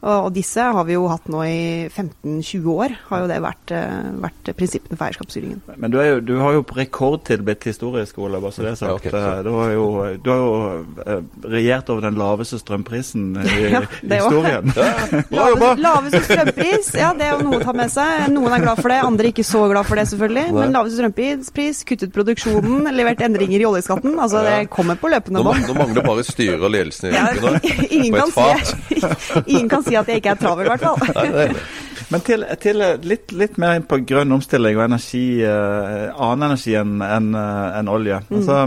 Og, 0.00 0.08
og 0.14 0.30
disse 0.32 0.64
har 0.72 0.88
vi 0.88 0.96
jo 0.96 1.02
hatt 1.12 1.28
nå 1.28 1.42
i 1.44 1.58
15-20 1.90 2.70
år, 2.72 2.94
har 3.10 3.24
jo 3.26 3.28
det 3.28 3.40
vært, 3.44 3.74
eh, 3.76 4.08
vært 4.24 4.50
prinsippene 4.56 4.96
for 4.96 5.04
eierskapsstyringen. 5.10 5.60
Men 5.76 5.92
du, 5.92 5.98
er 6.00 6.08
jo, 6.14 6.24
du 6.30 6.32
har 6.40 6.56
jo 6.56 6.64
på 6.64 6.78
rekordtid 6.80 7.44
blitt 7.44 7.68
historisk, 7.68 8.22
bare 8.24 8.54
så 8.56 8.64
det 8.64 8.72
er 8.72 8.80
sagt. 8.80 8.88
Ja, 8.88 9.20
okay, 9.20 9.44
Du 9.44 9.52
har 9.58 9.74
jo, 9.74 9.86
du 10.24 10.32
har 10.32 10.40
jo 10.40 10.56
eh, 11.04 11.20
regjert 11.58 11.92
over 11.92 12.08
den 12.08 12.16
laveste 12.16 12.62
strømprisen 12.62 13.36
i, 13.44 13.60
Ja, 13.74 13.84
historien. 13.84 14.72
Laveste, 14.72 15.70
laveste 15.84 16.24
strømpris, 16.24 16.90
ja 16.96 17.12
det 17.18 17.28
er 17.28 17.36
jo 17.36 17.44
noe 17.50 17.60
å 17.60 17.64
ta 17.68 17.76
med 17.76 17.92
seg. 17.92 18.28
Noen 18.32 18.56
er 18.56 18.64
glad 18.64 18.80
for 18.80 18.88
det, 18.94 19.02
andre 19.04 19.28
ikke 19.34 19.44
så 19.44 19.66
glad 19.68 19.73
for 19.82 19.98
det, 19.98 20.06
selvfølgelig. 20.12 20.44
Nei. 20.52 20.60
Men 20.60 20.76
laveste 20.76 21.00
strømpris, 21.00 21.80
kuttet 21.88 22.12
produksjonen, 22.14 22.86
levert 22.98 23.24
endringer 23.26 23.64
i 23.64 23.66
oljeskatten. 23.68 24.14
Altså 24.22 24.44
det 24.46 24.58
kommer 24.74 25.00
på 25.00 25.10
løpende 25.10 25.42
bånd. 25.42 25.66
nå 25.68 25.74
mangler 25.78 26.06
bare 26.06 26.26
styret 26.26 26.62
og 26.62 26.70
ledelsen 26.70 27.10
i 27.10 27.14
Ja, 27.16 27.24
Equinor. 27.32 27.58
ingen, 27.98 28.36
si, 28.36 29.00
ingen 29.56 29.72
kan 29.72 29.86
si 29.86 29.96
at 29.98 30.12
jeg 30.12 30.22
ikke 30.22 30.36
er 30.36 30.44
travel, 30.44 30.68
i 30.68 30.74
hvert 30.74 30.86
fall. 30.86 31.02
Nei, 31.08 31.26
det 31.32 31.48
er 31.48 31.56
det. 31.56 31.64
Men 32.12 32.22
til, 32.22 32.44
til 32.60 32.84
eh, 32.84 32.94
litt, 33.02 33.32
litt 33.34 33.58
mer 33.58 33.78
inn 33.78 33.88
på 33.88 33.98
grønn 34.06 34.36
omstilling 34.36 34.76
og 34.76 34.84
energi, 34.84 35.24
uh, 35.42 36.12
annen 36.12 36.50
energi 36.50 36.76
enn 36.78 37.00
en, 37.02 37.32
en 37.34 37.90
olje. 37.90 38.20
Altså, 38.28 38.60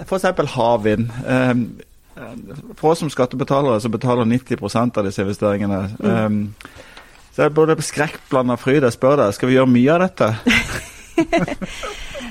F.eks. 0.00 0.08
for 0.08 0.16
eksempel 0.16 0.46
havvind. 0.46 1.10
Eh, 1.26 1.50
eh, 1.50 2.36
for 2.76 2.92
oss 2.92 2.98
som 2.98 3.10
skattebetalere 3.10 3.80
så 3.80 3.88
betaler 3.88 4.24
90 4.24 4.96
av 4.98 5.04
disse 5.04 5.22
investeringene. 5.22 5.80
Eh, 6.00 6.30
så 7.34 7.46
er 7.46 7.54
både 7.54 7.78
skrekkblanda 7.84 8.56
fryd. 8.60 8.86
Jeg 8.86 8.96
spør 8.96 9.22
deg, 9.22 9.34
skal 9.36 9.50
vi 9.50 9.58
gjøre 9.58 9.70
mye 9.70 9.96
av 9.96 10.06
dette? 10.06 10.32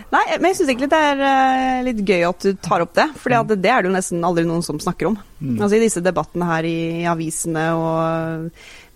Nei, 0.10 0.24
men 0.42 0.50
jeg 0.50 0.58
syns 0.58 0.70
egentlig 0.72 0.90
det 0.90 1.00
er 1.12 1.20
eh, 1.22 1.82
litt 1.86 2.00
gøy 2.02 2.24
at 2.26 2.46
du 2.46 2.56
tar 2.58 2.82
opp 2.82 2.96
det. 2.98 3.06
For 3.22 3.30
det, 3.30 3.60
det 3.62 3.70
er 3.70 3.84
det 3.84 3.92
jo 3.92 3.96
nesten 3.96 4.26
aldri 4.26 4.46
noen 4.48 4.66
som 4.66 4.80
snakker 4.82 5.12
om. 5.12 5.18
Altså 5.54 5.78
I 5.78 5.84
disse 5.84 6.02
debattene 6.04 6.48
her 6.50 6.66
i, 6.66 7.06
avisene 7.10 7.68
og 7.78 8.50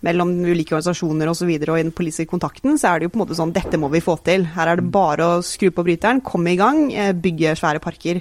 mellom 0.04 0.34
ulike 0.42 0.74
organisasjoner 0.74 1.30
osv. 1.30 1.32
Og, 1.32 1.38
så 1.38 1.48
videre, 1.48 1.74
og 1.74 1.80
i 1.80 1.86
den 1.86 1.94
politiske 1.94 2.30
kontakten, 2.30 2.76
så 2.80 2.90
er 2.90 3.00
det 3.00 3.08
jo 3.08 3.14
på 3.14 3.20
en 3.20 3.24
måte 3.24 3.38
sånn 3.38 3.54
dette 3.54 3.80
må 3.80 3.88
vi 3.94 4.02
få 4.04 4.18
til. 4.26 4.48
Her 4.56 4.72
er 4.72 4.82
det 4.82 4.90
bare 4.92 5.30
å 5.36 5.40
skru 5.46 5.70
på 5.74 5.86
bryteren, 5.86 6.24
komme 6.26 6.52
i 6.52 6.60
gang, 6.60 6.88
eh, 6.92 7.14
bygge 7.14 7.54
svære 7.62 7.82
parker. 7.84 8.20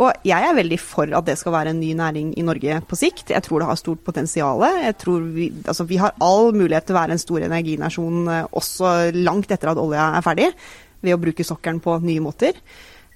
Og 0.00 0.22
jeg 0.24 0.46
er 0.46 0.56
veldig 0.56 0.78
for 0.80 1.10
at 1.12 1.26
det 1.28 1.36
skal 1.36 1.52
være 1.52 1.74
en 1.74 1.80
ny 1.82 1.90
næring 1.98 2.30
i 2.40 2.44
Norge 2.46 2.78
på 2.88 2.96
sikt. 2.96 3.34
Jeg 3.34 3.44
tror 3.44 3.60
det 3.60 3.66
har 3.68 3.80
stort 3.80 4.04
potensial. 4.06 4.62
Jeg 4.80 4.96
tror 5.02 5.26
vi, 5.34 5.50
altså 5.68 5.84
vi 5.88 5.98
har 6.00 6.14
all 6.24 6.54
mulighet 6.56 6.88
til 6.88 6.96
å 6.96 7.00
være 7.02 7.16
en 7.16 7.20
stor 7.20 7.44
energinasjon 7.44 8.30
eh, 8.32 8.46
også 8.56 8.94
langt 9.18 9.52
etter 9.52 9.74
at 9.74 9.82
olja 9.82 10.06
er 10.16 10.24
ferdig, 10.24 10.48
ved 11.04 11.16
å 11.16 11.20
bruke 11.20 11.44
sokkelen 11.44 11.82
på 11.84 11.98
nye 12.06 12.22
måter. 12.24 12.56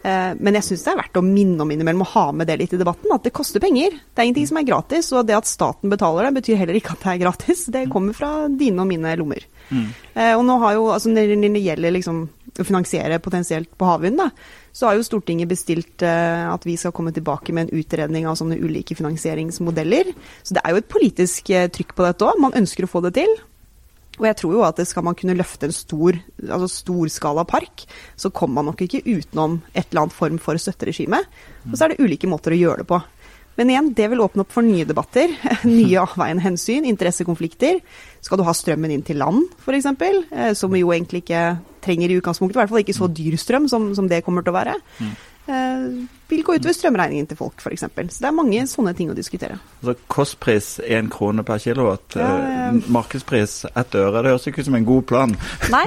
Eh, 0.05 0.35
Men 0.37 0.59
jeg 0.59 0.67
syns 0.69 0.85
det 0.85 0.93
er 0.93 1.01
verdt 1.01 1.17
å 1.17 1.25
minne 1.25 1.65
om 1.65 1.73
innimellom 1.73 2.05
å 2.05 2.11
ha 2.13 2.27
med 2.37 2.51
det 2.53 2.59
litt 2.61 2.77
i 2.77 2.81
debatten, 2.83 3.15
at 3.17 3.25
det 3.25 3.33
koster 3.33 3.65
penger. 3.65 3.97
Det 4.13 4.21
er 4.21 4.29
ingenting 4.29 4.51
som 4.53 4.61
er 4.61 4.69
gratis, 4.69 5.09
og 5.17 5.25
det 5.25 5.39
at 5.39 5.49
staten 5.49 5.93
betaler 5.93 6.29
det, 6.29 6.35
betyr 6.43 6.61
heller 6.61 6.77
ikke 6.77 6.99
at 6.99 7.07
det 7.07 7.15
er 7.15 7.23
gratis. 7.25 7.65
Det 7.73 7.87
kommer 7.93 8.13
fra 8.13 8.35
dine 8.53 8.85
og 8.85 8.93
mine 8.93 9.17
lommer. 9.17 9.49
Mm. 9.71 9.89
Og 10.37 10.45
nå 10.45 10.59
har 10.61 10.77
jo, 10.77 10.91
altså 10.93 11.09
når 11.09 11.33
når 11.41 11.57
det 11.57 11.65
gjelder 11.65 11.97
liksom 11.97 12.21
å 12.61 12.67
finansiere 12.69 13.17
potensielt 13.25 13.73
på 13.81 13.89
havvind, 13.89 14.21
da, 14.21 14.29
så 14.75 14.89
har 14.89 14.99
jo 14.99 15.07
Stortinget 15.07 15.51
bestilt 15.51 16.03
eh, 16.03 16.45
at 16.51 16.65
vi 16.67 16.75
skal 16.81 16.93
komme 16.95 17.15
tilbake 17.15 17.55
med 17.55 17.69
en 17.69 17.79
utredning 17.79 18.27
av 18.27 18.35
sånne 18.41 18.59
ulike 18.59 18.97
finansieringsmodeller. 18.99 20.11
Så 20.43 20.57
det 20.57 20.65
er 20.65 20.75
jo 20.75 20.81
et 20.83 20.91
politisk 20.91 21.53
eh, 21.55 21.69
trykk 21.71 21.95
på 21.95 22.07
dette 22.09 22.27
òg. 22.27 22.41
Man 22.43 22.57
ønsker 22.59 22.87
å 22.87 22.91
få 22.91 23.05
det 23.07 23.15
til. 23.21 23.31
Og 24.19 24.27
jeg 24.29 24.39
tror 24.39 24.53
jo 24.55 24.65
at 24.67 24.83
skal 24.87 25.07
man 25.07 25.17
kunne 25.19 25.35
løfte 25.39 25.67
en 25.67 25.75
stor, 25.75 26.19
altså 26.43 26.69
storskala 26.71 27.43
park, 27.51 27.87
så 28.19 28.31
kommer 28.35 28.61
man 28.61 28.71
nok 28.71 28.85
ikke 28.85 29.03
utenom 29.07 29.61
et 29.73 29.89
eller 29.89 30.05
annet 30.05 30.15
form 30.15 30.39
for 30.43 30.59
støtteregime. 30.59 31.23
Og 31.71 31.75
så 31.75 31.87
er 31.87 31.95
det 31.95 32.05
ulike 32.05 32.31
måter 32.31 32.55
å 32.55 32.61
gjøre 32.61 32.85
det 32.85 32.91
på. 32.91 33.01
Men 33.59 33.71
igjen, 33.71 33.93
det 33.95 34.09
vil 34.13 34.23
åpne 34.25 34.45
opp 34.45 34.55
for 34.55 34.67
nye 34.67 34.87
debatter, 34.89 35.35
nye 35.69 36.01
avveiende 36.03 36.45
hensyn, 36.45 36.89
interessekonflikter. 36.91 37.79
Skal 38.25 38.41
du 38.41 38.47
ha 38.47 38.55
strømmen 38.57 38.95
inn 38.95 39.05
til 39.07 39.21
land, 39.23 39.45
f.eks., 39.63 39.91
eh, 39.95 40.51
som 40.59 40.73
vi 40.75 40.83
jo 40.83 40.93
egentlig 40.95 41.25
ikke 41.25 41.45
trenger 41.85 42.11
i 42.11 42.19
utgangspunktet, 42.19 42.57
i 42.57 42.63
hvert 42.63 42.73
fall 42.73 42.83
ikke 42.85 42.97
så 42.97 43.11
dyr 43.13 43.39
strøm 43.41 43.69
som, 43.71 43.93
som 43.97 44.09
det 44.11 44.25
kommer 44.25 44.45
til 44.45 44.55
å 44.55 44.59
være. 44.59 44.77
Eh, 45.45 45.89
vil 46.29 46.41
gå 46.41 46.55
utover 46.57 46.73
strømregningen 46.73 47.27
til 47.29 47.37
folk, 47.37 47.61
f.eks. 47.61 47.85
Så 47.85 48.23
det 48.23 48.29
er 48.31 48.37
mange 48.37 48.63
sånne 48.69 48.95
ting 48.97 49.11
å 49.13 49.17
diskutere. 49.17 49.59
Altså 49.83 49.95
Kostpris 50.09 50.69
én 50.81 51.11
krone 51.13 51.45
per 51.45 51.61
kilowatt. 51.61 52.17
Ja, 52.17 52.31
eh, 52.39 52.55
ja. 52.55 52.71
Markedspris 52.97 53.59
ett 53.69 53.99
øre. 54.01 54.23
Det 54.23 54.33
høres 54.33 54.49
ikke 54.49 54.65
ut 54.65 54.71
som 54.71 54.79
en 54.81 54.89
god 54.89 55.05
plan. 55.11 55.35
Nei. 55.75 55.85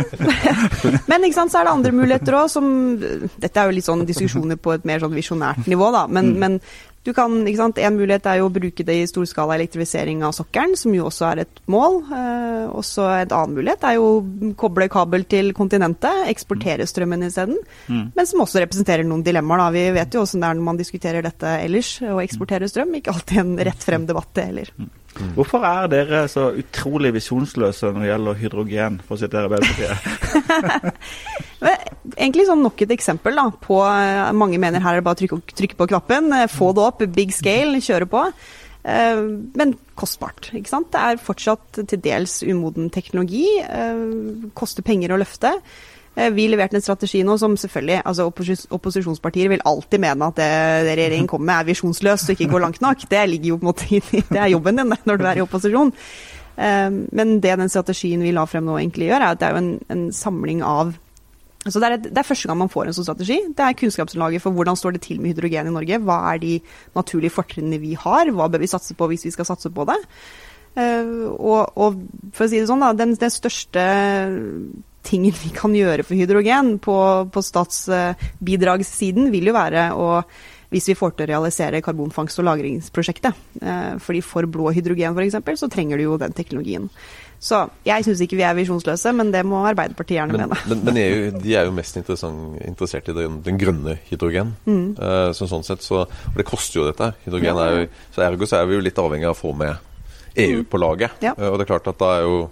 Men 1.10 1.26
ikke 1.26 1.40
sant, 1.40 1.54
så 1.54 1.64
er 1.64 1.66
det 1.70 1.74
andre 1.74 1.96
muligheter 1.98 2.38
òg 2.38 2.52
som 2.54 2.70
Dette 3.02 3.58
er 3.58 3.66
jo 3.66 3.78
litt 3.80 3.88
sånn 3.88 4.06
diskusjoner 4.06 4.62
på 4.62 4.78
et 4.78 4.86
mer 4.86 5.02
sånn 5.02 5.18
visjonært 5.18 5.66
nivå, 5.66 5.90
da. 5.96 6.06
Men, 6.06 6.36
men 6.38 6.62
Du 7.06 7.14
kan, 7.16 7.32
ikke 7.48 7.62
sant, 7.62 7.78
En 7.80 7.96
mulighet 7.96 8.26
er 8.28 8.40
jo 8.42 8.50
å 8.50 8.54
bruke 8.54 8.84
det 8.84 8.96
i 9.00 9.08
storskala 9.08 9.56
elektrifisering 9.56 10.26
av 10.28 10.34
sokkelen, 10.36 10.76
som 10.76 10.96
jo 10.96 11.06
også 11.08 11.28
er 11.30 11.44
et 11.46 11.62
mål. 11.72 12.02
Eh, 12.12 12.66
også 12.68 13.06
En 13.22 13.36
annen 13.38 13.56
mulighet 13.56 13.86
er 13.88 13.96
jo 13.96 14.10
å 14.10 14.52
koble 14.60 14.90
kabel 14.92 15.24
til 15.30 15.54
kontinentet, 15.56 16.28
eksportere 16.28 16.88
strømmen 16.90 17.24
isteden. 17.30 17.58
Mm. 17.88 18.12
Men 18.18 18.30
som 18.30 18.44
også 18.44 18.64
representerer 18.66 19.08
noen 19.08 19.24
dilemmaer. 19.24 19.64
da. 19.64 19.70
Vi 19.78 19.86
vet 20.02 20.14
jo 20.14 20.26
åssen 20.26 20.44
det 20.44 20.50
er 20.50 20.60
når 20.60 20.68
man 20.68 20.82
diskuterer 20.82 21.24
dette 21.24 21.58
ellers, 21.64 21.94
å 22.02 22.20
eksportere 22.24 22.68
strøm. 22.68 22.96
Ikke 23.00 23.16
alltid 23.16 23.44
en 23.44 23.58
rett 23.70 23.88
frem 23.88 24.10
debatt, 24.10 24.34
det 24.36 24.50
heller. 24.52 24.74
Mm. 25.18 25.32
Hvorfor 25.38 25.66
er 25.66 25.90
dere 25.92 26.22
så 26.32 26.50
utrolig 26.58 27.14
visjonsløse 27.16 27.90
når 27.92 28.04
det 28.04 28.12
gjelder 28.12 28.40
hydrogen, 28.42 29.00
for 29.08 29.18
å 29.18 29.22
sitere 29.22 29.48
Arbeiderpartiet? 29.48 31.02
Egentlig 32.18 32.48
sånn 32.48 32.64
nok 32.66 32.86
et 32.86 32.94
eksempel 32.94 33.36
da, 33.38 33.48
på 33.64 33.82
eh, 33.88 34.30
Mange 34.38 34.60
mener 34.62 34.84
her 34.84 34.98
er 34.98 35.02
det 35.02 35.08
bare 35.08 35.18
å 35.18 35.22
trykke, 35.24 35.58
trykke 35.58 35.80
på 35.80 35.90
knappen, 35.92 36.32
eh, 36.38 36.48
få 36.52 36.72
det 36.78 36.86
opp, 36.86 37.04
big 37.16 37.34
scale, 37.36 37.82
kjøre 37.84 38.10
på. 38.12 38.24
Eh, 38.88 39.22
men 39.60 39.76
kostbart. 39.98 40.52
ikke 40.54 40.72
sant? 40.72 40.92
Det 40.94 41.04
er 41.04 41.22
fortsatt 41.22 41.82
til 41.82 42.02
dels 42.04 42.40
umoden 42.46 42.92
teknologi. 42.94 43.48
Koster 44.58 44.86
penger 44.86 45.16
å 45.16 45.22
løfte. 45.24 45.56
Vi 46.18 46.48
leverte 46.50 46.80
en 46.80 46.82
strategi 46.82 47.20
nå 47.22 47.36
som 47.38 47.54
selvfølgelig 47.62 48.00
altså 48.10 48.26
Opposisjonspartier 48.74 49.52
vil 49.52 49.62
alltid 49.70 50.02
mene 50.02 50.32
at 50.32 50.40
det, 50.40 50.48
det 50.88 50.96
regjeringen 50.98 51.28
kommer 51.32 51.52
med 51.52 51.60
er 51.60 51.68
visjonsløst 51.68 52.32
og 52.32 52.34
ikke 52.34 52.50
går 52.56 52.64
langt 52.64 52.82
nok. 52.82 53.06
Det 53.12 53.22
ligger 53.30 53.52
jo 53.52 53.60
på 53.60 53.68
en 53.68 53.70
måte 53.70 53.90
i 53.92 54.02
Det 54.02 54.40
er 54.42 54.50
jobben 54.56 54.82
din 54.82 54.96
når 55.06 55.22
du 55.22 55.28
er 55.30 55.38
i 55.38 55.44
opposisjon. 55.46 55.94
Men 56.58 57.36
det 57.44 57.54
den 57.62 57.70
strategien 57.70 58.24
vi 58.26 58.34
la 58.34 58.48
frem 58.50 58.66
nå 58.66 58.80
egentlig 58.80 59.12
gjør, 59.12 59.22
er 59.28 59.36
at 59.36 59.44
det 59.44 59.46
er 59.46 59.54
jo 59.54 59.62
en, 59.62 59.76
en 59.94 60.08
samling 60.16 60.66
av 60.66 60.96
så 61.72 61.82
det 61.82 61.88
er, 61.88 61.98
det 62.06 62.20
er, 62.20 62.28
første 62.28 62.48
gang 62.48 62.60
man 62.62 62.72
får 62.72 62.90
en 62.90 62.96
sånn 62.96 63.08
strategi. 63.08 63.38
Det 63.56 63.64
er 63.64 63.78
kunnskapsgrunnlaget 63.78 64.44
for 64.44 64.56
hvordan 64.56 64.78
står 64.80 64.96
det 64.96 65.02
til 65.08 65.22
med 65.22 65.34
hydrogen 65.34 65.70
i 65.70 65.74
Norge. 65.76 66.00
Hva 66.06 66.20
er 66.32 66.42
de 66.42 66.54
naturlige 66.96 67.34
fortrinnene 67.36 67.80
vi 67.82 67.96
har? 68.00 68.32
Hva 68.32 68.48
bør 68.52 68.64
vi 68.64 68.70
satse 68.72 68.96
på 68.98 69.10
hvis 69.12 69.26
vi 69.28 69.34
skal 69.36 69.50
satse 69.50 69.72
på 69.74 69.88
det? 69.90 69.98
Uh, 70.78 71.34
og, 71.34 71.74
og, 71.74 71.98
for 72.38 72.46
å 72.46 72.50
si 72.52 72.62
det 72.62 72.70
sånn, 72.70 72.84
da, 72.86 72.92
den, 72.96 73.16
den, 73.18 73.34
største 73.34 73.84
tingen 75.06 75.36
vi 75.38 75.54
kan 75.56 75.76
gjøre 75.76 76.06
for 76.08 76.20
hydrogen 76.20 76.78
på, 76.84 76.98
på 77.34 77.44
statsbidragssiden, 77.46 79.32
vil 79.34 79.52
jo 79.52 79.58
være 79.58 79.90
å 79.96 80.12
hvis 80.68 80.90
vi 80.90 80.98
får 81.00 81.14
til 81.16 81.24
å 81.24 81.30
realisere 81.30 81.80
karbonfangst- 81.84 82.42
og 82.42 82.48
lagringsprosjektet. 82.50 83.38
Uh, 83.62 83.96
fordi 84.04 84.20
for 84.26 84.48
blå 84.52 84.74
hydrogen 84.76 85.16
f.eks., 85.16 85.62
så 85.62 85.70
trenger 85.72 86.00
du 86.00 86.08
jo 86.08 86.18
den 86.20 86.36
teknologien. 86.36 86.90
Så 87.40 87.62
jeg 87.86 88.04
syns 88.04 88.22
ikke 88.24 88.40
vi 88.40 88.46
er 88.48 88.58
visjonsløse, 88.58 89.14
men 89.16 89.32
det 89.32 89.44
må 89.48 89.62
Arbeiderpartiet 89.70 90.18
gjerne 90.18 90.36
men, 90.36 90.48
mene. 90.48 90.60
Men, 90.68 90.84
men 90.90 91.00
EU 91.04 91.32
de 91.38 91.54
er 91.56 91.70
jo 91.70 91.76
mest 91.78 92.00
interessert 92.02 93.12
i 93.12 93.16
den, 93.16 93.40
den 93.46 93.62
grønne 93.62 94.00
hydrogen. 94.10 94.56
Mm. 94.68 94.88
Uh, 95.00 95.30
så 95.38 95.48
sånn 95.50 95.66
sett, 95.68 95.86
så, 95.86 96.04
og 96.04 96.40
det 96.40 96.48
koster 96.50 96.82
jo 96.82 96.88
dette. 96.90 97.14
Hydrogen 97.28 97.64
er 97.64 97.76
jo, 97.76 97.90
så 98.16 98.28
Ergo 98.28 98.50
så 98.50 98.60
er 98.60 98.68
vi 98.68 98.80
jo 98.80 98.84
litt 98.84 99.04
avhengig 99.04 99.30
av 99.30 99.38
å 99.38 99.40
få 99.40 99.54
med 99.56 99.78
EU 100.38 100.64
mm. 100.64 100.70
på 100.72 100.82
laget. 100.84 101.24
Ja. 101.24 101.38
Uh, 101.38 101.52
og 101.54 101.62
det 101.62 101.68
er 101.68 101.76
klart 101.76 101.92
at 101.94 102.02
da 102.02 102.14
er 102.18 102.28
jo 102.28 102.48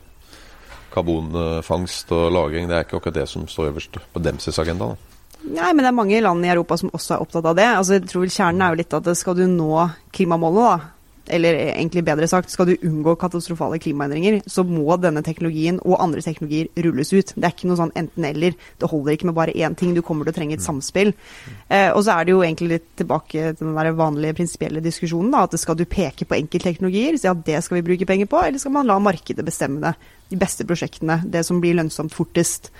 karbonfangst 0.96 2.12
og 2.16 2.32
-lagring 2.32 2.70
det 2.72 2.78
er 2.78 2.88
ikke 2.88 2.98
akkurat 3.02 3.20
det 3.22 3.28
som 3.30 3.48
står 3.48 3.70
øverst 3.74 4.00
på 4.14 4.24
deres 4.24 4.60
agenda. 4.60 4.96
Da. 4.96 5.16
Nei, 5.46 5.74
men 5.74 5.84
det 5.84 5.90
er 5.92 6.00
mange 6.00 6.22
land 6.22 6.46
i 6.46 6.50
Europa 6.50 6.78
som 6.78 6.90
også 6.90 7.16
er 7.16 7.22
opptatt 7.22 7.46
av 7.46 7.56
det. 7.58 7.68
Altså, 7.70 8.00
jeg 8.00 8.08
tror 8.10 8.26
Kjernen 8.26 8.62
er 8.62 8.74
jo 8.74 8.80
litt 8.82 8.94
at 8.98 9.10
skal 9.18 9.36
du 9.38 9.46
nå 9.46 9.90
klimamålene, 10.16 10.72
da, 10.72 10.95
eller 11.34 11.58
egentlig 11.72 12.04
bedre 12.06 12.28
sagt, 12.30 12.52
skal 12.54 12.70
du 12.70 12.76
unngå 12.86 13.16
katastrofale 13.20 13.80
klimaendringer, 13.82 14.42
så 14.50 14.66
må 14.68 14.98
denne 15.02 15.24
teknologien 15.26 15.80
og 15.84 15.98
andre 16.04 16.22
teknologier 16.26 16.70
rulles 16.86 17.14
ut. 17.16 17.34
Det 17.36 17.44
er 17.44 17.54
ikke 17.54 17.70
noe 17.70 17.80
sånn 17.80 17.94
enten-eller. 17.98 18.58
Det 18.82 18.90
holder 18.92 19.16
ikke 19.16 19.30
med 19.30 19.38
bare 19.38 19.56
én 19.56 19.78
ting, 19.78 19.96
du 19.96 20.04
kommer 20.06 20.28
til 20.28 20.36
å 20.36 20.38
trenge 20.38 20.58
et 20.58 20.66
samspill. 20.66 21.14
Eh, 21.70 21.90
og 21.92 22.04
så 22.06 22.16
er 22.16 22.28
det 22.28 22.36
jo 22.36 22.44
egentlig 22.46 22.72
litt 22.76 22.90
tilbake 23.02 23.54
til 23.56 23.64
den 23.64 23.78
der 23.78 23.96
vanlige 23.98 24.38
prinsipielle 24.40 24.84
diskusjonen, 24.86 25.32
da, 25.34 25.46
at 25.48 25.58
skal 25.60 25.80
du 25.80 25.86
peke 25.90 26.28
på 26.30 26.38
enkeltteknologier, 26.38 27.18
si 27.22 27.32
at 27.32 27.42
det 27.48 27.64
skal 27.66 27.80
vi 27.80 27.88
bruke 27.90 28.10
penger 28.10 28.30
på, 28.32 28.44
eller 28.44 28.62
skal 28.62 28.76
man 28.78 28.90
la 28.90 29.00
markedet 29.02 29.46
bestemme 29.46 29.82
det? 29.84 29.96
De 30.30 30.38
beste 30.42 30.66
prosjektene, 30.66 31.20
det 31.30 31.46
som 31.46 31.58
blir 31.62 31.78
lønnsomt 31.78 32.14
fortest 32.14 32.72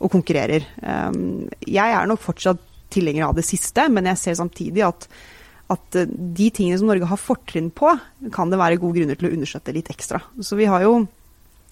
og 0.00 0.12
konkurrerer. 0.12 0.64
Eh, 0.80 1.20
jeg 1.68 1.98
er 1.98 2.08
nok 2.08 2.24
fortsatt 2.24 2.64
tilhenger 2.90 3.28
av 3.28 3.36
det 3.38 3.46
siste, 3.46 3.86
men 3.92 4.08
jeg 4.10 4.18
ser 4.24 4.40
samtidig 4.40 4.82
at 4.88 5.06
at 5.70 5.98
eh, 5.98 6.10
de 6.10 6.50
tingene 6.54 6.78
som 6.80 6.90
Norge 6.90 7.08
har 7.08 7.20
fortrinn 7.20 7.70
på, 7.74 7.92
kan 8.34 8.52
det 8.52 8.60
være 8.60 8.80
gode 8.82 9.00
grunner 9.00 9.18
til 9.18 9.30
å 9.30 9.34
understøtte 9.36 9.74
litt 9.76 9.90
ekstra. 9.92 10.22
Så 10.42 10.58
vi 10.58 10.68
har 10.70 10.84
jo, 10.84 10.96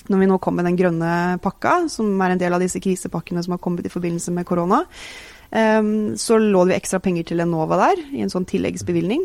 når 0.09 0.23
vi 0.23 0.29
nå 0.31 0.39
kom 0.43 0.59
med 0.59 0.69
den 0.69 0.79
grønne 0.79 1.13
pakka, 1.45 1.81
som 1.93 2.13
er 2.23 2.35
en 2.35 2.43
del 2.43 2.55
av 2.55 2.63
disse 2.63 2.83
krisepakkene 2.83 3.43
som 3.45 3.57
har 3.57 3.63
kommet 3.65 3.89
i 3.89 3.93
forbindelse 3.93 4.35
med 4.35 4.49
korona, 4.49 4.85
så 5.49 6.37
lå 6.37 6.63
det 6.69 6.75
ekstra 6.77 6.99
penger 7.01 7.31
til 7.31 7.41
Enova 7.41 7.79
der, 7.81 8.03
i 8.13 8.21
en 8.21 8.29
sånn 8.29 8.45
tilleggsbevilgning. 8.49 9.23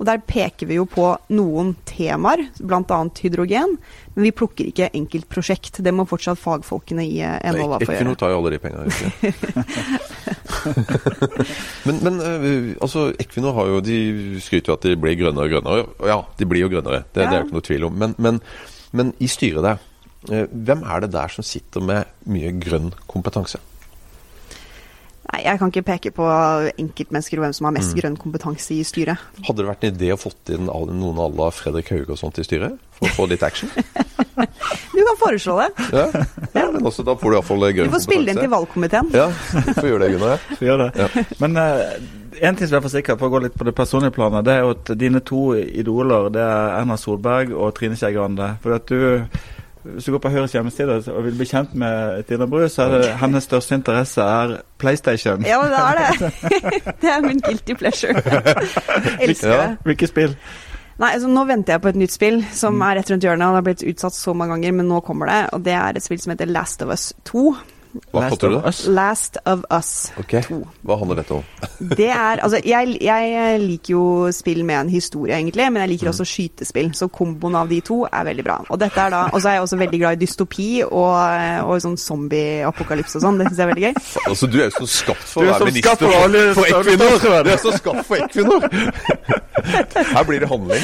Og 0.00 0.06
der 0.08 0.22
peker 0.26 0.66
vi 0.66 0.74
jo 0.78 0.86
på 0.90 1.04
noen 1.34 1.74
temaer, 1.86 2.40
bl.a. 2.58 2.98
hydrogen. 3.22 3.76
Men 4.14 4.26
vi 4.26 4.32
plukker 4.34 4.66
ikke 4.70 4.88
enkeltprosjekt. 4.96 5.82
Det 5.86 5.92
må 5.94 6.06
fortsatt 6.10 6.40
fagfolkene 6.40 7.04
i 7.06 7.20
eh, 7.22 7.36
Enova 7.46 7.78
få 7.78 7.86
gjøre. 7.86 7.96
Equinor 8.00 8.16
tar 8.18 8.30
jo 8.34 8.38
alle 8.40 8.52
de 8.54 8.60
pengene. 8.62 8.84
men, 11.86 11.96
men 12.02 12.14
eh, 12.26 12.70
altså, 12.82 13.00
Equinor 13.22 13.54
har 13.60 13.66
jo, 13.70 13.76
de 13.86 13.98
skryter 14.42 14.68
jo 14.72 14.78
at 14.78 14.86
de 14.88 14.98
blir 14.98 15.18
grønnere 15.20 15.46
og 15.46 15.52
grønnere. 15.54 15.82
Ja, 16.10 16.18
de 16.40 16.44
blir 16.50 16.66
jo 16.66 16.72
grønnere, 16.74 17.00
det, 17.12 17.20
ja. 17.22 17.28
det 17.28 17.36
er 17.36 17.40
jo 17.44 17.48
ikke 17.48 17.58
noe 17.60 17.68
tvil 17.70 17.86
om. 17.90 17.94
Men, 18.02 18.10
men, 18.18 18.34
men 18.98 19.06
i 19.22 19.30
styret 19.30 19.62
der, 19.66 19.78
eh, 20.30 20.46
hvem 20.50 20.80
er 20.90 21.06
det 21.06 21.14
der 21.14 21.28
som 21.36 21.46
sitter 21.46 21.80
med 21.86 22.00
mye 22.34 22.50
grønn 22.58 22.90
kompetanse? 23.06 23.62
Jeg 25.44 25.60
kan 25.60 25.68
ikke 25.68 25.84
peke 25.84 26.10
på 26.16 26.26
enkeltmennesker 26.80 27.40
og 27.40 27.44
hvem 27.44 27.54
som 27.56 27.68
har 27.68 27.74
mest 27.76 27.92
mm. 27.92 27.98
grønn 28.00 28.16
kompetanse 28.20 28.78
i 28.78 28.84
styret. 28.86 29.20
Hadde 29.44 29.60
det 29.60 29.68
vært 29.68 29.84
en 29.84 29.94
idé 29.98 30.08
å 30.14 30.18
fått 30.20 30.52
inn 30.54 30.70
noen 30.70 31.20
à 31.20 31.28
la 31.28 31.50
Fredrik 31.52 31.90
Hauge 31.92 32.14
og 32.14 32.20
sånt 32.20 32.40
i 32.40 32.46
styret? 32.46 32.78
For 32.96 33.10
å 33.10 33.12
få 33.18 33.26
litt 33.28 33.44
action? 33.44 33.68
du 34.94 35.00
kan 35.04 35.18
foreslå 35.20 35.58
det. 35.60 35.68
Ja, 35.92 36.06
ja 36.56 36.66
men 36.72 36.80
også, 36.80 37.04
da 37.04 37.16
får 37.20 37.34
du 37.34 37.38
iallfall 37.38 37.64
grønn 37.66 37.76
kompetanse. 37.76 37.92
Du 37.92 37.96
får 37.98 38.04
spille 38.06 38.32
den 38.32 38.40
til 38.40 38.52
valgkomiteen. 38.54 39.10
Ja, 39.12 39.26
du 39.28 39.72
får 39.76 39.90
gjøre 39.90 40.04
det, 40.06 40.12
Gunnar. 40.14 40.46
Gjør 40.68 40.84
det. 40.84 40.90
Ja. 41.02 41.24
Men 41.44 41.60
uh, 41.60 41.74
en 42.40 42.56
ting 42.56 42.66
som 42.66 42.76
jeg 42.76 42.80
er 42.80 42.86
for 42.86 42.94
sikker, 42.94 43.18
for 43.20 43.28
å 43.28 43.34
gå 43.34 43.42
litt 43.44 43.58
på 43.58 43.66
det 43.68 43.74
personlige 43.76 44.16
planet, 44.16 44.46
det 44.48 44.54
er 44.56 44.64
jo 44.64 44.72
at 44.78 44.94
dine 44.98 45.20
to 45.28 45.42
idoler 45.60 46.30
det 46.34 46.42
er 46.42 46.78
Erna 46.80 46.96
Solberg 47.00 47.52
og 47.52 47.74
Trine 47.76 48.00
Skei 48.00 48.14
Grande. 48.16 48.54
For 48.64 48.78
at 48.78 48.88
du 48.88 49.28
hvis 49.84 50.04
du 50.04 50.14
går 50.14 50.22
på 50.24 50.30
Høyres 50.32 50.54
hjemmeside 50.56 50.96
og 51.12 51.24
vil 51.26 51.34
bli 51.36 51.46
kjent 51.48 51.74
med 51.76 52.22
Tina 52.28 52.46
Bru, 52.48 52.62
så 52.72 52.86
er 52.86 52.94
det 52.94 53.08
hennes 53.20 53.44
største 53.44 53.76
interesse 53.76 54.24
er 54.24 54.54
PlayStation. 54.80 55.44
Ja, 55.44 55.58
det 55.68 55.80
er 55.80 56.00
det. 56.00 56.30
det 57.02 57.10
er 57.12 57.24
min 57.24 57.42
guilty 57.44 57.76
pleasure. 57.76 58.16
Elsker 59.24 59.50
det. 59.50 59.58
Ja, 59.58 59.66
hvilke 59.84 60.08
spill? 60.08 60.36
Nei, 60.94 61.10
altså 61.10 61.28
Nå 61.28 61.42
venter 61.48 61.74
jeg 61.74 61.82
på 61.82 61.90
et 61.90 61.98
nytt 61.98 62.14
spill 62.14 62.40
som 62.54 62.78
mm. 62.78 62.84
er 62.86 62.98
rett 63.00 63.12
rundt 63.12 63.26
hjørnet. 63.26 63.46
og 63.46 63.52
Det 63.52 63.60
har 63.60 63.68
blitt 63.68 63.86
utsatt 63.92 64.16
så 64.16 64.34
mange 64.34 64.56
ganger, 64.56 64.76
men 64.78 64.88
nå 64.88 65.00
kommer 65.04 65.30
det. 65.30 65.40
Og 65.56 65.64
det 65.66 65.76
er 65.76 65.98
et 65.98 66.06
spill 66.06 66.22
som 66.22 66.32
heter 66.32 66.50
Last 66.50 66.84
of 66.86 66.92
Us 66.94 67.10
2. 67.28 67.44
Hva 68.10 68.28
kalte 68.28 68.50
du 68.50 68.56
det? 68.56 68.72
Last 68.94 69.38
of 69.46 69.64
Us 69.70 70.12
okay. 70.18 70.42
2. 70.42 70.60
Hva 70.86 70.96
handler 71.00 71.20
dette 71.22 71.36
om? 71.36 71.44
det 72.00 72.08
er, 72.10 72.42
altså, 72.42 72.60
jeg, 72.64 72.96
jeg, 73.02 73.60
liker 73.64 73.94
jo 73.94 74.04
spill 74.34 74.64
med 74.66 74.80
en 74.80 74.92
historie, 74.92 75.36
egentlig, 75.36 75.66
men 75.70 75.84
jeg 75.84 75.92
liker 75.94 76.10
mm. 76.10 76.12
også 76.12 76.26
skytespill. 76.28 76.90
Så 76.98 77.08
komboen 77.14 77.58
av 77.58 77.70
de 77.70 77.80
to 77.84 78.02
er 78.08 78.26
veldig 78.28 78.46
bra. 78.46 78.58
Og 78.68 78.80
dette 78.82 79.00
er 79.00 79.14
da, 79.14 79.24
og 79.30 79.40
så 79.40 79.50
er 79.50 79.58
jeg 79.58 79.66
også 79.68 79.80
veldig 79.80 80.02
glad 80.02 80.18
i 80.18 80.22
dystopi 80.24 80.68
og, 80.88 81.14
og 81.64 81.82
sånn 81.84 81.96
zombie-apokalypse 82.00 83.20
og 83.20 83.26
sånn. 83.26 83.40
Det 83.40 83.48
syns 83.50 83.62
jeg 83.62 83.66
er 83.66 83.72
veldig 83.72 83.86
gøy. 83.86 84.04
Altså, 84.24 84.50
du 84.50 84.60
er 84.60 84.68
jo 84.68 84.76
så 84.80 84.90
skapt 84.98 85.26
for 85.30 85.46
å 85.46 85.54
være 85.54 85.70
minister 85.70 86.04
for, 86.04 86.60
for 86.60 86.82
Equinor! 86.82 87.42
Du 87.44 87.54
er 87.54 87.62
så 87.62 87.74
skapt 87.78 88.06
for 88.10 88.26
Equinor! 88.26 88.68
Her 89.64 90.24
blir 90.28 90.42
det 90.42 90.48
handling. 90.50 90.82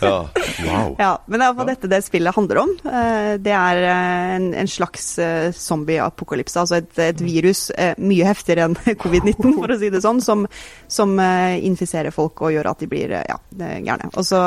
Ja, 0.00 0.28
wow. 0.64 0.94
Ja, 0.98 1.10
men 1.26 1.40
det 1.40 1.44
er 1.44 1.50
iallfall 1.50 1.68
dette 1.68 1.90
det 1.90 1.98
spillet 2.06 2.36
handler 2.36 2.62
om. 2.62 2.72
Eh, 2.86 3.32
det 3.42 3.52
er 3.52 3.82
eh, 3.82 4.30
en, 4.38 4.46
en 4.62 4.70
slags 4.70 5.10
eh, 5.22 5.50
zombie-apokalypse 5.52 6.35
apokalypse, 6.36 6.60
altså 6.60 6.80
et, 6.80 6.98
et 7.00 7.22
virus 7.24 7.70
eh, 7.76 7.94
mye 7.98 8.26
heftigere 8.26 8.66
enn 8.66 8.76
covid-19, 9.02 9.56
for 9.56 9.72
å 9.72 9.78
si 9.80 9.90
det 9.92 10.02
sånn, 10.04 10.20
som, 10.24 10.44
som 10.88 11.16
eh, 11.22 11.58
infiserer 11.66 12.14
folk 12.14 12.42
og 12.44 12.52
gjør 12.54 12.70
at 12.70 12.82
de 12.82 12.88
blir 12.90 13.14
eh, 13.16 13.24
ja, 13.28 13.38
gærne. 13.56 14.10
Og 14.14 14.26
så 14.26 14.40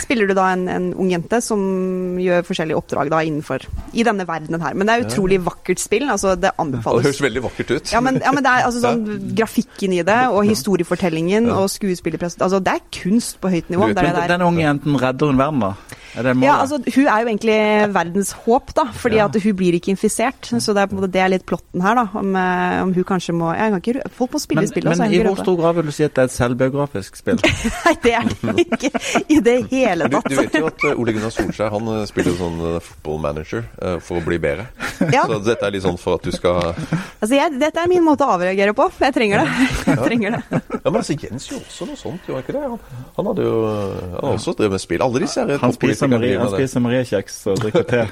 spiller 0.00 0.28
du 0.28 0.34
da 0.36 0.50
en, 0.54 0.66
en, 0.68 0.90
ung 1.00 1.10
jente 1.10 1.40
som 1.42 2.18
gjør 2.20 2.44
forskjellige 2.46 2.78
oppdrag 2.78 3.10
da 3.12 3.22
innenfor 3.24 3.64
i 3.94 4.04
denne 4.06 4.26
verdenen 4.28 4.62
her. 4.64 4.76
Men 4.76 4.88
det 4.88 4.96
er 4.96 5.06
utrolig 5.06 5.40
vakkert 5.44 5.82
spill. 5.82 6.06
altså 6.12 6.34
Det 6.38 6.54
anbefales. 6.60 7.02
Det 7.02 7.10
høres 7.10 7.24
veldig 7.24 7.44
vakkert 7.48 7.74
ut. 7.74 7.94
Ja, 7.94 8.02
men, 8.04 8.20
ja, 8.22 8.34
men 8.34 8.44
det 8.44 8.52
er 8.52 8.68
altså 8.68 8.84
sånn 8.84 9.04
grafikken 9.38 9.96
i 9.96 10.04
det, 10.06 10.20
og 10.30 10.44
historiefortellingen 10.48 11.50
og 11.54 11.68
skuespillerpresset 11.72 12.42
Altså, 12.44 12.58
det 12.60 12.74
er 12.76 12.82
kunst 12.92 13.38
på 13.40 13.50
høyt 13.52 13.70
nivå. 13.72 13.88
Men 13.96 14.16
den 14.28 14.42
unge 14.44 14.64
jenten 14.64 14.98
redder 15.00 15.30
hun 15.30 15.38
verden, 15.40 15.62
da? 15.64 16.00
ja, 16.14 16.60
altså, 16.60 16.78
hun 16.78 17.08
er 17.10 17.22
jo 17.22 17.30
egentlig 17.30 17.56
verdens 17.94 18.30
håp, 18.44 18.70
da, 18.76 18.84
fordi 18.94 19.18
ja. 19.18 19.26
at 19.26 19.38
hun 19.42 19.56
blir 19.58 19.74
ikke 19.78 19.90
infisert. 19.94 20.46
Så 20.46 20.74
det 20.74 20.84
er, 20.84 20.90
på 20.90 20.94
en 20.94 21.00
måte, 21.00 21.12
det 21.14 21.22
er 21.22 21.30
litt 21.30 21.44
plotten 21.46 21.82
her, 21.84 21.94
da. 21.94 22.04
Om, 22.18 22.36
eh, 22.36 22.76
om 22.82 22.92
hun 22.94 23.06
kanskje 23.06 23.34
må 23.36 23.52
jeg 23.54 23.70
kan 23.70 23.82
ikke, 23.82 24.10
Folk 24.14 24.34
må 24.34 24.40
spille 24.42 24.64
men, 24.64 24.70
spill. 24.70 24.88
Men 24.90 25.12
i 25.14 25.20
hvor 25.22 25.38
stor 25.38 25.58
grad 25.60 25.76
vil 25.78 25.86
du 25.90 25.94
si 25.94 26.06
at 26.06 26.14
det 26.16 26.24
er 26.24 26.30
et 26.30 26.34
selvbiografisk 26.34 27.20
spill? 27.20 27.38
Nei, 27.84 27.94
det 28.02 28.14
er 28.18 28.26
det 28.32 28.54
ikke 28.64 28.90
i 29.30 29.38
det 29.46 29.56
hele 29.70 30.08
tatt. 30.10 30.26
Du, 30.26 30.34
du, 30.34 30.40
vet 30.40 30.58
jo 30.58 30.70
at 30.70 30.86
uh, 30.88 30.98
Ole 30.98 31.14
Gunnar 31.14 31.34
Solskjær 31.34 31.70
han 31.74 31.90
uh, 31.92 32.00
spiller 32.10 32.34
sånn 32.38 32.58
fotballmanager, 32.58 32.88
football 32.88 33.20
manager 33.22 33.62
uh, 33.78 33.96
for 34.02 34.18
å 34.18 34.24
bli 34.26 34.40
bedre. 34.42 34.66
Ja. 35.14 35.24
Så 35.30 35.38
dette 35.46 35.68
er 35.68 35.76
litt 35.76 35.86
sånn 35.86 36.00
for 36.00 36.18
at 36.18 36.26
du 36.26 36.34
skal 36.34 36.74
Altså, 36.74 37.34
jeg, 37.34 37.54
Dette 37.58 37.82
er 37.82 37.90
min 37.90 38.02
måte 38.04 38.26
å 38.26 38.34
avreagere 38.34 38.74
på. 38.76 38.88
Jeg 39.00 39.14
trenger 39.14 39.44
det. 39.44 39.70
Jeg 39.94 40.00
trenger 40.02 40.36
det. 40.36 40.42
Ja, 40.50 40.90
Men 40.90 41.00
altså, 41.00 41.16
Jens 41.18 41.46
gjorde 41.50 41.68
også 41.70 41.88
noe 41.88 41.98
sånt, 42.00 42.26
gjorde 42.26 42.40
han 42.40 42.46
ikke 42.46 42.56
det? 42.56 42.64
Han 42.64 42.80
Han 43.18 43.30
hadde 43.30 43.46
jo 43.46 43.54
han 43.64 44.16
hadde 44.18 44.34
også 44.34 44.56
drevet 44.58 44.74
med 44.74 44.82
spill. 44.82 45.04
Alle 45.06 45.22
disse 45.24 45.44
her 45.44 45.62
Han 45.62 45.74
spiser 45.76 46.82
Mariekjeks 46.84 47.38
og 47.52 47.62
drikker 47.62 47.86
te. 47.88 48.02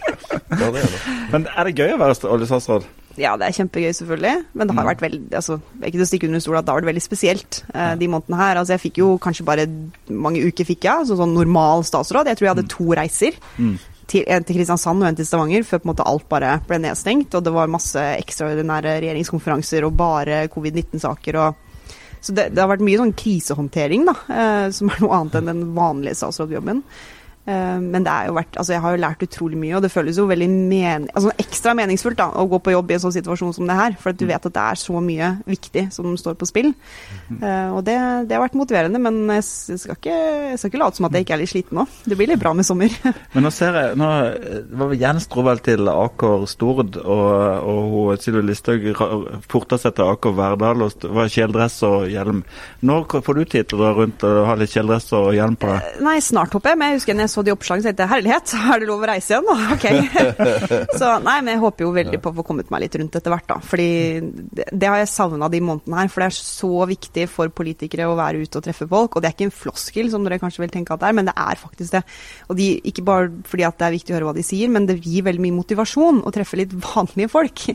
Ja, 0.00 0.70
det 0.70 0.80
er 0.84 0.88
det. 0.94 1.00
Men 1.32 1.46
er 1.50 1.68
det 1.68 1.76
gøy 1.78 1.92
å 1.94 2.00
være 2.00 2.14
st- 2.16 2.30
oljestatsråd? 2.30 2.88
Ja, 3.20 3.32
det 3.36 3.48
er 3.48 3.54
kjempegøy, 3.56 3.90
selvfølgelig. 3.98 4.34
Men 4.56 4.68
det 4.70 4.74
har 4.78 4.86
vært 4.86 5.02
veldig 5.02 5.34
altså, 5.36 5.56
ikke 5.82 5.96
til 5.98 6.04
å 6.04 6.08
stikke 6.08 6.28
under 6.30 6.40
stol 6.44 6.56
at 6.60 6.64
det 6.66 6.72
har 6.72 6.78
vært 6.80 6.88
veldig 6.92 7.02
spesielt 7.04 7.58
eh, 7.74 7.94
de 8.00 8.08
månedene 8.08 8.38
her. 8.40 8.60
Altså, 8.60 8.76
jeg 8.76 8.84
fikk 8.86 9.00
jo 9.02 9.08
kanskje 9.20 9.44
bare 9.48 9.66
mange 10.08 10.42
uker 10.46 10.68
fikk 10.68 10.86
jeg, 10.86 11.02
altså, 11.04 11.18
sånn 11.18 11.34
normal 11.36 11.82
statsråd. 11.88 12.30
Jeg 12.30 12.38
tror 12.40 12.48
jeg 12.48 12.54
hadde 12.54 12.68
to 12.72 12.86
reiser. 12.96 13.40
Til, 14.10 14.24
en 14.26 14.42
til 14.46 14.56
Kristiansand 14.58 15.02
og 15.04 15.06
en 15.10 15.18
til 15.20 15.26
Stavanger, 15.28 15.62
før 15.66 15.82
på 15.82 15.86
en 15.86 15.92
måte 15.92 16.06
alt 16.10 16.24
bare 16.32 16.54
ble 16.66 16.80
nedstengt. 16.82 17.34
Og 17.38 17.44
det 17.46 17.52
var 17.54 17.70
masse 17.70 18.00
ekstraordinære 18.22 18.96
regjeringskonferanser 19.04 19.86
og 19.86 19.94
bare 20.00 20.44
covid-19-saker. 20.50 21.38
og 21.44 22.18
Så 22.24 22.34
det, 22.34 22.48
det 22.54 22.62
har 22.62 22.70
vært 22.72 22.82
mye 22.86 22.98
sånn 23.02 23.12
krisehåndtering, 23.20 24.06
da, 24.08 24.16
eh, 24.34 24.66
som 24.74 24.90
er 24.90 25.02
noe 25.04 25.18
annet 25.20 25.38
enn 25.42 25.50
den 25.52 25.62
vanlige 25.76 26.18
statsrådjobben. 26.22 26.82
Eh, 27.50 27.78
Men 27.80 28.04
det 28.06 28.12
er 28.12 28.28
jo 28.28 28.36
vært, 28.36 28.56
altså 28.60 28.74
jeg 28.76 28.82
har 28.84 28.94
jo 28.94 29.00
lært 29.02 29.24
utrolig 29.26 29.58
mye, 29.58 29.74
og 29.78 29.82
det 29.84 29.90
føles 29.92 30.18
jo 30.20 30.26
veldig 30.30 30.48
men, 30.50 31.08
altså 31.16 31.32
ekstra 31.40 31.74
meningsfullt 31.78 32.18
da, 32.20 32.28
å 32.38 32.46
gå 32.50 32.60
på 32.62 32.74
jobb 32.74 32.90
i 32.92 32.96
en 32.96 33.02
sånn 33.02 33.14
situasjon 33.16 33.54
som 33.56 33.66
det 33.68 33.76
her. 33.78 33.96
For 34.00 34.12
at 34.12 34.20
du 34.20 34.26
vet 34.28 34.46
at 34.46 34.54
det 34.56 34.62
er 34.62 34.78
så 34.80 35.00
mye 35.02 35.30
viktig 35.48 35.86
som 35.94 36.12
står 36.20 36.36
på 36.38 36.48
spill. 36.48 36.72
Eh, 37.40 37.70
og 37.74 37.82
det, 37.86 37.96
det 38.30 38.36
har 38.36 38.44
vært 38.44 38.58
motiverende, 38.58 39.00
men 39.02 39.22
jeg 39.38 39.46
skal 39.46 39.96
ikke, 39.96 40.18
jeg 40.52 40.60
skal 40.60 40.72
ikke 40.72 40.82
late 40.82 41.00
som 41.00 41.08
at 41.08 41.16
jeg 41.16 41.26
ikke 41.26 41.36
er 41.38 41.42
litt 41.42 41.52
sliten 41.54 41.80
nå. 41.80 41.86
Det 42.04 42.18
blir 42.18 42.30
litt 42.30 42.42
bra 42.42 42.52
med 42.56 42.68
sommer. 42.68 42.92
Men 43.34 43.44
nå 43.46 43.50
ser 43.54 43.76
jeg 43.78 43.98
nå 43.98 44.08
eh, 44.26 44.60
var 44.80 44.94
Jens 45.00 45.28
dro 45.30 45.44
vel 45.46 45.60
til 45.64 45.88
Aker 45.90 46.46
Stord, 46.50 46.98
og, 47.00 47.70
og 47.70 48.20
Sylvi 48.20 48.42
Listhaug 48.48 48.86
porta 49.50 49.78
seg 49.80 49.94
til 49.96 50.10
Aker 50.10 50.34
Verdal 50.36 50.84
og 50.86 51.06
var 51.16 51.30
kjeledress 51.30 51.80
og 51.86 52.08
hjelm. 52.10 52.42
Når 52.86 53.20
får 53.24 53.38
du 53.38 53.44
tid 53.44 53.70
til 53.70 53.80
å 53.80 53.82
dra 53.84 53.92
rundt 53.96 54.24
og 54.26 54.40
ha 54.48 54.56
litt 54.58 54.72
kjeledress 54.74 55.10
og 55.16 55.30
hjelm 55.36 55.56
på 55.60 55.70
deg? 55.70 56.00
Nei, 56.04 56.16
snart 56.24 56.54
håper 56.56 56.74
jeg. 56.74 56.80
Men 56.80 56.92
jeg 56.92 57.00
husker 57.00 57.22
jeg 57.24 57.32
så 57.32 57.39
de 57.46 57.52
oppslagene, 57.54 57.82
så 57.84 57.90
tenkte 57.90 58.04
jeg 58.06 58.12
herlighet, 58.14 58.52
er 58.74 58.80
det 58.82 58.88
lov 58.88 59.02
å 59.04 59.08
reise 59.10 59.34
igjen? 59.34 59.48
da? 59.48 59.56
Ok. 59.76 59.86
så 61.00 61.10
nei, 61.24 61.36
men 61.44 61.52
jeg 61.54 61.62
håper 61.62 61.84
jo 61.86 61.92
veldig 61.96 62.20
på 62.22 62.32
å 62.32 62.36
få 62.40 62.44
kommet 62.46 62.70
meg 62.72 62.84
litt 62.84 62.96
rundt 63.00 63.16
etter 63.20 63.32
hvert, 63.34 63.46
da. 63.50 63.58
Fordi 63.70 63.88
det, 64.58 64.66
det 64.72 64.88
har 64.90 65.00
jeg 65.02 65.10
savna 65.12 65.48
de 65.52 65.60
månedene 65.64 66.00
her. 66.02 66.10
For 66.12 66.24
det 66.24 66.28
er 66.30 66.38
så 66.38 66.70
viktig 66.90 67.26
for 67.32 67.52
politikere 67.54 68.08
å 68.10 68.16
være 68.18 68.42
ute 68.44 68.60
og 68.60 68.66
treffe 68.66 68.88
folk. 68.90 69.16
Og 69.16 69.22
det 69.24 69.30
er 69.30 69.36
ikke 69.36 69.48
en 69.50 69.54
floskel, 69.60 70.10
som 70.12 70.26
dere 70.26 70.40
kanskje 70.42 70.64
vil 70.64 70.74
tenke 70.74 70.94
at 70.96 71.02
det 71.04 71.10
er, 71.10 71.16
men 71.20 71.30
det 71.30 71.36
er 71.36 71.60
faktisk 71.60 71.96
det. 71.98 72.02
Og 72.48 72.58
de, 72.58 72.68
ikke 72.90 73.04
bare 73.06 73.30
fordi 73.50 73.66
at 73.68 73.78
det 73.80 73.88
er 73.88 73.96
viktig 73.96 74.14
å 74.14 74.18
høre 74.18 74.30
hva 74.30 74.36
de 74.40 74.46
sier, 74.46 74.70
men 74.72 74.88
det 74.88 74.98
gir 75.04 75.24
veldig 75.28 75.44
mye 75.46 75.58
motivasjon 75.60 76.22
å 76.26 76.34
treffe 76.34 76.58
litt 76.60 76.74
vanlige 76.88 77.30
folk. 77.32 77.66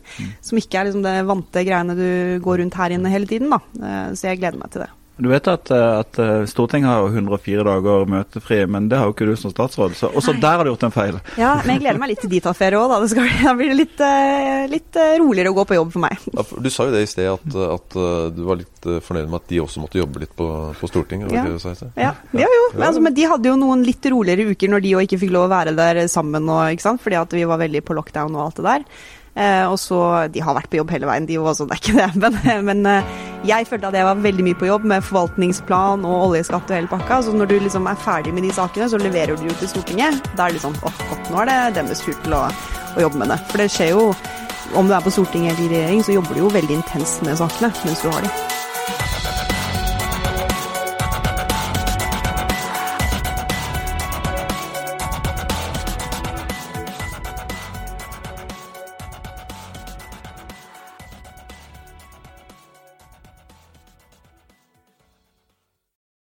Som 0.46 0.62
ikke 0.62 0.82
er 0.82 0.90
liksom 0.92 1.06
det 1.06 1.16
vante 1.30 1.66
greiene 1.66 1.96
du 1.98 2.08
går 2.46 2.62
rundt 2.64 2.78
her 2.82 2.96
inne 2.98 3.12
hele 3.14 3.30
tiden, 3.30 3.52
da. 3.54 3.62
Eh, 3.82 4.14
Så 4.18 4.30
jeg 4.30 4.42
gleder 4.44 4.60
meg 4.62 4.72
til 4.74 4.86
det. 4.86 4.92
Du 5.18 5.30
vet 5.32 5.48
at, 5.48 5.70
eh, 5.72 6.00
at 6.02 6.18
eh, 6.20 6.44
Stortinget 6.50 6.90
har 6.92 7.06
104 7.08 7.64
dager 7.64 8.10
møtefri, 8.12 8.58
men 8.68 8.90
det 8.92 8.98
har 9.00 9.08
jo 9.08 9.14
ikke 9.16 9.28
du 9.30 9.36
som 9.40 9.54
statsråd. 9.54 9.96
Så 9.96 10.10
også 10.12 10.34
der 10.44 10.58
har 10.60 10.68
du 10.68 10.74
gjort 10.74 10.84
en 10.90 10.96
feil. 10.96 11.20
Ja, 11.40 11.54
men 11.62 11.78
jeg 11.78 11.86
gleder 11.86 12.02
meg 12.02 12.12
litt 12.12 12.24
til 12.26 12.34
de 12.34 12.42
tar 12.44 12.58
ferie 12.58 12.80
òg, 12.80 12.90
da. 12.92 13.00
Det 13.00 13.12
skal, 13.14 13.30
da 13.46 13.54
blir 13.56 13.72
det 13.72 13.78
litt, 13.80 14.04
eh, 14.04 14.66
litt 14.72 15.00
roligere 15.22 15.54
å 15.54 15.58
gå 15.58 15.66
på 15.70 15.78
jobb 15.80 15.94
for 15.96 16.04
meg. 16.04 16.26
Ja, 16.34 16.44
for 16.44 16.66
Du 16.66 16.70
sa 16.74 16.90
jo 16.90 16.96
det 16.96 17.06
i 17.06 17.10
sted, 17.10 17.30
at, 17.32 17.58
at 17.78 17.98
du 18.36 18.42
var 18.44 18.60
litt 18.60 18.90
fornøyd 19.06 19.32
med 19.32 19.40
at 19.40 19.50
de 19.54 19.62
også 19.64 19.84
måtte 19.86 20.02
jobbe 20.02 20.26
litt 20.26 20.36
på, 20.36 20.50
på 20.76 20.92
Stortinget. 20.92 21.32
det 21.32 21.40
Ja. 21.40 21.46
det 21.48 21.56
du 21.56 21.64
sa 21.64 21.72
i 21.72 21.80
sted? 21.80 21.96
Ja, 21.96 22.12
ja 22.36 22.52
jo. 22.52 22.66
Men, 22.76 22.88
altså, 22.90 23.04
men 23.08 23.16
de 23.16 23.30
hadde 23.32 23.52
jo 23.54 23.56
noen 23.62 23.86
litt 23.88 24.04
roligere 24.12 24.52
uker 24.52 24.74
når 24.74 24.84
de 24.84 24.96
òg 25.00 25.08
ikke 25.08 25.22
fikk 25.24 25.36
lov 25.38 25.48
å 25.48 25.54
være 25.56 25.76
der 25.80 26.02
sammen, 26.12 26.50
og, 26.52 26.76
ikke 26.76 26.90
sant? 26.90 27.04
fordi 27.04 27.22
at 27.22 27.38
vi 27.40 27.48
var 27.48 27.62
veldig 27.64 27.86
på 27.88 27.96
lockdown 27.96 28.36
og 28.36 28.50
alt 28.50 28.60
det 28.60 28.68
der. 28.68 28.90
Eh, 29.36 29.66
og 29.68 29.76
så, 29.80 30.28
De 30.32 30.40
har 30.40 30.56
vært 30.56 30.70
på 30.72 30.80
jobb 30.80 30.94
hele 30.96 31.10
veien, 31.10 31.26
de 31.28 31.40
òg, 31.42 31.52
så 31.58 31.68
det 31.68 31.76
er 31.76 31.82
ikke 31.82 31.96
det. 31.98 32.10
Men, 32.24 32.38
men 32.66 32.86
eh, 32.88 33.10
jeg 33.46 33.68
følte 33.70 33.92
at 33.92 33.98
jeg 34.00 34.08
var 34.08 34.22
veldig 34.24 34.46
mye 34.48 34.58
på 34.58 34.70
jobb 34.70 34.88
med 34.90 35.04
forvaltningsplan 35.06 36.06
og 36.08 36.30
oljeskatt 36.30 36.72
og 36.72 36.78
hele 36.80 36.92
pakka. 36.92 37.20
Så 37.26 37.36
når 37.36 37.52
du 37.52 37.58
liksom 37.60 37.90
er 37.92 38.00
ferdig 38.02 38.34
med 38.34 38.48
de 38.48 38.54
sakene, 38.56 38.90
så 38.90 39.02
leverer 39.02 39.36
du 39.38 39.46
jo 39.50 39.60
til 39.60 39.70
Stortinget. 39.74 40.24
Da 40.34 40.48
er 40.48 40.56
det 40.56 40.62
liksom 40.62 40.80
åh, 40.82 41.04
godt, 41.12 41.30
nå 41.34 41.44
er 41.44 41.52
det 41.52 41.60
deres 41.82 42.02
tur 42.06 42.18
til 42.24 42.38
å, 42.40 42.46
å 42.96 43.06
jobbe 43.06 43.22
med 43.22 43.34
det. 43.36 43.40
For 43.52 43.62
det 43.62 43.70
skjer 43.76 43.94
jo 43.94 44.10
om 44.76 44.90
du 44.90 44.96
er 44.98 45.04
på 45.06 45.14
Stortinget 45.14 45.54
eller 45.54 45.68
i 45.68 45.74
regjering, 45.76 46.04
så 46.04 46.18
jobber 46.18 46.34
du 46.36 46.46
jo 46.48 46.54
veldig 46.56 46.80
intenst 46.82 47.26
med 47.28 47.38
sakene 47.40 47.74
mens 47.86 48.02
du 48.02 48.10
har 48.10 48.26
de. 48.26 48.55